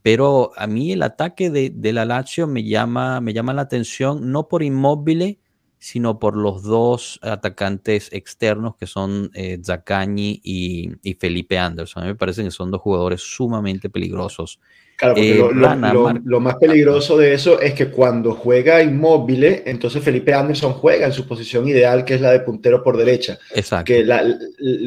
Pero 0.02 0.50
a 0.56 0.66
mí 0.66 0.92
el 0.92 1.02
ataque 1.02 1.50
de, 1.50 1.70
de 1.70 1.92
la 1.92 2.04
Lazio 2.04 2.46
me 2.46 2.64
llama, 2.64 3.20
me 3.20 3.32
llama 3.32 3.54
la 3.54 3.62
atención, 3.62 4.32
no 4.32 4.48
por 4.48 4.62
inmóvil, 4.64 5.38
sino 5.78 6.20
por 6.20 6.36
los 6.36 6.62
dos 6.62 7.18
atacantes 7.22 8.12
externos 8.12 8.76
que 8.76 8.86
son 8.86 9.30
eh, 9.34 9.60
Zaccagni 9.64 10.40
y, 10.42 10.92
y, 11.02 11.14
Felipe 11.14 11.58
Anderson. 11.58 12.02
A 12.02 12.06
mí 12.06 12.12
me 12.12 12.16
parecen 12.16 12.44
que 12.44 12.52
son 12.52 12.70
dos 12.70 12.80
jugadores 12.80 13.20
sumamente 13.20 13.90
peligrosos. 13.90 14.60
Claro, 15.02 15.14
porque 15.16 15.32
Eh, 15.32 15.38
lo, 15.38 15.50
lo- 15.52 15.66
Rana, 15.66 15.92
lo- 15.92 16.02
Mar- 16.04 16.20
lo 16.24 16.38
más 16.38 16.54
peligroso 16.56 17.18
de 17.18 17.34
eso 17.34 17.60
es 17.60 17.74
que 17.74 17.88
cuando 17.88 18.34
juega 18.34 18.80
inmóvil, 18.84 19.42
entonces 19.66 20.00
Felipe 20.00 20.32
Anderson 20.32 20.74
juega 20.74 21.06
en 21.06 21.12
su 21.12 21.26
posición 21.26 21.66
ideal, 21.68 22.04
que 22.04 22.14
es 22.14 22.20
la 22.20 22.30
de 22.30 22.38
puntero 22.38 22.84
por 22.84 22.96
derecha. 22.96 23.36
Exacto. 23.52 23.84
Que 23.86 24.04
la, 24.04 24.22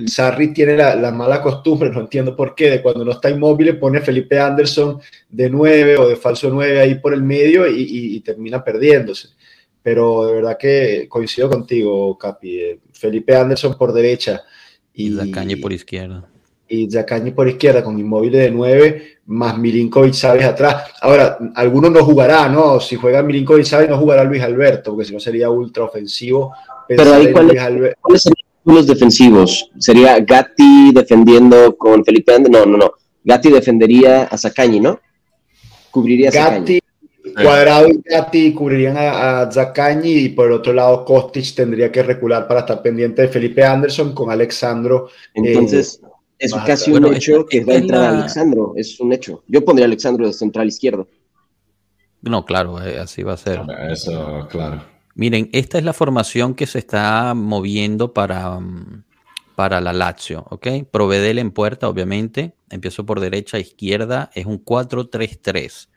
Sarri 0.07 0.53
tiene 0.53 0.77
la, 0.77 0.95
la 0.95 1.11
mala 1.11 1.41
costumbre, 1.41 1.89
no 1.89 1.99
entiendo 1.99 2.33
por 2.33 2.55
qué, 2.55 2.69
de 2.71 2.81
cuando 2.81 3.03
no 3.03 3.11
está 3.11 3.29
inmóvil 3.29 3.77
pone 3.77 3.97
a 3.97 4.01
Felipe 4.01 4.39
Anderson 4.39 4.99
de 5.29 5.49
9 5.49 5.97
o 5.97 6.07
de 6.07 6.15
falso 6.15 6.49
9 6.49 6.79
ahí 6.79 6.95
por 6.95 7.13
el 7.13 7.21
medio 7.21 7.67
y, 7.67 7.81
y- 7.81 8.15
y 8.15 8.19
termina 8.21 8.63
perdiéndose. 8.63 9.27
Pero 9.83 10.25
de 10.27 10.33
verdad 10.35 10.57
que 10.57 11.07
coincido 11.09 11.49
contigo, 11.49 12.17
Capi. 12.17 12.57
eh, 12.57 12.79
Felipe 12.93 13.35
Anderson 13.35 13.77
por 13.77 13.91
derecha 13.91 14.41
Y 14.93 15.11
y, 15.11 15.15
Zaccagni 15.17 15.57
por 15.57 15.73
izquierda. 15.73 16.25
Y 16.67 16.89
Zaccagni 16.89 17.31
por 17.31 17.47
izquierda 17.47 17.83
con 17.83 17.97
inmóvil 17.99 18.31
de 18.31 18.51
9 18.51 19.17
más 19.27 19.57
Milinkovic 19.57 20.13
Saves 20.13 20.45
atrás. 20.45 20.83
Ahora, 21.01 21.37
alguno 21.55 21.89
no 21.89 22.03
jugará, 22.03 22.47
¿no? 22.49 22.79
Si 22.79 22.95
juega 22.95 23.21
Milinkovic 23.23 23.65
Saves 23.65 23.89
no 23.89 23.97
jugará 23.97 24.23
Luis 24.23 24.41
Alberto, 24.41 24.91
porque 24.91 25.05
si 25.05 25.13
no 25.13 25.19
sería 25.19 25.49
ultra 25.49 25.83
ofensivo. 25.83 26.53
Pero 26.87 27.13
ahí, 27.13 27.27
en 27.27 27.31
¿cuál 27.33 27.47
Luis 27.47 27.57
es- 27.59 27.63
Alber- 27.67 27.95
¿Cuáles 28.01 28.21
serían 28.23 28.45
los 28.77 28.87
defensivos? 28.87 29.71
¿Sería 29.79 30.19
Gatti 30.19 30.91
defendiendo 30.93 31.75
con 31.77 32.03
Felipe 32.05 32.33
Anderson? 32.33 32.51
No, 32.71 32.77
no, 32.77 32.85
no. 32.85 32.91
Gatti 33.23 33.49
defendería 33.51 34.23
a 34.23 34.37
Zaccagni, 34.37 34.79
¿no? 34.79 34.99
Cubriría 35.91 36.29
a. 36.29 36.31
Gatti, 36.31 36.79
Cuadrado 37.33 37.87
y 37.89 37.99
Gatti 38.05 38.53
cubrirían 38.53 38.97
a, 38.97 39.41
a 39.41 39.49
y 40.03 40.29
por 40.29 40.45
el 40.47 40.53
otro 40.53 40.73
lado 40.73 41.03
Kostic 41.03 41.55
tendría 41.55 41.91
que 41.91 42.03
recular 42.03 42.47
para 42.47 42.59
estar 42.61 42.81
pendiente 42.83 43.23
de 43.23 43.27
Felipe 43.29 43.63
Anderson 43.63 44.13
con 44.13 44.29
Alexandro. 44.29 45.09
Entonces, 45.33 45.99
es 46.39 46.53
casi 46.65 46.91
Bueno, 46.91 47.09
un 47.09 47.15
hecho 47.15 47.45
que 47.45 47.63
va 47.63 47.73
a 47.73 47.77
entrar 47.77 48.01
la- 48.01 48.19
Alexandro. 48.19 48.73
Es 48.75 48.99
un 48.99 49.13
hecho. 49.13 49.43
Yo 49.47 49.63
pondría 49.63 49.85
a 49.85 49.87
Alexandro 49.87 50.27
de 50.27 50.33
central 50.33 50.67
izquierdo. 50.67 51.07
No, 52.21 52.43
claro, 52.45 52.81
eh, 52.83 52.99
así 52.99 53.23
va 53.23 53.33
a 53.33 53.37
ser. 53.37 53.61
Eso, 53.89 54.47
claro. 54.49 54.83
Miren, 55.13 55.49
esta 55.53 55.77
es 55.77 55.83
la 55.83 55.93
formación 55.93 56.55
que 56.55 56.65
se 56.65 56.79
está 56.79 57.33
moviendo 57.35 58.13
para, 58.13 58.59
mm, 58.59 59.03
para 59.55 59.79
la 59.79 59.93
Lazio, 59.93 60.45
¿ok? 60.49 60.67
Provedel 60.91 61.39
en 61.39 61.51
puerta, 61.51 61.87
obviamente. 61.87 62.55
Empiezo 62.69 63.05
por 63.05 63.19
derecha, 63.19 63.59
izquierda. 63.59 64.29
Es 64.33 64.45
un 64.45 64.57
4-3-3. 64.57 65.89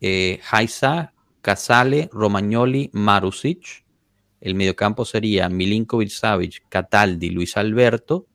Eh, 0.00 0.40
Haiza, 0.50 1.12
Casale, 1.40 2.08
Romagnoli, 2.12 2.90
Marusic. 2.92 3.84
El 4.40 4.54
mediocampo 4.54 5.04
sería 5.04 5.48
Milinkovic, 5.48 6.10
Savic, 6.10 6.62
Cataldi, 6.68 7.30
Luis 7.30 7.56
Alberto. 7.56 8.26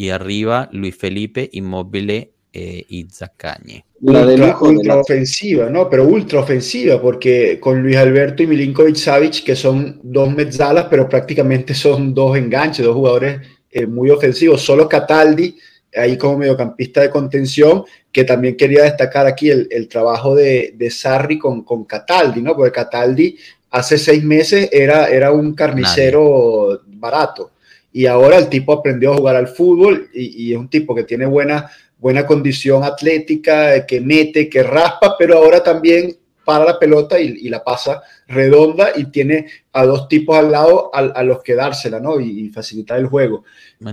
Y 0.00 0.08
arriba, 0.08 0.66
Luis 0.72 0.96
Felipe, 0.96 1.50
Immobile 1.52 2.30
eh, 2.54 2.84
y 2.88 3.06
Zaccagni. 3.10 3.84
La 4.00 4.24
de 4.24 4.32
ultra, 4.32 4.46
de 4.46 4.68
ultra 4.68 4.94
la- 4.94 5.00
ofensiva, 5.02 5.68
¿no? 5.68 5.90
Pero 5.90 6.04
ultra 6.06 6.40
ofensiva, 6.40 6.98
porque 7.02 7.60
con 7.60 7.82
Luis 7.82 7.96
Alberto 7.98 8.42
y 8.42 8.46
Milinkovic 8.46 8.96
Savic, 8.96 9.44
que 9.44 9.54
son 9.54 10.00
dos 10.02 10.34
mezzalas, 10.34 10.86
pero 10.88 11.06
prácticamente 11.06 11.74
son 11.74 12.14
dos 12.14 12.34
enganches, 12.38 12.82
dos 12.82 12.94
jugadores 12.94 13.40
eh, 13.70 13.84
muy 13.84 14.08
ofensivos. 14.08 14.62
Solo 14.62 14.88
Cataldi, 14.88 15.54
ahí 15.94 16.16
como 16.16 16.38
mediocampista 16.38 17.02
de 17.02 17.10
contención, 17.10 17.84
que 18.10 18.24
también 18.24 18.56
quería 18.56 18.84
destacar 18.84 19.26
aquí 19.26 19.50
el, 19.50 19.68
el 19.70 19.86
trabajo 19.86 20.34
de, 20.34 20.72
de 20.76 20.90
Sarri 20.90 21.38
con, 21.38 21.62
con 21.62 21.84
Cataldi, 21.84 22.40
¿no? 22.40 22.56
Porque 22.56 22.72
Cataldi 22.72 23.36
hace 23.68 23.98
seis 23.98 24.24
meses 24.24 24.70
era, 24.72 25.08
era 25.10 25.30
un 25.30 25.52
carnicero 25.54 26.80
barato. 26.86 27.50
Y 27.92 28.06
ahora 28.06 28.38
el 28.38 28.48
tipo 28.48 28.72
aprendió 28.72 29.12
a 29.12 29.16
jugar 29.16 29.36
al 29.36 29.48
fútbol 29.48 30.08
y, 30.14 30.46
y 30.46 30.52
es 30.52 30.58
un 30.58 30.68
tipo 30.68 30.94
que 30.94 31.04
tiene 31.04 31.26
buena, 31.26 31.70
buena 31.98 32.26
condición 32.26 32.84
atlética, 32.84 33.86
que 33.86 34.00
mete, 34.00 34.48
que 34.48 34.62
raspa, 34.62 35.16
pero 35.18 35.38
ahora 35.38 35.62
también 35.62 36.16
para 36.50 36.64
la 36.64 36.78
pelota 36.78 37.20
y, 37.20 37.48
la 37.48 37.62
pasa 37.62 38.02
redonda 38.26 38.90
y 38.96 39.04
tiene 39.12 39.46
a 39.72 39.84
dos 39.84 40.08
tipos 40.08 40.36
al 40.36 40.50
lado 40.50 40.90
a, 40.92 41.22
los 41.22 41.42
que 41.44 41.54
dársela, 41.54 42.00
¿no? 42.00 42.20
Y, 42.20 42.48
facilitar 42.48 42.98
el 42.98 43.06
juego. 43.06 43.44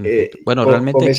Eh, 0.03 0.31
bueno, 0.43 0.65
realmente 0.65 1.13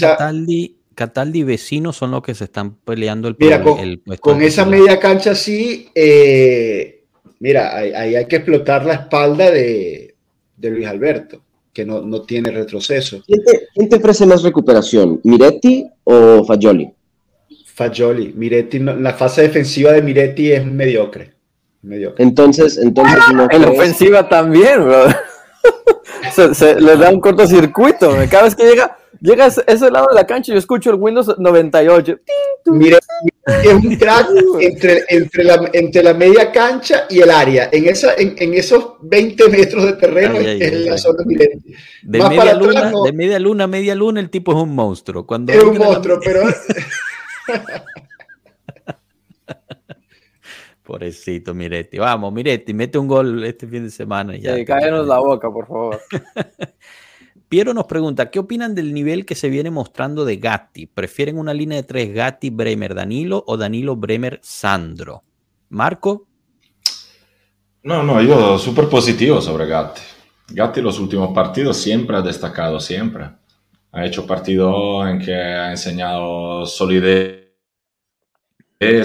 Cataldi, 0.94 1.38
y 1.38 1.42
vecinos 1.44 1.96
son 1.96 2.10
los 2.10 2.22
que 2.22 2.34
se 2.34 2.44
están 2.44 2.74
peleando 2.74 3.28
el, 3.28 3.36
mira, 3.38 3.62
con, 3.62 3.78
con 4.20 4.42
esa 4.42 4.64
media 4.64 4.98
cancha 4.98 5.36
sí, 5.36 5.88
eh, 5.94 7.04
mira, 7.38 7.76
ahí 7.76 8.16
hay, 8.16 8.26
que 8.26 8.36
explotar 8.36 8.84
la 8.84 8.94
espalda 8.94 9.48
de, 9.48 10.16
Luis 10.60 10.88
Alberto, 10.88 11.40
que 11.78 11.86
no, 11.86 12.00
no 12.00 12.22
tiene 12.22 12.50
retroceso. 12.50 13.22
¿Quién 13.24 13.88
te, 13.88 13.96
ofrece 13.96 14.26
más 14.26 14.42
recuperación, 14.42 15.20
Miretti 15.22 15.88
o 16.02 16.42
Fagioli? 16.44 16.90
Fagioli. 17.66 18.32
Miretti, 18.34 18.80
la 18.80 19.14
fase 19.14 19.42
defensiva 19.42 19.92
de 19.92 20.02
Miretti 20.02 20.50
es 20.50 20.66
mediocre. 20.66 21.34
mediocre. 21.82 22.24
Entonces, 22.24 22.78
entonces 22.78 23.20
En 23.30 23.62
la 23.62 23.70
ofensiva 23.70 24.28
también, 24.28 24.82
bro. 24.82 25.04
se, 26.52 26.80
le 26.80 26.96
da 26.96 27.10
un 27.10 27.20
cortocircuito. 27.20 28.10
Cada 28.28 28.42
vez 28.42 28.56
que 28.56 28.64
llega, 28.64 28.97
llega 29.20 29.44
a 29.44 29.48
ese 29.48 29.90
lado 29.90 30.06
de 30.10 30.14
la 30.14 30.26
cancha, 30.26 30.52
yo 30.52 30.58
escucho 30.58 30.90
el 30.90 30.96
Windows 30.96 31.38
98. 31.38 32.18
Miretti 32.66 33.06
es 33.46 33.72
un 33.72 33.96
crack 33.96 34.28
entre, 34.60 35.04
entre, 35.08 35.44
la, 35.44 35.70
entre 35.72 36.02
la 36.02 36.14
media 36.14 36.52
cancha 36.52 37.06
y 37.08 37.20
el 37.20 37.30
área. 37.30 37.68
En, 37.72 37.86
esa, 37.88 38.14
en, 38.16 38.54
esos 38.54 38.96
20 39.00 39.48
metros 39.48 39.84
de 39.84 39.92
terreno 39.94 40.36
es 40.36 40.80
la 40.84 40.98
zona 40.98 41.24
Miretti. 41.24 41.74
De 42.02 42.18
media, 42.18 42.54
luna, 42.54 42.92
de 43.04 43.12
media 43.12 43.38
luna 43.38 43.64
a 43.64 43.68
media 43.68 43.94
luna, 43.94 44.20
el 44.20 44.30
tipo 44.30 44.52
es 44.52 44.58
un 44.58 44.74
monstruo. 44.74 45.26
Cuando 45.26 45.52
es 45.52 45.62
un 45.62 45.78
monstruo, 45.78 46.20
pero 46.22 46.42
Pobrecito 50.82 51.54
Miretti. 51.54 51.98
Vamos, 51.98 52.32
Miretti, 52.32 52.72
mete 52.72 52.98
un 52.98 53.08
gol 53.08 53.44
este 53.44 53.66
fin 53.66 53.84
de 53.84 53.90
semana. 53.90 54.34
Y 54.36 54.40
ya 54.40 54.56
sí, 54.56 54.64
cáenos 54.64 55.06
la 55.06 55.18
boca, 55.18 55.50
por 55.50 55.66
favor. 55.66 56.00
Piero 57.48 57.72
nos 57.72 57.86
pregunta, 57.86 58.30
¿qué 58.30 58.38
opinan 58.38 58.74
del 58.74 58.92
nivel 58.92 59.24
que 59.24 59.34
se 59.34 59.48
viene 59.48 59.70
mostrando 59.70 60.26
de 60.26 60.36
Gatti? 60.36 60.86
¿Prefieren 60.86 61.38
una 61.38 61.54
línea 61.54 61.76
de 61.78 61.82
tres 61.82 62.12
Gatti, 62.12 62.50
Bremer, 62.50 62.94
Danilo 62.94 63.42
o 63.46 63.56
Danilo, 63.56 63.96
Bremer, 63.96 64.38
Sandro? 64.42 65.24
Marco. 65.70 66.26
No, 67.84 68.02
no, 68.02 68.20
yo 68.20 68.58
súper 68.58 68.86
positivo 68.90 69.40
sobre 69.40 69.66
Gatti. 69.66 70.02
Gatti 70.48 70.82
los 70.82 70.98
últimos 70.98 71.32
partidos 71.34 71.78
siempre 71.78 72.18
ha 72.18 72.22
destacado, 72.22 72.80
siempre 72.80 73.30
ha 73.92 74.04
hecho 74.04 74.26
partido 74.26 75.08
en 75.08 75.18
que 75.18 75.34
ha 75.34 75.70
enseñado 75.70 76.66
solidez, 76.66 77.54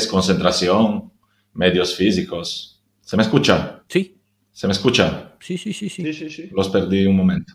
concentración, 0.09 1.13
medios 1.53 1.95
físicos. 1.95 2.83
¿Se 2.99 3.15
me 3.15 3.23
escucha? 3.23 3.83
Sí. 3.87 4.19
¿Se 4.51 4.67
me 4.67 4.73
escucha? 4.73 5.35
Sí, 5.39 5.57
sí, 5.57 5.71
sí, 5.71 5.89
sí. 5.89 6.13
sí, 6.13 6.29
sí, 6.29 6.49
Los 6.51 6.67
perdí 6.69 7.05
un 7.05 7.15
momento. 7.15 7.53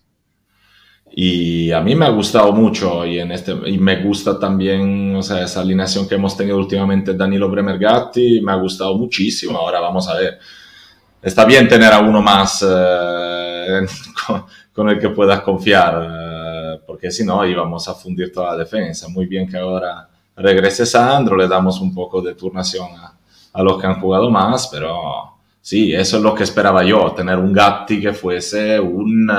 Y 1.11 1.73
a 1.73 1.81
mí 1.81 1.95
me 1.95 2.07
ha 2.07 2.11
gustado 2.11 2.53
mucho 2.53 3.05
y, 3.05 3.19
en 3.19 3.33
este, 3.33 3.53
y 3.67 3.79
me 3.79 4.03
gusta 4.03 4.39
también 4.39 5.17
o 5.17 5.23
sea, 5.23 5.43
esa 5.43 5.61
alineación 5.61 6.09
que 6.09 6.15
hemos 6.15 6.37
tenido 6.37 6.59
últimamente 6.59 7.15
Danilo 7.15 7.51
Bremer 7.51 7.79
Gatti, 7.79 8.41
me 8.41 8.53
ha 8.53 8.57
gustado 8.57 8.97
muchísimo. 8.97 9.59
Ahora 9.59 9.81
vamos 9.81 10.09
a 10.09 10.15
ver. 10.15 10.39
Está 11.21 11.45
bien 11.45 11.67
tener 11.67 11.93
a 11.93 11.99
uno 11.99 12.23
más 12.23 12.65
eh, 12.69 13.87
con, 14.27 14.45
con, 14.73 14.89
el 14.89 14.99
que 14.99 15.09
puedas 15.09 15.41
confiar 15.41 16.29
porque 16.89 17.11
si 17.11 17.23
no 17.23 17.47
íbamos 17.47 17.87
a 17.87 17.95
fundir 17.95 18.33
toda 18.33 18.53
la 18.53 18.65
defensa. 18.65 19.09
Muy 19.09 19.27
bien 19.27 19.47
que 19.47 19.59
ahora 19.59 20.09
regrese 20.35 20.87
Sandro, 20.87 21.37
le 21.37 21.47
damos 21.47 21.81
un 21.81 21.95
poco 21.95 22.23
de 22.23 22.35
turnación 22.35 22.89
a, 23.53 23.63
los 23.63 23.79
que 23.79 23.87
han 23.87 24.01
jugado 24.01 24.31
más, 24.31 24.69
pero 24.69 25.35
sí, 25.61 25.93
eso 25.93 26.17
es 26.17 26.23
lo 26.23 26.35
que 26.35 26.45
esperaba 26.45 26.83
yo, 26.85 27.13
tener 27.13 27.39
un 27.39 27.53
Gatti 27.53 28.01
que 28.01 28.13
fuese 28.13 28.81
un, 28.81 29.31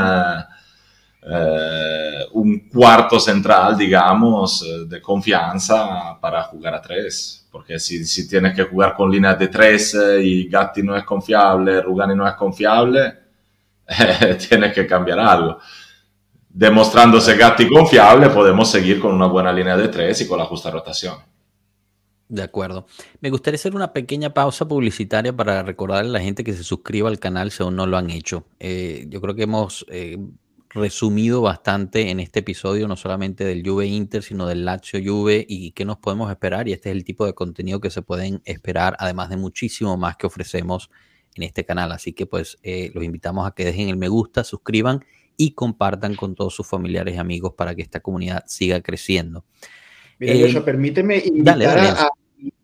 eh, 1.21 2.25
un 2.33 2.69
cuarto 2.69 3.19
central, 3.19 3.77
digamos, 3.77 4.65
de 4.87 5.01
confianza 5.01 6.17
para 6.19 6.43
jugar 6.43 6.75
a 6.75 6.81
tres. 6.81 7.47
Porque 7.51 7.79
si, 7.79 8.05
si 8.05 8.27
tienes 8.27 8.55
que 8.55 8.63
jugar 8.63 8.95
con 8.95 9.11
líneas 9.11 9.37
de 9.39 9.47
tres 9.47 9.95
eh, 9.95 10.21
y 10.21 10.47
Gatti 10.47 10.83
no 10.83 10.95
es 10.95 11.03
confiable, 11.03 11.81
Rugani 11.81 12.15
no 12.15 12.27
es 12.27 12.35
confiable, 12.35 13.13
eh, 13.87 14.35
tienes 14.35 14.73
que 14.73 14.85
cambiar 14.85 15.19
algo 15.19 15.59
demostrándose 16.49 17.37
Gatti 17.37 17.67
confiable, 17.69 18.29
podemos 18.29 18.69
seguir 18.69 18.99
con 18.99 19.13
una 19.13 19.27
buena 19.27 19.53
línea 19.53 19.77
de 19.77 19.87
tres 19.87 20.21
y 20.21 20.27
con 20.27 20.39
la 20.39 20.45
justa 20.45 20.71
rotación. 20.71 21.15
De 22.27 22.43
acuerdo. 22.43 22.85
Me 23.21 23.29
gustaría 23.29 23.55
hacer 23.55 23.75
una 23.75 23.91
pequeña 23.91 24.33
pausa 24.33 24.67
publicitaria 24.67 25.35
para 25.35 25.63
recordarle 25.63 26.09
a 26.09 26.13
la 26.13 26.19
gente 26.19 26.43
que 26.43 26.53
se 26.53 26.63
suscriba 26.63 27.09
al 27.09 27.17
canal 27.17 27.49
si 27.49 27.63
aún 27.63 27.75
no 27.75 27.87
lo 27.87 27.97
han 27.97 28.09
hecho. 28.11 28.45
Eh, 28.59 29.05
yo 29.09 29.19
creo 29.19 29.33
que 29.33 29.43
hemos 29.43 29.85
eh, 29.89 30.17
resumido 30.69 31.41
bastante 31.41 32.11
en 32.11 32.19
este 32.19 32.39
episodio, 32.39 32.87
no 32.87 32.95
solamente 32.95 33.43
del 33.43 33.67
Juve 33.67 33.87
Inter, 33.87 34.21
sino 34.21 34.45
del 34.45 34.65
Lazio 34.65 34.99
Juve 35.03 35.45
y 35.47 35.71
qué 35.71 35.83
nos 35.83 35.97
podemos 35.97 36.29
esperar. 36.29 36.67
Y 36.67 36.73
este 36.73 36.89
es 36.89 36.95
el 36.95 37.03
tipo 37.03 37.25
de 37.25 37.33
contenido 37.33 37.79
que 37.79 37.89
se 37.89 38.01
pueden 38.01 38.41
esperar, 38.45 38.95
además 38.99 39.29
de 39.29 39.37
muchísimo 39.37 39.97
más 39.97 40.15
que 40.15 40.27
ofrecemos 40.27 40.89
en 41.35 41.43
este 41.43 41.65
canal. 41.65 41.91
Así 41.91 42.13
que 42.13 42.25
pues 42.25 42.59
eh, 42.63 42.91
los 42.93 43.03
invitamos 43.03 43.47
a 43.47 43.51
que 43.51 43.65
dejen 43.65 43.89
el 43.89 43.97
me 43.97 44.07
gusta, 44.07 44.43
suscriban 44.43 45.03
y 45.35 45.51
compartan 45.51 46.15
con 46.15 46.35
todos 46.35 46.53
sus 46.53 46.67
familiares 46.67 47.15
y 47.15 47.17
amigos 47.17 47.53
para 47.55 47.73
que 47.73 47.81
esta 47.81 48.01
comunidad 48.01 48.43
siga 48.45 48.81
creciendo. 48.81 49.45
Mira, 50.19 50.33
eh, 50.33 50.61
permíteme 50.61 51.23
invitar 51.25 52.11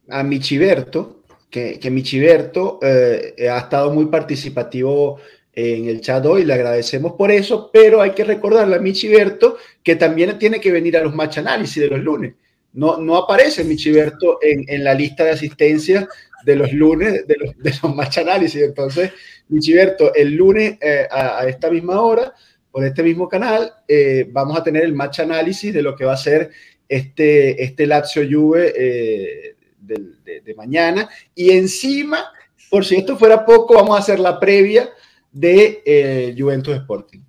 A, 0.10 0.24
Michiberto, 0.24 1.24
que, 1.50 1.80
que 1.80 1.90
Michiberto 1.90 2.80
eh, 2.84 3.50
ha 3.50 3.60
estado 3.60 3.92
muy 3.94 4.08
participativo 4.08 5.20
en 5.56 5.88
el 5.88 6.02
chat 6.02 6.26
hoy, 6.26 6.44
le 6.44 6.54
agradecemos 6.54 7.14
por 7.14 7.32
eso, 7.32 7.70
pero 7.72 8.02
hay 8.02 8.12
que 8.12 8.26
recordarle 8.26 8.76
a 8.76 8.80
Michiberto 8.80 9.58
que 9.82 9.96
también 9.96 10.38
tiene 10.38 10.60
que 10.60 10.72
venir 10.72 10.98
a 10.98 11.04
los 11.04 11.16
match 11.16 11.38
análisis 11.38 11.82
de 11.82 11.88
los 11.88 12.00
lunes. 12.02 12.34
No, 12.74 12.98
no 12.98 13.16
aparece 13.16 13.64
Michiberto 13.64 14.40
en, 14.42 14.66
en 14.68 14.84
la 14.84 14.94
lista 14.94 15.24
de 15.24 15.32
asistencia 15.32 16.10
de 16.46 16.56
los 16.56 16.72
lunes 16.72 17.28
de 17.28 17.36
los, 17.38 17.96
match 17.96 18.20
análisis. 18.20 18.62
Entonces, 18.62 19.12
Michiberto, 19.50 20.14
el 20.14 20.36
lunes 20.36 20.78
eh, 20.80 21.08
a, 21.10 21.46
esta 21.48 21.70
misma 21.70 22.00
hora 22.02 22.34
por 22.72 22.86
este 22.86 23.04
mismo 23.04 23.28
canal, 23.28 23.72
eh, 23.88 24.28
vamos 24.30 24.58
a 24.58 24.64
tener 24.64 24.84
el 24.84 24.94
match 24.94 25.22
análisis 25.22 25.74
de 25.74 25.82
lo 25.82 25.96
que 25.96 26.06
va 26.06 26.14
a 26.14 26.18
ser 26.18 26.52
este, 26.88 27.64
este 27.64 27.88
Lazio 27.88 28.24
Juve 28.30 28.74
eh, 28.76 29.56
de, 29.80 30.54
mañana. 30.56 31.10
Y 31.34 31.52
encima, 31.52 32.32
por 32.70 32.86
si 32.86 32.96
esto 32.96 33.18
fuera 33.18 33.46
poco, 33.46 33.76
vamos 33.76 33.98
a 33.98 34.00
hacer 34.00 34.20
la 34.20 34.40
previa 34.40 34.90
de 35.36 35.84
eh, 35.86 36.36
Juventus 36.38 36.76
Sporting. 36.76 37.20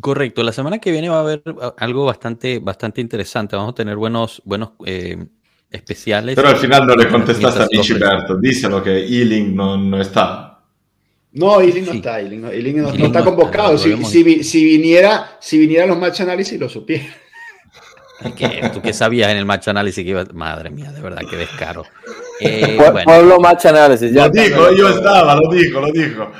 Correcto, 0.00 0.42
la 0.42 0.52
semana 0.52 0.78
que 0.78 0.92
viene 0.92 1.08
va 1.08 1.16
a 1.16 1.20
haber 1.20 1.42
algo 1.76 2.04
bastante, 2.04 2.60
bastante 2.60 3.00
interesante. 3.00 3.56
Vamos 3.56 3.72
a 3.72 3.74
tener 3.74 3.96
buenos, 3.96 4.40
buenos 4.44 4.70
especiales. 5.70 6.36
Pero 6.36 6.48
al 6.48 6.56
final 6.56 6.86
no 6.86 6.94
le 6.94 7.08
contestaste 7.08 7.62
a 7.64 7.66
Michiberto, 7.70 8.36
díselo 8.36 8.82
que 8.82 8.96
Ealing 8.96 9.56
no, 9.56 9.76
no 9.76 10.00
está. 10.00 10.48
No, 11.32 11.60
Eiling 11.60 11.84
no 11.84 11.92
está, 11.92 12.20
Eiling 12.20 12.82
no, 12.82 12.90
está 12.90 13.24
convocado. 13.24 13.76
si, 13.76 14.64
viniera, 14.64 15.36
si 15.40 15.58
viniera 15.58 15.86
los 15.86 15.98
match 15.98 16.20
análisis, 16.20 16.58
lo 16.58 16.68
supiera. 16.68 17.04
¿Qué, 18.36 18.70
¿Tú 18.72 18.82
qué 18.82 18.92
sabías 18.92 19.30
en 19.30 19.36
el 19.36 19.44
match 19.44 19.68
análisis 19.68 20.04
que 20.04 20.10
iba? 20.10 20.24
Madre 20.32 20.70
mía, 20.70 20.90
de 20.90 21.00
verdad, 21.00 21.22
qué 21.28 21.36
descaro. 21.36 21.84
Eh, 22.40 22.78
Pueblo 23.04 23.38
match 23.38 23.66
análisis. 23.66 24.12
Ya 24.12 24.26
lo 24.26 24.32
dijo, 24.32 24.72
yo 24.72 24.88
estaba, 24.88 25.36
lo 25.36 25.48
dijo, 25.50 25.80
lo 25.80 25.92
dijo. 25.92 26.30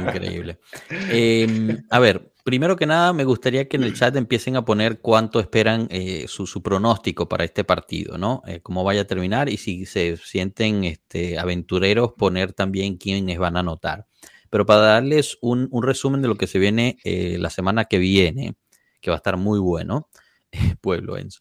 Increíble. 0.00 0.58
Em, 0.90 1.84
a 1.90 1.98
ver, 1.98 2.32
primero 2.44 2.76
que 2.76 2.86
nada, 2.86 3.12
me 3.12 3.24
gustaría 3.24 3.68
que 3.68 3.76
en 3.76 3.84
el 3.84 3.94
chat 3.94 4.14
empiecen 4.16 4.56
a 4.56 4.64
poner 4.64 5.00
cuánto 5.00 5.40
esperan 5.40 5.88
eh, 5.90 6.26
su, 6.28 6.62
pronóstico 6.62 7.28
para 7.28 7.44
este 7.44 7.64
partido, 7.64 8.18
¿no? 8.18 8.42
Eh, 8.46 8.60
cómo 8.62 8.84
vaya 8.84 9.02
a 9.02 9.06
terminar 9.06 9.48
y 9.48 9.56
si 9.56 9.86
se 9.86 10.16
sienten 10.18 10.84
este, 10.84 11.38
aventureros, 11.38 12.12
poner 12.16 12.52
también 12.52 12.98
quiénes 12.98 13.38
van 13.38 13.56
a 13.56 13.60
anotar. 13.60 14.06
Pero 14.50 14.66
para 14.66 14.80
darles 14.80 15.38
un, 15.40 15.68
resumen 15.82 16.22
de 16.22 16.28
lo 16.28 16.36
que 16.36 16.46
se 16.46 16.58
viene 16.58 16.98
eh, 17.04 17.38
la 17.40 17.50
semana 17.50 17.86
que 17.86 17.98
viene, 17.98 18.54
que 19.00 19.10
va 19.10 19.16
a 19.16 19.18
estar 19.18 19.36
muy 19.36 19.58
bueno, 19.58 20.08
Pueblo 20.80 21.16
Enzo. 21.16 21.40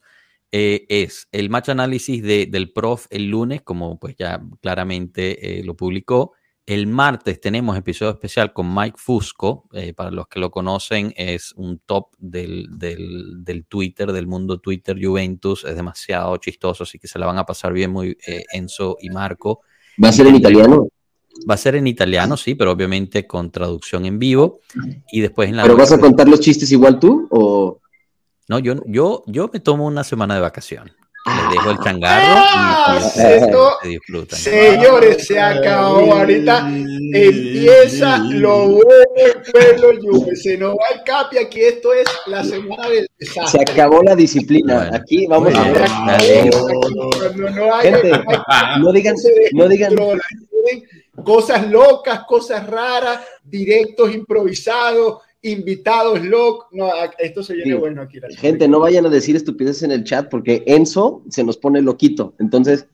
es 0.51 1.27
el 1.31 1.49
match 1.49 1.69
análisis 1.69 2.21
del 2.23 2.71
prof 2.71 3.07
el 3.09 3.29
lunes, 3.29 3.61
como 3.61 3.99
pues 3.99 4.15
ya 4.17 4.41
claramente 4.61 5.61
lo 5.63 5.75
publicó, 5.75 6.33
el 6.65 6.87
martes 6.87 7.41
tenemos 7.41 7.77
episodio 7.77 8.13
especial 8.13 8.53
con 8.53 8.73
Mike 8.73 8.95
Fusco. 8.97 9.67
Eh, 9.73 9.93
para 9.93 10.11
los 10.11 10.27
que 10.29 10.39
lo 10.39 10.49
conocen, 10.49 11.13
es 11.17 11.51
un 11.57 11.79
top 11.85 12.15
del, 12.17 12.69
Twitter, 13.67 14.13
del 14.13 14.27
mundo 14.27 14.59
Twitter 14.59 14.97
Juventus. 15.01 15.65
Es 15.65 15.75
demasiado 15.75 16.37
chistoso, 16.37 16.83
así 16.83 16.99
que 16.99 17.09
se 17.09 17.19
la 17.19 17.25
van 17.25 17.37
a 17.37 17.45
pasar 17.45 17.73
bien 17.73 17.91
muy 17.91 18.17
eh, 18.25 18.45
Enzo 18.53 18.95
y 19.01 19.09
Marco. 19.09 19.61
¿Va 20.01 20.09
a 20.09 20.13
ser 20.13 20.27
en 20.27 20.35
italiano? 20.35 20.87
Va 21.49 21.55
a 21.55 21.57
ser 21.57 21.75
en 21.75 21.87
italiano, 21.87 22.37
sí, 22.37 22.55
pero 22.55 22.71
obviamente 22.71 23.27
con 23.27 23.51
traducción 23.51 24.05
en 24.05 24.17
vivo. 24.17 24.61
Y 25.11 25.19
después 25.19 25.49
en 25.49 25.57
la. 25.57 25.63
¿Pero 25.63 25.75
vas 25.75 25.91
a 25.91 25.99
contar 25.99 26.29
los 26.29 26.39
chistes 26.39 26.71
igual 26.71 26.97
tú? 26.97 27.27
O... 27.29 27.81
No, 28.47 28.59
yo, 28.59 28.75
yo, 28.85 29.23
yo 29.27 29.49
me 29.51 29.59
tomo 29.59 29.85
una 29.85 30.03
semana 30.03 30.35
de 30.35 30.41
vacación. 30.41 30.91
Les 31.25 31.51
dejo 31.51 31.71
el 31.71 31.77
changarro 31.79 32.25
Ah, 32.35 32.99
y, 32.99 33.19
y 33.21 33.23
esto- 33.23 33.77
se 33.81 33.87
disfrutan. 33.87 34.39
Señores, 34.39 35.25
se 35.25 35.39
acabó. 35.39 36.13
Ahorita 36.15 36.67
empieza 37.13 38.17
lo 38.17 38.67
bueno 38.67 38.89
pueblo 39.51 39.87
Juve. 40.01 40.35
Se 40.35 40.57
nos 40.57 40.73
va 40.73 40.83
el 40.93 41.03
capi. 41.05 41.37
Aquí 41.37 41.61
esto 41.61 41.93
es 41.93 42.05
la 42.27 42.43
semana 42.43 42.89
del 42.89 43.07
Se 43.19 43.25
desastre. 43.25 43.61
acabó 43.71 44.03
la 44.03 44.15
disciplina. 44.17 44.75
Bueno. 44.79 44.97
Aquí 44.97 45.25
vamos 45.27 45.55
a 45.55 45.63
ver. 45.71 45.89
Cuando 46.51 47.49
no 47.51 47.73
haya- 47.75 47.97
Gente, 47.97 48.11
no 48.79 48.91
digan, 48.91 49.17
se 49.17 49.31
no 49.53 49.67
digan, 49.69 49.95
Cosas 51.23 51.69
locas, 51.69 52.21
cosas 52.27 52.67
raras, 52.67 53.19
directos 53.43 54.13
improvisados, 54.13 55.21
invitados 55.43 56.23
locos. 56.23 56.67
No, 56.71 56.89
esto 57.19 57.43
se 57.43 57.53
viene 57.53 57.73
Sí. 57.73 57.77
bueno 57.77 58.01
aquí. 58.01 58.19
la- 58.19 58.29
gente, 58.35 58.67
no 58.67 58.79
vayan 58.79 59.05
a 59.05 59.09
decir 59.09 59.35
estupideces 59.35 59.83
en 59.83 59.91
el 59.91 60.03
chat 60.03 60.29
porque 60.29 60.63
Enzo 60.65 61.21
se 61.29 61.43
nos 61.43 61.57
pone 61.57 61.81
loquito. 61.81 62.33
Entonces, 62.39 62.87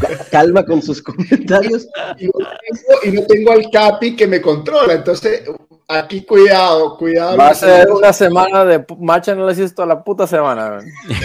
ca- 0.00 0.24
calma 0.30 0.64
con 0.64 0.80
sus 0.82 1.02
comentarios. 1.02 1.88
y 2.18 2.26
no, 2.26 2.32
tengo, 2.32 2.98
y 3.04 3.10
no 3.12 3.22
tengo 3.26 3.52
al 3.52 3.68
Capi 3.70 4.14
que 4.14 4.26
me 4.26 4.40
controla. 4.40 4.92
Entonces, 4.94 5.42
aquí 5.88 6.22
cuidado, 6.24 6.96
cuidado. 6.96 7.36
Va 7.36 7.48
a 7.48 7.54
ser 7.54 7.90
una 7.90 8.12
semana 8.12 8.64
de 8.64 8.86
pu- 8.86 8.98
match 8.98 9.28
análisis 9.28 9.74
toda 9.74 9.88
la 9.88 10.04
puta 10.04 10.26
semana. 10.26 10.78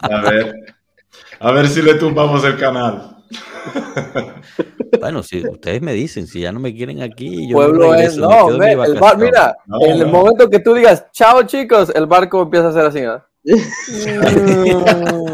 A 0.00 0.20
ver. 0.30 0.54
A 1.40 1.52
ver 1.52 1.68
si 1.68 1.82
le 1.82 1.94
tumbamos 1.94 2.42
el 2.44 2.56
canal. 2.58 3.16
Bueno, 5.00 5.22
si 5.22 5.46
ustedes 5.46 5.80
me 5.82 5.92
dicen, 5.92 6.26
si 6.26 6.40
ya 6.40 6.50
no 6.50 6.58
me 6.60 6.74
quieren 6.74 7.02
aquí, 7.02 7.46
yo 7.48 7.54
Pueblo 7.56 7.90
me 7.90 8.04
es. 8.04 8.16
regreso, 8.16 8.48
me 8.58 8.74
No, 8.74 8.78
mi 8.80 8.84
el 8.86 8.94
bar, 8.98 9.18
mira, 9.18 9.54
No, 9.66 9.76
en 9.84 9.90
el 9.92 9.98
no. 10.00 10.06
momento 10.08 10.48
que 10.50 10.58
tú 10.60 10.74
digas 10.74 11.06
chao 11.12 11.42
chicos, 11.44 11.92
el 11.94 12.06
barco 12.06 12.42
empieza 12.42 12.66
a 12.66 12.70
hacer 12.70 12.86
así. 12.86 13.02
¿no? 13.02 13.22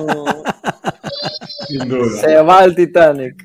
Sin 1.69 1.89
duda. 1.89 2.21
Se 2.21 2.37
va 2.43 2.65
el 2.65 2.75
Titanic. 2.75 3.43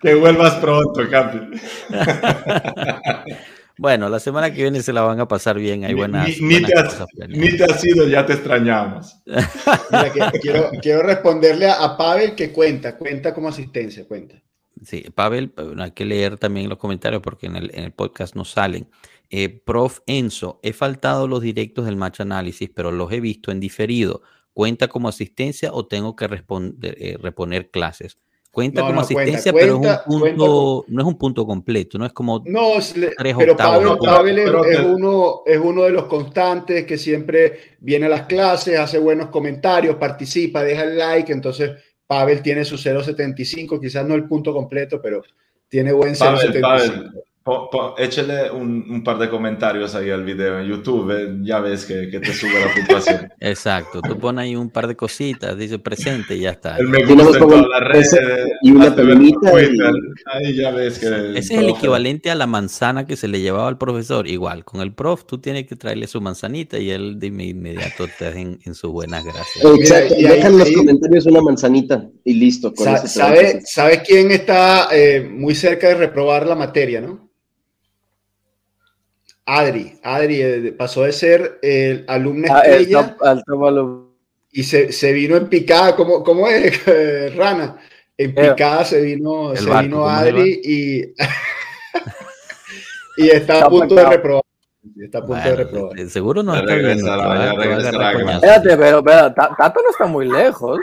Que 0.00 0.14
vuelvas 0.14 0.54
pronto, 0.56 1.00
Capi. 1.10 1.40
Bueno, 3.78 4.08
la 4.08 4.18
semana 4.20 4.52
que 4.52 4.62
viene 4.62 4.80
se 4.82 4.92
la 4.92 5.02
van 5.02 5.20
a 5.20 5.28
pasar 5.28 5.58
bien, 5.58 5.84
hay 5.84 5.92
buenas, 5.94 6.28
ni, 6.28 6.36
ni 6.40 6.60
buenas 6.60 6.70
te 6.70 6.78
has, 6.78 6.84
cosas 6.94 7.06
planeadas. 7.14 7.52
ni 7.52 7.56
te 7.58 7.64
has 7.64 7.84
ido, 7.84 8.08
ya 8.08 8.24
te 8.24 8.32
extrañamos. 8.32 9.16
Mira, 9.26 10.12
que- 10.32 10.38
quiero, 10.40 10.70
quiero 10.80 11.02
responderle 11.02 11.66
a, 11.68 11.84
a 11.84 11.96
Pavel 11.96 12.34
que 12.34 12.52
cuenta, 12.52 12.96
cuenta 12.96 13.34
como 13.34 13.48
asistencia, 13.48 14.06
cuenta. 14.06 14.42
Sí, 14.84 15.04
Pavel, 15.14 15.52
bueno, 15.56 15.82
hay 15.82 15.90
que 15.92 16.04
leer 16.04 16.38
también 16.38 16.68
los 16.68 16.78
comentarios 16.78 17.22
porque 17.22 17.46
en 17.46 17.56
el, 17.56 17.70
en 17.74 17.84
el 17.84 17.92
podcast 17.92 18.34
no 18.34 18.44
salen. 18.44 18.88
Eh, 19.30 19.48
Prof. 19.48 20.00
Enzo, 20.06 20.60
he 20.62 20.72
faltado 20.72 21.26
los 21.28 21.40
directos 21.42 21.84
del 21.86 21.96
match 21.96 22.20
análisis, 22.20 22.70
pero 22.74 22.90
los 22.92 23.10
he 23.12 23.20
visto 23.20 23.50
en 23.50 23.58
diferido. 23.60 24.22
¿Cuenta 24.52 24.88
como 24.88 25.08
asistencia 25.08 25.70
o 25.72 25.86
tengo 25.86 26.14
que 26.16 26.28
responder, 26.28 26.96
eh, 26.98 27.18
reponer 27.20 27.70
clases? 27.70 28.18
Cuenta 28.56 28.80
No, 28.80 28.86
como 28.86 29.00
no, 29.02 29.06
cuenta, 29.06 29.22
asistencia, 29.22 29.52
pero 29.52 29.78
cuenta, 29.78 29.94
es 29.96 30.06
un 30.06 30.20
cuenta 30.20 30.38
punto, 30.38 30.84
no 30.88 31.00
es 31.02 31.06
un 31.06 31.18
punto 31.18 31.46
completo, 31.46 31.98
no 31.98 32.06
es 32.06 32.12
como 32.14 32.42
No, 32.46 32.70
Tres 32.78 33.14
pero 33.36 33.52
octavos, 33.52 33.98
Pavel, 34.02 34.38
es, 34.38 34.80
uno, 34.80 35.42
es 35.44 35.58
uno 35.58 35.82
de 35.82 35.90
los 35.90 36.06
constantes 36.06 36.86
que 36.86 36.96
siempre 36.96 37.76
viene 37.80 38.06
a 38.06 38.08
las 38.08 38.22
clases, 38.22 38.78
hace 38.78 38.98
buenos 38.98 39.28
comentarios, 39.28 39.96
participa, 39.96 40.64
deja 40.64 40.84
el 40.84 40.96
like. 40.96 41.30
Entonces, 41.30 41.72
Pavel 42.06 42.40
tiene 42.40 42.64
su 42.64 42.76
0.75, 42.76 43.78
quizás 43.78 44.06
no 44.06 44.14
el 44.14 44.26
punto 44.26 44.54
completo, 44.54 45.02
pero 45.02 45.22
tiene 45.68 45.92
buen 45.92 46.16
Pavel, 46.16 46.50
0.75. 46.54 47.25
Po- 47.46 47.70
po- 47.70 47.94
échale 47.96 48.50
un, 48.50 48.84
un 48.90 49.04
par 49.04 49.18
de 49.18 49.30
comentarios 49.30 49.94
ahí 49.94 50.10
al 50.10 50.24
video 50.24 50.58
en 50.58 50.66
YouTube, 50.66 51.12
eh, 51.12 51.36
ya 51.42 51.60
ves 51.60 51.84
que, 51.84 52.08
que 52.10 52.18
te 52.18 52.32
sube 52.32 52.58
la 52.58 52.74
puntuación. 52.74 53.28
Exacto, 53.40 54.02
tú 54.02 54.18
pones 54.18 54.42
ahí 54.42 54.56
un 54.56 54.68
par 54.68 54.88
de 54.88 54.96
cositas, 54.96 55.56
dice 55.56 55.78
presente 55.78 56.34
y 56.34 56.40
ya 56.40 56.50
está. 56.50 56.76
El 56.76 56.88
me 56.88 57.04
gusta 57.04 57.38
en 57.38 57.44
todas 57.48 57.66
las 57.68 57.80
redes. 57.88 58.18
y 58.62 58.70
una 58.72 58.92
Twitter, 58.96 59.92
Ahí 60.26 60.56
ya 60.56 60.72
ves 60.72 60.98
que... 60.98 61.06
Ese 61.06 61.54
es 61.54 61.60
el 61.60 61.68
equivalente 61.68 62.32
a 62.32 62.34
la 62.34 62.48
manzana 62.48 63.06
que 63.06 63.14
se 63.16 63.28
le 63.28 63.40
llevaba 63.40 63.68
al 63.68 63.78
profesor. 63.78 64.26
Igual, 64.26 64.64
con 64.64 64.80
el 64.80 64.92
prof 64.92 65.24
tú 65.24 65.38
tienes 65.38 65.68
que 65.68 65.76
traerle 65.76 66.08
su 66.08 66.20
manzanita 66.20 66.78
y 66.78 66.90
él 66.90 67.18
de 67.20 67.28
inmediato 67.28 68.06
te 68.18 68.26
en, 68.40 68.58
en 68.64 68.74
sus 68.74 68.90
buenas 68.90 69.24
gracias. 69.24 69.64
Exacto. 69.64 70.14
y 70.18 70.26
ahí- 70.26 70.36
Dejan 70.36 70.52
en 70.54 70.58
los 70.58 70.66
ahí- 70.68 70.74
comentarios 70.74 71.26
una 71.26 71.40
manzanita 71.42 72.08
y 72.24 72.34
listo. 72.34 72.74
Con 72.74 72.86
Sa- 72.86 73.06
¿Sabe. 73.06 73.60
¿Sabe 73.64 74.02
quién 74.04 74.32
está 74.32 74.88
eh, 74.90 75.20
muy 75.32 75.54
cerca 75.54 75.86
de 75.88 75.94
reprobar 75.94 76.44
la 76.44 76.56
materia, 76.56 77.00
no? 77.00 77.24
Adri. 79.46 79.98
Adri 80.02 80.42
eh, 80.42 80.74
pasó 80.76 81.04
de 81.04 81.12
ser 81.12 81.58
el 81.62 82.04
alumno 82.08 82.46
Ah, 82.50 82.60
el 82.66 82.82
estrella 82.82 83.16
top- 83.16 83.22
alum- 83.62 84.06
y 84.52 84.62
se, 84.64 84.92
se 84.92 85.12
vino 85.12 85.36
en 85.36 85.48
picada. 85.48 85.94
¿Cómo, 85.96 86.22
cómo 86.24 86.48
es, 86.48 86.84
Rana? 87.36 87.76
En 88.18 88.30
Eh, 88.30 88.34
picada 88.50 88.84
se 88.84 89.00
vino, 89.02 89.52
el 89.52 89.58
se 89.58 89.66
barco, 89.68 89.82
vino 89.82 89.96
¿cómo 90.02 90.10
es 90.10 90.22
el 90.22 90.28
Adri 90.36 90.60
y, 90.64 91.02
y 93.18 93.28
está 93.30 93.66
a 93.66 93.68
punto 93.68 93.94
de 93.94 94.04
reprobar. 94.06 94.42
Está 94.98 95.18
a 95.18 95.26
punto 95.26 95.48
de 95.48 95.56
reprobar. 95.56 95.98
eh, 96.00 96.08
seguro 96.08 96.42
no 96.42 96.54
está. 96.54 96.74
Espérate, 96.74 97.02
pero, 98.76 99.02
pero 99.02 99.32
Ta- 99.34 99.54
Tato 99.56 99.80
no 99.82 99.90
está 99.90 100.06
muy 100.06 100.28
lejos. 100.28 100.78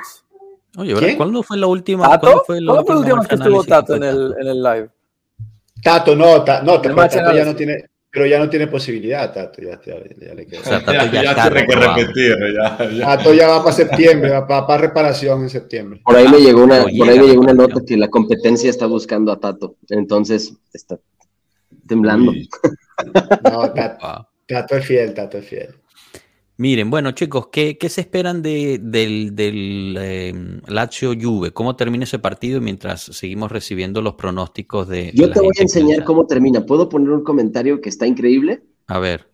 Oye, 0.78 0.94
¿verdad? 0.94 1.10
¿cuándo 1.18 1.44
fue 1.44 1.58
la 1.58 1.68
última? 1.68 2.10
¿Tato? 2.10 2.20
¿Cuándo 2.22 2.44
fue 2.46 2.62
la 2.62 2.74
¿Cuándo 2.74 2.86
fue 2.86 2.96
la 2.96 3.00
última 3.02 3.20
vez 3.20 3.28
que 3.28 3.36
estuvo 3.36 3.64
Tato 3.64 3.96
en 3.96 4.04
el, 4.04 4.36
en 4.40 4.48
el 4.48 4.64
live? 4.64 4.90
Tato 5.84 6.16
no, 6.16 6.44
ta- 6.44 6.62
no, 6.64 6.76
El 6.82 6.96
Tato 6.96 7.34
ya 7.34 7.46
no 7.46 7.56
tiene, 7.56 7.86
pero 8.14 8.28
ya 8.28 8.38
no 8.38 8.48
tiene 8.48 8.68
posibilidad, 8.68 9.34
Tato. 9.34 9.60
Ya, 9.60 9.82
ya- 9.84 9.96
ya 10.28 10.34
le. 10.36 10.44
O 10.60 10.64
sea, 10.64 10.86
Tato 10.86 10.92
ya, 11.12 11.24
ya 11.24 11.32
está 11.32 11.50
tiene 11.50 11.66
que 11.66 11.76
repetir, 11.76 12.38
ya, 12.56 12.90
ya. 12.92 13.06
Tato 13.18 13.34
ya 13.34 13.48
va 13.48 13.64
para 13.64 13.76
septiembre, 13.76 14.30
va 14.30 14.48
para, 14.48 14.68
para 14.68 14.82
reparación 14.84 15.42
en 15.42 15.50
septiembre. 15.50 16.02
Por 16.06 16.16
ahí 16.16 16.28
me 16.30 16.38
llegó 16.40 16.64
una, 16.64 16.84
por 16.84 17.10
ahí 17.10 17.20
me 17.20 17.26
llegó 17.28 17.42
una 17.42 17.54
nota 17.56 17.82
que 17.86 17.98
la 17.98 18.10
competencia 18.10 18.70
está 18.70 18.86
buscando 18.86 19.32
a 19.32 19.40
Tato. 19.40 19.78
Entonces 19.90 20.54
está 20.72 21.00
temblando. 21.88 22.32
Uy. 22.32 22.48
No. 23.52 23.74
Tato 24.46 24.76
es 24.78 24.86
fiel, 24.86 25.14
Tato 25.16 25.40
es 25.40 25.46
fiel. 25.46 25.76
Miren, 26.58 26.90
bueno, 26.90 27.12
chicos, 27.12 27.48
¿qué, 27.52 27.78
qué 27.78 27.90
se 27.90 28.02
esperan 28.02 28.42
de, 28.42 28.80
del, 28.82 29.36
del 29.36 29.98
eh, 30.00 30.34
Lazio 30.68 31.14
Juve? 31.20 31.52
¿Cómo 31.52 31.76
termina 31.76 32.04
ese 32.04 32.20
partido 32.20 32.62
mientras 32.62 33.02
seguimos 33.02 33.52
recibiendo 33.52 34.02
los 34.02 34.14
pronósticos 34.14 34.88
de. 34.88 35.12
Yo 35.16 35.32
te 35.32 35.40
voy 35.40 35.54
a 35.58 35.62
enseñar 35.64 36.04
cómo 36.04 36.28
termina. 36.28 36.66
¿Puedo 36.66 36.90
poner 36.90 37.10
un 37.10 37.24
comentario 37.24 37.82
que 37.82 37.90
está 37.90 38.06
increíble? 38.06 38.64
A 38.86 39.00
ver, 39.00 39.28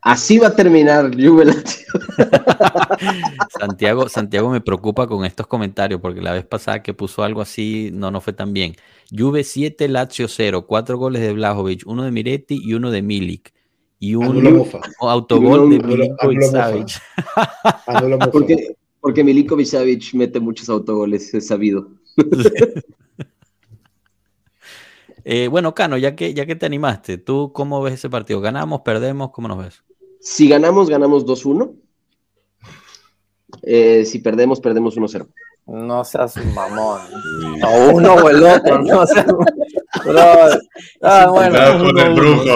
Así 0.00 0.38
va 0.38 0.48
a 0.48 0.56
terminar 0.56 1.10
Juve 1.14 1.44
Lazio. 1.44 1.86
Santiago, 3.58 4.08
Santiago 4.08 4.48
me 4.48 4.60
preocupa 4.60 5.08
con 5.08 5.24
estos 5.24 5.46
comentarios 5.48 6.00
porque 6.00 6.20
la 6.20 6.32
vez 6.32 6.46
pasada 6.46 6.82
que 6.82 6.94
puso 6.94 7.24
algo 7.24 7.40
así 7.40 7.90
no 7.92 8.10
no 8.10 8.20
fue 8.20 8.32
tan 8.32 8.52
bien. 8.52 8.74
Juve 9.10 9.42
7, 9.42 9.88
Lazio 9.88 10.28
0, 10.28 10.66
4 10.66 10.96
goles 10.98 11.20
de 11.20 11.32
Blajovic, 11.32 11.82
uno 11.86 12.04
de 12.04 12.12
Miretti 12.12 12.60
y 12.62 12.74
uno 12.74 12.90
de 12.90 13.02
Milik. 13.02 13.52
Y 14.00 14.14
un 14.14 14.64
autogol 15.00 15.70
de 15.70 15.78
Milinkovic. 15.80 16.42
Savic. 16.42 17.02
Porque, 18.32 18.76
porque 19.00 19.24
Milinkovic 19.24 19.66
Savic 19.66 20.14
mete 20.14 20.38
muchos 20.40 20.68
autogoles, 20.68 21.34
es 21.34 21.46
sabido. 21.46 21.88
Eh, 25.30 25.48
bueno, 25.48 25.74
Cano, 25.74 25.98
ya 25.98 26.16
que, 26.16 26.32
ya 26.32 26.46
que 26.46 26.56
te 26.56 26.64
animaste, 26.64 27.18
¿tú 27.18 27.52
cómo 27.52 27.82
ves 27.82 27.94
ese 27.94 28.08
partido? 28.08 28.40
¿Ganamos, 28.40 28.80
perdemos? 28.80 29.30
¿Cómo 29.30 29.46
nos 29.46 29.58
ves? 29.58 29.82
Si 30.20 30.48
ganamos, 30.48 30.88
ganamos 30.88 31.26
2-1. 31.26 31.74
Eh, 33.62 34.06
si 34.06 34.20
perdemos, 34.20 34.58
perdemos 34.58 34.96
1-0. 34.96 35.28
No 35.66 36.02
seas 36.02 36.34
mamón. 36.54 37.02
O 37.62 37.90
uno 37.92 38.14
o 38.14 38.30
el 38.30 38.42
otro, 38.42 38.80
no 38.82 39.06
seas. 39.06 39.26
Bro, 39.26 40.22
ah, 41.02 41.26
bueno. 41.30 41.50
Cuidado 41.50 41.84
con 41.84 41.98
el 41.98 42.14
brujo. 42.14 42.52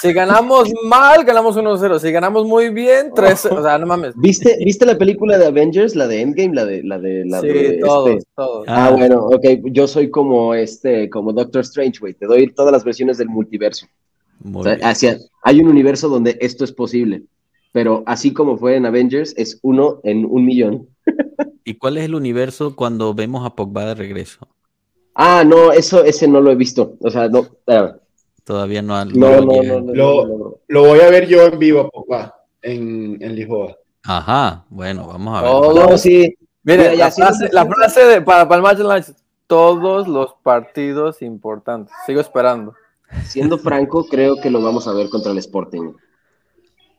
Si 0.00 0.12
ganamos 0.12 0.70
mal, 0.84 1.24
ganamos 1.24 1.56
1-0. 1.56 1.98
Si 1.98 2.10
ganamos 2.10 2.46
muy 2.46 2.70
bien, 2.70 3.12
3 3.14 3.46
O 3.46 3.62
sea, 3.62 3.76
no 3.78 3.86
mames. 3.86 4.14
¿Viste, 4.16 4.56
¿Viste 4.64 4.86
la 4.86 4.96
película 4.96 5.36
de 5.38 5.46
Avengers, 5.46 5.94
la 5.94 6.06
de 6.08 6.20
Endgame, 6.22 6.54
la 6.54 6.64
de 6.64 6.82
la 6.82 6.98
de 6.98 7.24
la 7.26 7.40
Sí, 7.40 7.48
de 7.48 7.78
todos, 7.84 8.10
este? 8.10 8.24
todos. 8.34 8.64
Ah, 8.68 8.86
Ah. 8.86 8.90
bueno, 8.96 9.26
ok, 9.26 9.44
yo 9.72 9.86
soy 9.86 10.10
como 10.10 10.54
este, 10.54 11.10
como 11.10 11.32
Doctor 11.32 11.60
Strange, 11.62 11.98
güey. 12.00 12.14
Te 12.14 12.26
doy 12.26 12.52
todas 12.52 12.72
las 12.72 12.84
versiones 12.84 13.18
del 13.18 13.28
multiverso. 13.28 13.86
Muy 14.42 14.60
O 14.60 14.64
sea, 14.64 14.74
bien. 14.76 14.86
hacia- 14.88 15.18
hay 15.42 15.60
un 15.60 15.68
universo 15.68 16.08
donde 16.08 16.38
esto 16.40 16.64
es 16.64 16.72
posible. 16.72 17.22
Pero 17.72 18.02
así 18.06 18.32
como 18.32 18.56
fue 18.56 18.76
en 18.76 18.86
Avengers, 18.86 19.34
es 19.36 19.58
uno 19.62 20.00
en 20.02 20.24
un 20.24 20.44
millón. 20.44 20.88
¿Y 21.64 21.74
cuál 21.74 21.98
es 21.98 22.04
el 22.06 22.14
universo 22.14 22.74
cuando 22.74 23.12
vemos 23.14 23.44
a 23.46 23.54
Pogba 23.54 23.84
de 23.84 23.94
regreso? 23.94 24.48
Ah, 25.14 25.44
no, 25.46 25.70
eso, 25.72 26.02
ese 26.04 26.26
no 26.26 26.40
lo 26.40 26.50
he 26.50 26.54
visto. 26.56 26.94
O 27.00 27.10
sea, 27.10 27.28
no, 27.28 27.40
espérame. 27.40 27.92
Todavía 28.50 28.82
no, 28.82 29.04
no 29.04 29.12
no, 29.14 29.30
lo 29.30 29.40
no, 29.42 29.62
no, 29.62 29.80
no, 29.80 29.94
Lo- 29.94 30.26
no, 30.26 30.38
no. 30.38 30.54
Lo 30.68 30.80
voy 30.86 31.00
a 31.00 31.10
ver 31.10 31.26
yo 31.28 31.42
en 31.46 31.58
vivo, 31.58 31.88
papá, 31.90 32.34
en, 32.62 33.16
en 33.20 33.34
Lisboa. 33.36 33.76
Ajá, 34.02 34.64
bueno, 34.70 35.06
vamos 35.06 35.38
a 35.38 35.42
ver. 35.42 35.50
Oh, 35.54 35.72
No, 35.72 35.96
sí, 35.98 36.34
Mire, 36.62 36.90
Mira, 36.90 36.94
la 36.96 37.10
sí, 37.10 37.22
frase, 37.22 37.46
sí, 37.46 37.52
la 37.52 37.62
sí. 37.62 37.68
frase 37.68 38.04
de, 38.06 38.22
para, 38.22 38.48
para 38.48 38.56
el 38.56 38.62
match 38.62 38.78
lunch, 38.78 39.16
todos 39.46 40.08
los 40.08 40.34
partidos 40.42 41.22
importantes. 41.22 41.94
Sigo 42.06 42.20
esperando. 42.20 42.74
siendo 43.24 43.58
franco, 43.58 44.04
creo 44.06 44.36
que 44.40 44.50
lo 44.50 44.60
vamos 44.62 44.86
a 44.88 44.92
ver 44.92 45.08
contra 45.08 45.32
el 45.32 45.38
Sporting. 45.38 45.92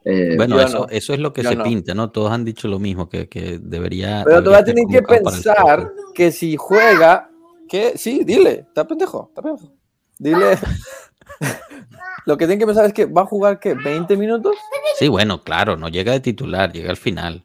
Eh, 0.03 0.33
Bueno, 0.35 0.59
eso, 0.59 0.79
no. 0.79 0.87
eso 0.89 1.13
es 1.13 1.19
lo 1.19 1.31
que 1.31 1.43
Yo 1.43 1.49
se 1.49 1.55
no. 1.55 1.63
pinta, 1.63 1.93
¿no? 1.93 2.09
Todos 2.11 2.31
han 2.31 2.43
dicho 2.43 2.67
lo 2.67 2.79
mismo, 2.79 3.07
que, 3.07 3.29
que 3.29 3.59
debería. 3.61 4.23
Pero 4.25 4.43
tú 4.43 4.49
vas 4.49 4.59
a 4.59 4.61
haberse 4.63 4.73
tener 4.85 5.01
que 5.01 5.07
pensar 5.07 5.91
que 6.15 6.31
si 6.31 6.57
juega, 6.57 7.29
que 7.69 7.97
sí, 7.97 8.23
dile, 8.25 8.65
está 8.67 8.87
pendejo, 8.87 9.27
está 9.29 9.41
pendejo. 9.41 9.71
Dile. 10.17 10.57
Lo 12.25 12.37
que 12.37 12.45
tienen 12.45 12.59
que 12.59 12.67
pensar 12.67 12.85
es 12.85 12.93
que 12.93 13.05
va 13.05 13.23
a 13.23 13.25
jugar 13.25 13.59
que 13.59 13.73
20 13.73 14.15
minutos. 14.15 14.55
Sí, 14.97 15.07
bueno, 15.07 15.43
claro, 15.43 15.75
no 15.75 15.89
llega 15.89 16.11
de 16.11 16.19
titular, 16.19 16.71
llega 16.71 16.91
al 16.91 16.97
final. 16.97 17.43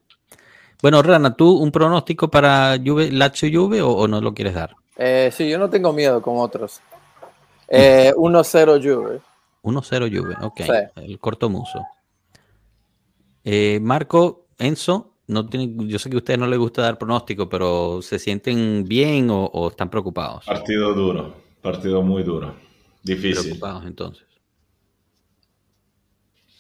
Bueno, 0.83 1.03
Rana, 1.03 1.35
¿tú 1.35 1.57
un 1.57 1.73
pronóstico 1.73 2.31
para 2.31 2.77
Juve, 2.85 3.11
Lazio 3.11 3.49
Juve 3.51 3.81
o, 3.81 3.91
o 3.91 4.07
no 4.07 4.21
lo 4.21 4.35
quieres 4.35 4.55
dar? 4.55 4.77
Eh, 4.99 5.31
sí, 5.33 5.49
yo 5.49 5.59
no 5.59 5.71
tengo 5.71 5.93
miedo 5.93 6.21
como 6.23 6.43
otros. 6.43 6.81
Eh, 7.69 8.13
1-0 8.15 8.81
Juve. 8.81 9.21
1-0 9.65 10.17
Juve, 10.17 10.37
ok. 10.41 10.61
Sí. 10.61 11.03
El 11.03 11.19
corto 11.19 11.51
muso. 11.51 11.85
Eh, 13.43 13.81
Marco, 13.83 14.47
Enzo, 14.57 15.15
no 15.27 15.47
tienen, 15.47 15.89
yo 15.89 15.99
sé 15.99 16.09
que 16.09 16.15
a 16.15 16.19
ustedes 16.19 16.39
no 16.39 16.47
les 16.47 16.61
gusta 16.61 16.83
dar 16.83 16.97
pronóstico, 16.97 17.49
pero 17.49 18.01
¿se 18.03 18.21
sienten 18.21 18.85
bien 18.85 19.31
o, 19.31 19.47
o 19.47 19.69
están 19.69 19.91
preocupados? 19.91 20.45
Partido 20.47 20.95
duro, 20.95 21.35
partido 21.61 22.03
muy 22.03 22.23
duro, 22.23 22.55
difícil. 23.07 23.43
Preocupados 23.45 23.85
entonces. 23.87 24.27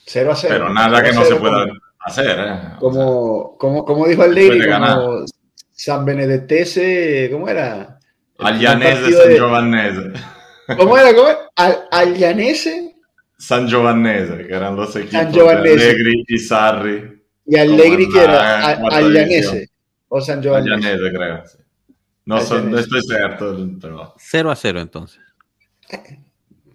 0 0.06 0.32
a 0.32 0.36
0. 0.36 0.54
Pero 0.54 0.72
nada 0.72 1.02
que 1.02 1.12
no 1.12 1.22
0 1.22 1.34
se 1.34 1.40
pueda 1.40 1.66
como- 1.66 1.80
hacer, 2.00 2.38
¿eh? 2.38 2.60
Como, 2.78 3.56
como, 3.58 3.84
como 3.84 4.06
dijo 4.06 4.24
el 4.24 4.70
como 4.70 5.24
San 5.72 6.04
Benedettese, 6.04 7.28
¿cómo 7.32 7.48
era? 7.48 7.98
Allianese, 8.38 9.12
San 9.12 9.32
Giovannese. 9.32 10.12
¿Cómo 10.76 10.96
era? 10.96 11.14
¿Cómo 11.14 11.28
era? 11.28 11.38
Al, 11.56 11.88
Allianese 11.90 12.94
San 13.38 13.68
Giovannese, 13.68 14.46
que 14.46 14.54
eran 14.54 14.76
los 14.76 14.94
equipos 14.96 15.12
San 15.12 15.26
de 15.28 15.32
Giovannese. 15.32 15.90
Allegri 15.90 16.24
y 16.28 16.38
Sarri. 16.38 17.22
y 17.46 17.56
Allegri 17.56 18.08
que 18.08 18.22
era 18.22 18.66
A- 18.66 18.96
Allianese 18.96 19.68
o 20.08 20.20
San 20.20 20.40
Giovanni. 20.42 20.72
Allianese, 20.72 21.12
creo. 21.12 21.46
sí. 21.46 21.58
No, 22.26 22.40
so- 22.40 22.54
Allianese. 22.54 22.70
no 22.70 22.78
estoy 22.98 23.00
cierto, 23.16 23.68
pero 23.80 24.14
0 24.18 24.50
a 24.50 24.56
0 24.56 24.80
entonces. 24.80 25.20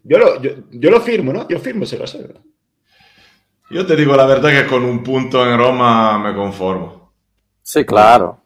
Yo 0.03 0.17
lo, 0.17 0.41
yo, 0.41 0.51
yo 0.71 0.89
lo 0.89 1.01
firmo, 1.01 1.31
¿no? 1.33 1.47
Yo 1.47 1.59
firmo 1.59 1.85
0 1.85 2.03
a 2.03 2.07
0. 2.07 2.33
yo 3.69 3.85
te 3.85 3.95
digo 3.95 4.15
la 4.15 4.25
verdad 4.25 4.49
que 4.49 4.67
con 4.67 4.83
un 4.83 5.03
punto 5.03 5.45
en 5.47 5.57
Roma 5.57 6.17
me 6.19 6.33
conformo. 6.35 7.11
Sí, 7.61 7.85
claro. 7.85 8.39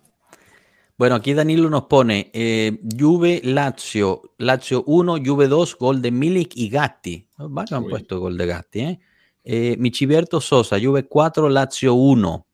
Bueno, 0.97 1.15
aquí 1.15 1.33
Danilo 1.33 1.69
nos 1.69 1.83
pone 1.85 2.31
eh, 2.33 2.79
Juve, 2.97 3.41
Lazio, 3.43 4.21
Lazio 4.37 4.83
1, 4.85 5.17
Juve 5.25 5.47
2, 5.47 5.77
gol 5.77 6.01
de 6.01 6.11
Milik 6.11 6.51
y 6.55 6.69
Gatti. 6.69 7.27
Varios 7.37 7.73
han 7.73 7.83
Uy. 7.83 7.89
puesto 7.89 8.19
gol 8.19 8.37
de 8.37 8.45
Gatti. 8.45 8.79
¿eh? 8.79 8.99
Eh, 9.43 9.75
Michiberto 9.77 10.39
Sosa, 10.39 10.77
Juve 10.81 11.05
4, 11.07 11.49
Lazio 11.49 11.95
1. 11.95 12.45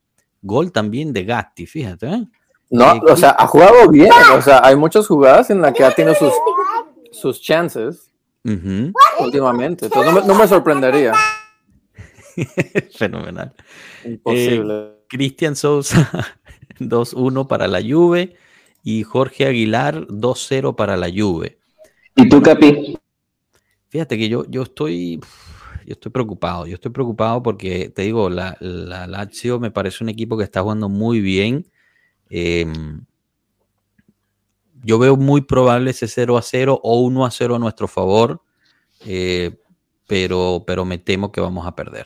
Gol 0.41 0.71
también 0.71 1.13
de 1.13 1.23
Gatti, 1.23 1.67
fíjate. 1.67 2.07
¿eh? 2.07 2.27
No, 2.71 2.95
Eh, 2.95 3.01
o 3.11 3.15
sea, 3.15 3.35
ha 3.37 3.45
jugado 3.45 3.87
bien. 3.89 4.11
O 4.35 4.41
sea, 4.41 4.61
hay 4.63 4.75
muchas 4.75 5.05
jugadas 5.07 5.51
en 5.51 5.61
las 5.61 5.73
que 5.73 5.83
ha 5.83 5.91
tenido 5.91 6.15
sus, 6.15 6.33
sus 7.11 7.41
chances 7.41 8.10
Últimamente. 8.43 9.85
Entonces 9.85 10.13
no 10.13 10.21
me, 10.21 10.27
no 10.27 10.35
me 10.35 10.47
sorprendería. 10.47 11.13
Fenomenal. 12.97 13.53
Imposible. 14.05 15.01
Cristian 15.07 15.55
Sousa 15.55 16.39
2-1 16.79 17.47
para 17.47 17.67
la 17.67 17.81
Juve 17.81 18.35
y 18.83 19.03
Jorge 19.03 19.45
Aguilar 19.45 20.07
2-0 20.07 20.75
para 20.75 20.97
la 20.97 21.09
Juve. 21.13 21.59
¿Y 22.15 22.29
tú, 22.29 22.41
Capi? 22.41 22.97
Fíjate 23.89 24.17
que 24.17 24.29
yo, 24.29 24.45
yo 24.49 24.63
estoy 24.63 25.19
yo 25.85 25.93
estoy 25.93 26.11
preocupado. 26.11 26.67
Yo 26.67 26.75
estoy 26.75 26.91
preocupado 26.91 27.43
porque 27.43 27.89
te 27.89 28.03
digo, 28.03 28.29
la, 28.29 28.57
la 28.59 29.07
Lazio 29.07 29.59
me 29.59 29.71
parece 29.71 30.03
un 30.03 30.09
equipo 30.09 30.37
que 30.37 30.43
está 30.43 30.61
jugando 30.61 30.89
muy 30.89 31.19
bien. 31.19 31.67
Eh, 32.29 32.65
yo 34.83 34.99
veo 34.99 35.15
muy 35.17 35.41
probable 35.41 35.91
ese 35.91 36.07
0 36.07 36.37
a 36.37 36.41
0 36.41 36.79
o 36.83 36.99
1 37.01 37.25
a 37.25 37.31
0 37.31 37.55
a 37.55 37.59
nuestro 37.59 37.87
favor. 37.87 38.41
eh, 39.05 39.57
pero, 40.07 40.63
pero 40.67 40.83
me 40.83 40.97
temo 40.97 41.31
que 41.31 41.39
vamos 41.39 41.65
a 41.65 41.73
perder. 41.73 42.05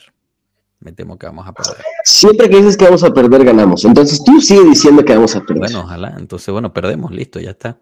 Me 0.78 0.92
temo 0.92 1.18
que 1.18 1.26
vamos 1.26 1.48
a 1.48 1.52
perder. 1.52 1.84
Siempre 2.04 2.48
que 2.48 2.58
dices 2.58 2.76
que 2.76 2.84
vamos 2.84 3.02
a 3.02 3.12
perder, 3.12 3.44
ganamos. 3.44 3.84
Entonces 3.84 4.22
tú 4.22 4.40
sigue 4.40 4.62
diciendo 4.62 5.04
que 5.04 5.12
vamos 5.12 5.34
a 5.34 5.40
perder. 5.40 5.58
Bueno, 5.64 5.80
ojalá. 5.80 6.14
Entonces, 6.16 6.52
bueno, 6.52 6.72
perdemos, 6.72 7.10
listo, 7.10 7.40
ya 7.40 7.50
está. 7.50 7.80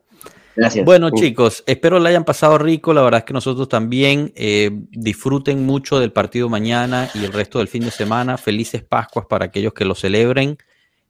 Gracias. 0.57 0.87
Bueno, 0.87 1.09
Uh, 1.09 1.19
chicos, 1.19 1.63
espero 1.67 1.99
la 1.99 2.09
hayan 2.09 2.25
pasado 2.25 2.57
rico. 2.57 2.95
La 2.95 3.03
verdad 3.03 3.19
es 3.19 3.25
que 3.25 3.35
nosotros 3.35 3.69
también 3.69 4.33
eh, 4.35 4.71
disfruten 4.93 5.67
mucho 5.67 6.01
del 6.01 6.13
partido 6.13 6.49
mañana 6.49 7.11
y 7.13 7.25
el 7.25 7.33
resto 7.35 7.59
del 7.59 7.69
fin 7.69 7.85
de 7.85 7.91
semana. 7.91 8.39
Felices 8.39 8.83
Pascuas 8.83 9.27
para 9.27 9.45
aquellos 9.45 9.75
que 9.75 9.85
lo 9.85 9.95
celebren. 9.95 10.57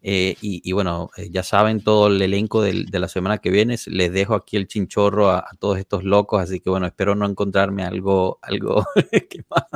Eh, 0.06 0.36
y, 0.42 0.60
y 0.62 0.72
bueno, 0.72 1.08
eh, 1.16 1.30
ya 1.30 1.42
saben 1.42 1.82
todo 1.82 2.08
el 2.08 2.20
elenco 2.20 2.60
del- 2.60 2.86
de 2.86 2.98
la 2.98 3.08
semana 3.08 3.38
que 3.38 3.48
viene. 3.50 3.76
Les 3.86 4.12
dejo 4.12 4.34
aquí 4.34 4.58
el 4.58 4.68
chinchorro 4.68 5.30
a, 5.30 5.38
a 5.38 5.50
todos 5.58 5.78
estos 5.78 6.04
locos. 6.04 6.42
Así 6.42 6.60
que 6.60 6.68
bueno, 6.68 6.84
espero 6.86 7.14
no 7.14 7.24
encontrarme 7.26 7.84
algo, 7.84 8.38
algo 8.42 8.86
quemado. 9.30 9.66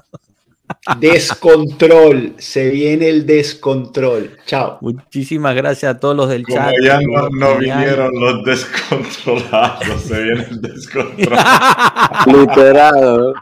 Descontrol. 1.00 2.34
Se 2.36 2.68
viene 2.68 3.08
el 3.08 3.24
descontrol. 3.24 4.36
Chao. 4.44 4.76
Muchísimas 4.82 5.54
gracias 5.56 5.94
a 5.94 5.98
todos 5.98 6.14
los 6.14 6.28
del 6.28 6.44
Como 6.44 6.58
chat. 6.58 6.74
ya 6.84 7.00
no, 7.00 7.30
no 7.30 7.56
vinieron 7.56 8.10
los 8.20 8.44
descontrolados, 8.44 10.02
se 10.02 10.22
viene 10.22 10.46
el 10.50 10.60
descontrol. 10.60 11.38
Literal. 12.26 13.32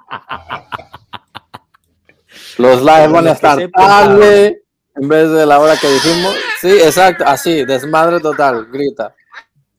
Los 2.59 2.81
lives 2.81 3.11
van 3.11 3.27
a 3.27 3.33
estar 3.33 3.59
tarde 3.75 4.63
en 4.95 5.09
vez 5.09 5.29
de 5.31 5.47
la 5.47 5.59
hora 5.59 5.77
que 5.77 5.89
dijimos. 5.89 6.33
Sí, 6.61 6.71
exacto, 6.71 7.25
así, 7.27 7.65
desmadre 7.65 8.21
total, 8.21 8.67
grita. 8.71 9.15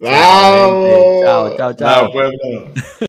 Chao, 0.01 1.55
chao. 1.57 1.73
Chao, 1.73 2.11
pueblo. 2.11 2.37